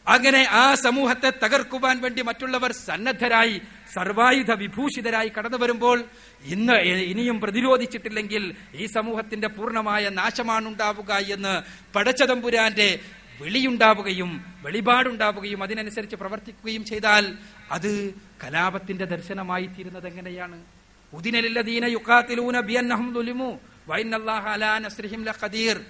[0.06, 3.56] അങ്ങനെ ആ സമൂഹത്തെ തകർക്കുവാൻ വേണ്ടി മറ്റുള്ളവർ സന്നദ്ധരായി
[3.94, 6.04] സർവായുധ വിഭൂഷിതരായി കടന്നു വരുമ്പോൾ
[6.44, 11.62] ഇന്ന് ഇനിയും പ്രതിരോധിച്ചിട്ടില്ലെങ്കിൽ ഈ സമൂഹത്തിന്റെ പൂർണമായ നാശമാണ് ഉണ്ടാവുക എന്ന്
[11.92, 12.98] പടച്ചതമ്പുരാന്റെ
[13.40, 17.38] വെളിയുണ്ടാവുകയും വെളിപാടുണ്ടാവുകയും അതിനനുസരിച്ച് പ്രവർത്തിക്കുകയും ചെയ്താൽ
[17.70, 18.14] അത്
[18.44, 20.64] കലാപത്തിന്റെ ദർശനമായി തീരുന്നത് എങ്ങനെയാണ്?
[21.12, 23.14] ഉദിനലില്ലദീന യുക്കാത്തിലൂന ബിയന്നഹും
[25.24, 25.80] ലഖദീർ.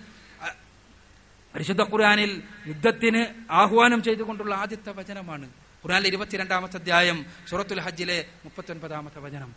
[1.54, 5.48] പരിശുദ്ധ ഖുർആാനിൽ യുദ്ധത്തിന് ആഹ്വാനം ചെയ്തുകൊണ്ടുള്ള ആദ്യത്തെ വചനമാണ്.
[5.84, 9.54] ഖുർആനിലെ ഇരുപത്തിരണ്ടാമത്തെ അധ്യായം സുറത്തുൽ ഹജ്ജിലെ മുപ്പത്തൊൻപതാമത്തെ വചനം.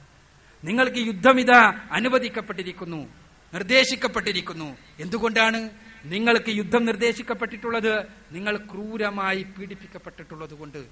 [0.63, 1.51] നിങ്ങൾക്ക് യുദ്ധമിത
[1.91, 2.99] അനുവദിക്കപ്പെട്ടിരിക്കുന്നു
[3.53, 4.77] നിർദ്ദേശിക്കപ്പെട്ടിരിക്കുന്നു.
[4.99, 5.69] എന്തുകൊണ്ടാണ്
[6.05, 7.93] നിങ്ങൾക്ക് യുദ്ധം നിർദ്ദേശിക്കപ്പെട്ടിട്ടുള്ളത്?
[8.31, 10.85] നിങ്ങൾ ക്രൂരമായി പീഡിപ്പിക്കപ്പെട്ടിട്ടുള്ളത് കൊണ്ട്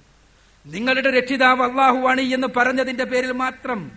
[0.66, 3.92] നിങ്ങളുടെ രക്ഷിതാവ് അള്ളാഹുവാണ് എന്ന് പറഞ്ഞതിന്റെ പേരിൽ മാത്രം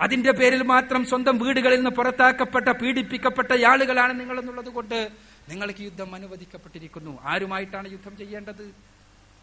[0.00, 5.10] അതിന്റെ പേരിൽ മാത്രം സ്വന്തം വീടുകളിൽ നിന്ന് പുറത്താക്കപ്പെട്ട പീഡിപ്പിക്കപ്പെട്ട ആളുകളാണ് നിങ്ങൾ എന്നുള്ളത് കൊണ്ട്
[5.48, 7.18] നിങ്ങൾക്ക് യുദ്ധം അനുവദിക്കപ്പെട്ടിരിക്കുന്നു.
[7.22, 8.89] ആരുമായിട്ടാണ് യുദ്ധം ചെയ്യേണ്ടത്?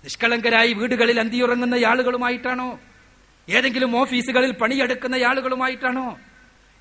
[0.04, 2.80] നിഷ്കളങ്കരായി വീടുകളിൽ അന്തിയുറങ്ങുന്ന ആളുകളുമായിട്ടാണോ?
[3.50, 6.20] ഏതെങ്കിലും ഓഫീസുകളിൽ പണിയെടുക്കുന്ന ആളുകളുമായിട്ടാണോ?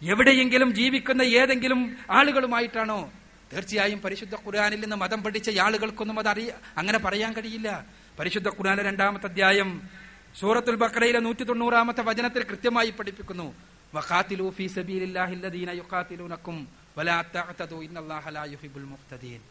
[0.03, 3.13] എവിടെയെങ്കിലും ജീവിക്കുന്ന ഏതെങ്കിലും ആളുകളുമായിട്ടാണോ?
[3.53, 7.87] തീർച്ചയായും പരിശുദ്ധ ഖുർആനിൽ നിന്ന് മതം പഠിച്ച ആളുകൾക്കൊന്നും അത് അറിയ അങ്ങനെ പറയാൻ കഴിയില്ല.
[8.21, 9.83] പരിശുദ്ധ ഖുർആനിലെ രണ്ടാമത്തെ അധ്യായം
[10.41, 13.55] സൂറത്തുൽ ബക്രയിലെ നൂറ്റി തൊണ്ണൂറാമത്തെ വചനത്തിൽ കൃത്യമായി പഠിപ്പിക്കുന്നു.
[14.51, 14.69] ഫീ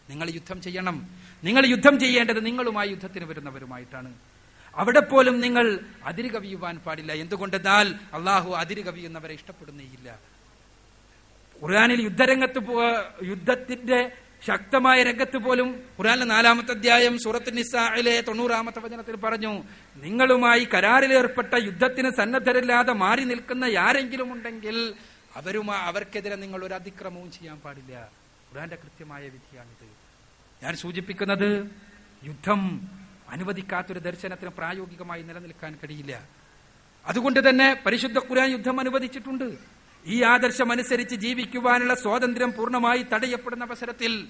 [0.09, 1.07] നിങ്ങൾ യുദ്ധം ചെയ്യണം.
[1.43, 4.13] നിങ്ങൾ യുദ്ധം ചെയ്യേണ്ടത് നിങ്ങളുമായി യുദ്ധത്തിന് വരുന്നവരുമായിട്ടാണ്.
[4.75, 7.13] അവിടെ പോലും നിങ്ങൾ അതിര് കവിയുവാൻ പാടില്ല.
[7.13, 10.19] എന്തുകൊണ്ടെന്നാൽ അള്ളാഹു അതിര് കവിയുന്നവരെ ഇഷ്ടപ്പെടുന്നേയില്ല.
[11.63, 12.59] ഖുർആനിൽ യുദ്ധരംഗത്ത്
[13.23, 14.11] യുദ്ധത്തിന്റെ
[14.47, 19.63] ശക്തമായ രംഗത്ത് പോലും ഖുർആനിലെ നാലാമത്തെ അധ്യായം സൂറത്ത് നിസായിലെ തൊണ്ണൂറാമത്തെ വചനത്തിൽ പറഞ്ഞു
[19.95, 24.93] നിങ്ങളുമായി കരാറിലേർപ്പെട്ട യുദ്ധത്തിന് സന്നദ്ധരില്ലാതെ മാറി നിൽക്കുന്ന ആരെങ്കിലും ഉണ്ടെങ്കിൽ
[25.35, 28.11] അവരുമാ അവർക്കെതിരെ നിങ്ങൾ ഒരു അതിക്രമവും ചെയ്യാൻ പാടില്ല.
[28.49, 29.87] ഖുർആന്റെ കൃത്യമായ വിധിയാണിത്.
[30.63, 31.49] ഞാൻ സൂചിപ്പിക്കുന്നത്
[32.23, 32.61] യുദ്ധം
[33.29, 36.13] അനുവദിക്കാത്തൊരു ദർശനത്തിന് പ്രായോഗികമായി നിലനിൽക്കാൻ കഴിയില്ല.
[37.05, 39.47] അതുകൊണ്ട് തന്നെ പരിശുദ്ധ ഖുർആൻ യുദ്ധം അനുവദിച്ചിട്ടുണ്ട്.
[40.05, 44.27] ഈ ആദർശം അനുസരിച്ച് ജീവിക്കുവാനുള്ള സ്വാതന്ത്ര്യം പൂർണമായി തടയപ്പെടുന്ന അവസരത്തിൽ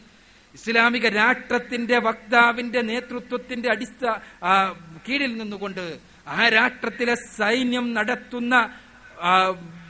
[0.53, 4.03] ഇസ്ലാമിക രാഷ്ട്രത്തിന്റെ വക്താവിന്റെ നേതൃത്വത്തിന്റെ അടിസ്ഥ
[5.10, 8.56] കീഴിൽ നിന്നുകൊണ്ട് ആ രാഷ്ട്രത്തിലെ സൈന്യം നടത്തുന്ന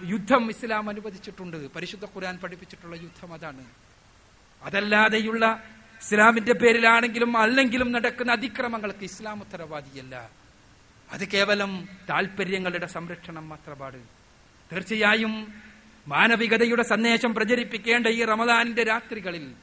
[0.04, 1.58] യുദ്ധം ഇസ്ലാം അനുവദിച്ചിട്ടുണ്ട്.
[1.76, 3.66] പരിശുദ്ധ ഖുരാൻ പഠിപ്പിച്ചിട്ടുള്ള യുദ്ധം അതാണ്.
[4.64, 5.64] അതല്ലാതെയുള്ള
[6.02, 10.30] ഇസ്ലാമിന്റെ പേരിലാണെങ്കിലും അല്ലെങ്കിലും നടക്കുന്ന അതിക്രമങ്ങൾക്ക് ഇസ്ലാം ഉത്തരവാദിയല്ല.
[11.12, 14.04] അത് കേവലം താല്പര്യങ്ങളുടെ സംരക്ഷണം മാത്രമാണ്.
[14.72, 15.54] തീർച്ചയായും
[16.08, 19.56] മാനവികതയുടെ സന്ദേശം പ്രചരിപ്പിക്കേണ്ട ഈ റമദാനിന്റെ രാത്രികളിൽ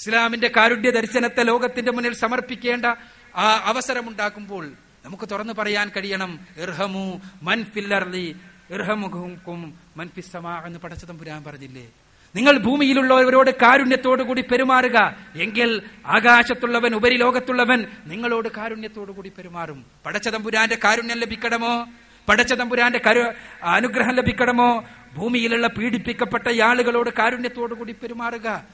[0.00, 2.86] ഇസ്ലാമിന്റെ കാരുണ്യ ദർശനത്തെ ലോകത്തിന്റെ മുന്നിൽ സമർപ്പിക്കേണ്ട
[3.34, 4.72] ആ അവസരമുണ്ടാക്കുമ്പോൾ
[5.04, 8.36] നമുക്ക് തുറന്നു പറയാൻ കഴിയണം ഇർഹമു മൻ ഫില്ലർലി
[8.72, 11.88] ഇർഹമുഖും എന്ന് ഫിസ്സമാ എന്ന് പടച്ചതമ്പുരാൻ പറഞ്ഞില്ലേ?
[12.36, 15.16] നിങ്ങൾ ഭൂമിയിലുള്ളവരോട് കാരുണ്യത്തോടു കൂടി പെരുമാറുക.
[15.34, 21.86] എങ്കിൽ ആകാശത്തുള്ളവൻ ഉപരിലോകത്തുള്ളവൻ നിങ്ങളോട് കാരുണ്യത്തോടു കൂടി പെരുമാറും പടച്ചതമ്പുരാന്റെ കാരുണ്യം ലഭിക്കണമോ?
[22.28, 24.84] പടച്ചതമ്പുരാന്റെ കരു അനുഗ്രഹം ലഭിക്കണമോ?
[25.14, 28.64] ഭൂമിയിലുള്ള പീഡിപ്പിക്കപ്പെട്ട ആളുകളോട് കാരുണ്യത്തോടു കൂടി പെരുമാറുക.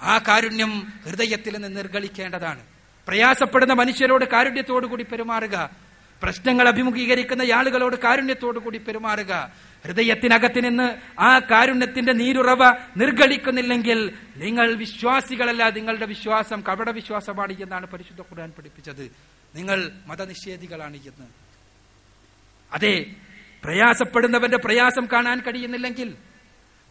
[0.00, 2.60] ആ കാരുണ്യം ഹൃദയത്തിൽ നിന്ന് നിർഗളിക്കേണ്ടതാണ്.
[3.08, 5.87] പ്രയാസപ്പെടുന്ന മനുഷ്യരോട് കാരുണ്യത്തോടു കൂടി പെരുമാറുക.
[6.22, 9.52] പ്രശ്നങ്ങൾ അഭിമുഖീകരിക്കുന്ന ആളുകളോട് കാരുണ്യത്തോടു കൂടി പെരുമാറുക.
[9.84, 18.50] ഹൃദയത്തിനകത്ത് നിന്ന് ആ കാരുണ്യത്തിന്റെ നീരുറവ നിർഗളിക്കുന്നില്ലെങ്കിൽ നിങ്ങൾ വിശ്വാസികളല്ല നിങ്ങളുടെ വിശ്വാസം കപട വിശ്വാസമാണ് എന്നാണ് പരിശുദ്ധ ഖുർആൻ
[18.50, 19.10] പഠിപ്പിച്ചത്.
[19.54, 21.26] നിങ്ങൾ മതനിഷേധികളാണ് എന്ന്.
[22.72, 23.06] അതെ
[23.64, 26.16] പ്രയാസപ്പെടുന്നവന്റെ പ്രയാസം കാണാൻ കഴിയുന്നില്ലെങ്കിൽ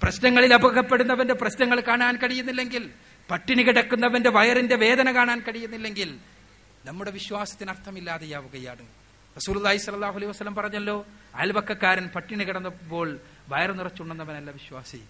[0.04, 2.90] പ്രശ്നങ്ങളിൽ അപകപ്പെടുന്നവന്റെ പ്രശ്നങ്ങൾ കാണാൻ കഴിയുന്നില്ലെങ്കിൽ
[3.32, 6.18] പട്ടിണി കിടക്കുന്നവന്റെ വയറിന്റെ വേദന കാണാൻ കഴിയുന്നില്ലെങ്കിൽ
[6.86, 9.07] നമ്മുടെ വിശ്വാസത്തിന് അർത്ഥമില്ലാതെയാവുകയാണ്.
[9.38, 13.20] റസൂലുള്ളാഹി സലാഹു അലൈഹി വസ്ലം പറഞ്ഞല്ലോ അയൽവക്കക്കാരൻ പട്ടിണി കിടന്നപ്പോൾ
[13.52, 15.02] വയറു നിറച്ചുണ്ടെന്നവനല്ല വിശ്വാസി.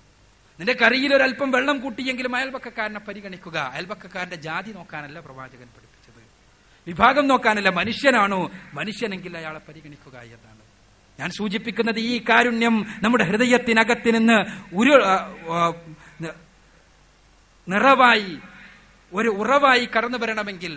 [0.60, 3.58] നിന്റെ കറിയിൽ ഒരല്പം വെള്ളം കൂട്ടിയെങ്കിലും അയൽവക്കക്കാരനെ പരിഗണിക്കുക.
[3.74, 6.22] അയൽവക്കക്കാരന്റെ ജാതി നോക്കാനല്ല പ്രവാചകൻ പഠിപ്പിച്ചത്.
[6.88, 8.42] വിഭാഗം നോക്കാനല്ല മനുഷ്യനാണോ?
[8.74, 10.64] മനുഷ്യനെങ്കിൽ അയാളെ പരിഗണിക്കുക എന്നാണ്.
[11.20, 14.38] ഞാൻ സൂചിപ്പിക്കുന്നത് ഈ കാരുണ്യം നമ്മുടെ ഹൃദയത്തിനകത്ത് നിന്ന്
[14.80, 14.94] ഒരു
[17.68, 18.32] നിറവായി
[19.14, 20.74] ഒരു ഉറവായി കടന്നു വരണമെങ്കിൽ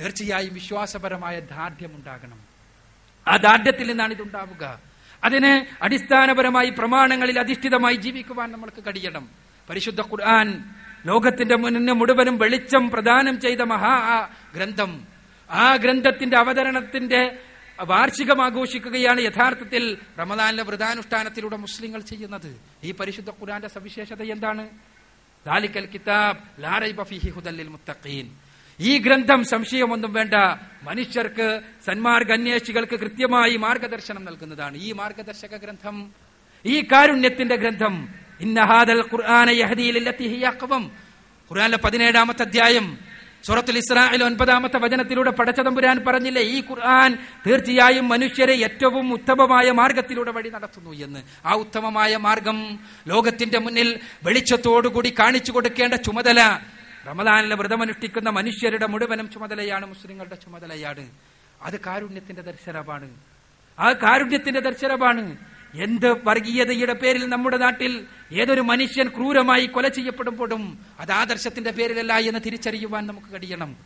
[0.00, 2.40] തീർച്ചയായും വിശ്വാസപരമായ ദാർഢ്യം ഉണ്ടാകണം
[3.28, 4.80] ആ ദാർഢ്യത്തിൽ നിന്നാണ് ഇതുണ്ടാവുക.
[5.24, 9.28] അതിന് അടിസ്ഥാനപരമായി പ്രമാണങ്ങളിൽ അധിഷ്ഠിതമായി ജീവിക്കുവാൻ നമ്മൾക്ക് കഴിയണം.
[9.70, 10.64] പരിശുദ്ധ ഖുർആൻ
[11.06, 15.06] ലോകത്തിന്റെ മുന്നിന് മുഴുവനും വെളിച്ചം പ്രദാനം ചെയ്ത മഹാ ആ ഗ്രന്ഥം.
[15.50, 17.38] ആ ഗ്രന്ഥത്തിന്റെ അവതരണത്തിന്റെ
[17.80, 22.60] വാർഷികം ആഘോഷിക്കുകയാണ് യഥാർത്ഥത്തിൽ റമദാനിലെ വ്രതാനുഷ്ഠാനത്തിലൂടെ മുസ്ലിങ്ങൾ ചെയ്യുന്നത്.
[22.84, 24.68] ഈ പരിശുദ്ധ ഖുർആന്റെ സവിശേഷത എന്താണ്?
[25.46, 28.30] ദാലിക്കൽ കിതാബ് ലാ റൈബ ഫീഹി ഹുദൽ ലിൽ മുത്തഖീൻ.
[28.80, 30.34] ഈ ഗ്രന്ഥം സംശയമൊന്നും വേണ്ട.
[30.82, 36.10] മനുഷ്യർക്ക് സന്മാർഗ അന്വേഷികൾക്ക് കൃത്യമായി മാർഗദർശനം നൽകുന്നതാണ് ഈ മാർഗദർശക ഗ്രന്ഥം.
[36.66, 38.08] ഈ കാരുണ്യത്തിന്റെ ഗ്രന്ഥം.
[38.40, 39.50] ഇന്നഹാദൽ ഖുർആന
[41.76, 42.98] പതിനേഴാമത്തെ അധ്യായം
[43.44, 50.90] സൂറത്തുൽ ഇസ്രായേൽ ഒൻപതാമത്തെ വചനത്തിലൂടെ പടച്ചതമ്പുരാൻ പറഞ്ഞില്ലേ ഈ ഖുർആൻ തീർച്ചയായും മനുഷ്യരെ ഏറ്റവും ഉത്തമമായ മാർഗത്തിലൂടെ വഴി നടത്തുന്നു
[50.90, 51.20] എന്ന്.
[51.46, 52.78] ആ ഉത്തമമായ മാർഗം
[53.08, 56.58] ലോകത്തിന്റെ മുന്നിൽ വെളിച്ചത്തോടുകൂടി കാണിച്ചു കൊടുക്കേണ്ട ചുമതല
[57.06, 61.10] റമദാനിലെ വ്രതമനുഷ്ഠിക്കുന്ന മനുഷ്യരുടെ മുഴുവനും ചുമതലയാണ് മുസ്ലിങ്ങളുടെ ചുമതലയാണ്
[61.62, 63.16] അത് കാരുണ്യത്തിന്റെ ദർശനമാണ്.
[63.78, 65.36] ആ കാരുണ്യത്തിന്റെ ദർശനമാണ്.
[65.74, 73.06] എന്ത് വർഗീയതയുടെ പേരിൽ നമ്മുടെ നാട്ടിൽ ഏതൊരു മനുഷ്യൻ ക്രൂരമായി കൊല ചെയ്യപ്പെടുമ്പോഴും അത് ആദർശത്തിന്റെ പേരിലല്ല എന്ന് തിരിച്ചറിയുവാൻ
[73.06, 73.76] നമുക്ക് കഴിയണം.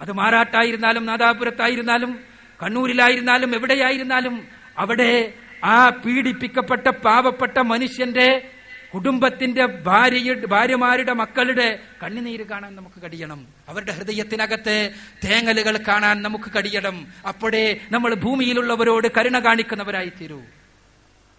[0.00, 2.20] അത് മാറാട്ടായിരുന്നാലും നാദാപുരത്തായിരുന്നാലും
[2.62, 5.34] കണ്ണൂരിലായിരുന്നാലും എവിടെയായിരുന്നാലും അവിടെ
[5.64, 8.55] ആ പീഡിപ്പിക്കപ്പെട്ട പാവപ്പെട്ട മനുഷ്യന്റെ
[8.96, 11.66] കുടുംബത്തിന്റെ ഭാര്യ ഭാര്യമാരുടെ മക്കളുടെ
[12.02, 13.40] കണ്ണുനീര് കാണാൻ നമുക്ക് കഴിയണം.
[13.68, 14.76] അവരുടെ ഹൃദയത്തിനകത്തെ
[15.24, 16.96] തേങ്ങലുകൾ കാണാൻ നമുക്ക് കഴിയണം.
[17.28, 20.40] അപ്പോഴേ നമ്മൾ ഭൂമിയിലുള്ളവരോട് കരുണ കാണിക്കുന്നവരായി തീരൂ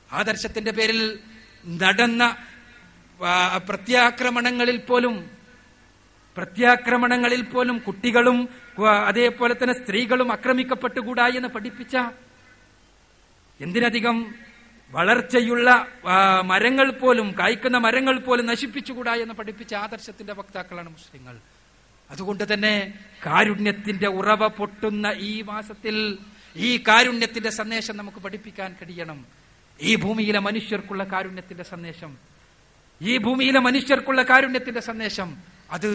[0.10, 1.00] ആദർശത്തിന്റെ പേരിൽ
[1.82, 2.24] നടന്ന
[3.70, 5.16] പ്രത്യാക്രമണങ്ങളിൽ പോലും
[6.38, 8.38] പ്രത്യാക്രമണങ്ങളിൽ പോലും കുട്ടികളും
[9.08, 11.96] അതേപോലെ തന്നെ സ്ത്രീകളും ആക്രമിക്കപ്പെട്ടുകൂടാ എന്ന് പഠിപ്പിച്ച
[13.60, 14.18] എന്തിനധികം
[14.92, 15.86] വളർച്ചയുള്ള
[16.46, 21.38] മരങ്ങൾ പോലും കായ്ക്കുന്ന മരങ്ങൾ പോലും നശിപ്പിച്ചുകൂടാ എന്ന് പഠിപ്പിച്ച ആദർശത്തിന്റെ വക്താക്കളാണ് മുസ്ലിങ്ങൾ.
[22.10, 22.94] അതുകൊണ്ട് തന്നെ
[23.26, 26.18] കാരുണ്യത്തിന്റെ ഉറവ പൊട്ടുന്ന ഈ മാസത്തിൽ
[26.56, 29.26] ഈ കാരുണ്യത്തിന്റെ സന്ദേശം നമുക്ക് പഠിപ്പിക്കാൻ കഴിയണം.
[29.82, 32.18] ഈ ഭൂമിയിലെ മനുഷ്യർക്കുള്ള കാരുണ്യത്തിന്റെ സന്ദേശം.
[33.02, 35.38] ഈ ഭൂമിയിലെ മനുഷ്യർക്കുള്ള കാരുണ്യത്തിന്റെ സന്ദേശം
[35.72, 35.88] അത്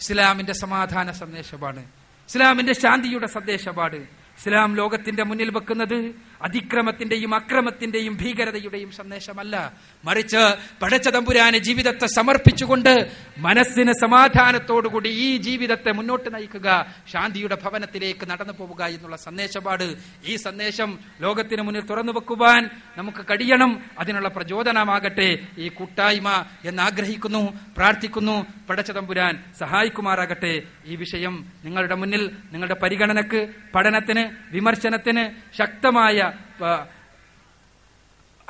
[0.00, 1.80] ഇസ്ലാമിന്റെ സമാധാന സന്ദേശമാണ്.
[2.28, 3.96] ഇസ്ലാമിന്റെ ശാന്തിയുടെ സന്ദേശമാണ്.
[4.38, 9.72] ഇസ്ലാം ലോകത്തിന്റെ മുന്നിൽ വെക്കുന്നത് അതിക്രമത്തിന്റെയും അക്രമത്തിന്റെയും ഭീകരതയുടെയും സന്ദേശമല്ല.
[10.04, 19.16] മറിച്ച് പടച്ചതമ്പുരാന് ജീവിതത്തെ സമർപ്പിച്ചുകൊണ്ട് മനസ്സിന് സമാധാനത്തോടുകൂടി ഈ ജീവിതത്തെ മുന്നോട്ട് നയിക്കുക ശാന്തിയുടെ ഭവനത്തിലേക്ക് നടന്നു പോവുക എന്നുള്ള
[19.16, 23.82] സന്ദേശപാട് ഈ സന്ദേശം ലോകത്തിന് മുന്നിൽ തുറന്നു വെക്കുവാൻ നമുക്ക് കഴിയണം.
[23.98, 25.38] അതിനുള്ള പ്രചോദനമാകട്ടെ.
[25.58, 28.46] ഈ കൂട്ടായ്മ എന്നാഗ്രഹിക്കുന്നു പ്രാർത്ഥിക്കുന്നു.
[28.70, 30.62] പടച്ചതമ്പുരാൻ സഹായിക്കുമാറാകട്ടെ.
[30.86, 35.28] ഈ വിഷയം നിങ്ങളുടെ മുന്നിൽ നിങ്ങളുടെ പരിഗണനക്ക് പഠനത്തിന് വിമർശനത്തിന്
[35.58, 36.27] ശക്തമായ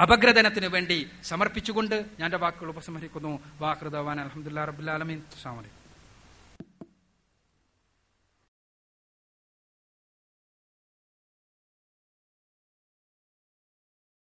[0.01, 3.33] അപഗ്രഥനത്തിന് വേണ്ടി സമർപ്പിച്ചുകൊണ്ട് ഞാൻ വാക്കുകൾ ഉപസംഹരിക്കുന്നു.
[3.61, 5.22] വാഹൃദവാൻ അലഹമുല്ലാ റബുല്ലാലമീൻ
[5.59, 5.78] വലൈക്കും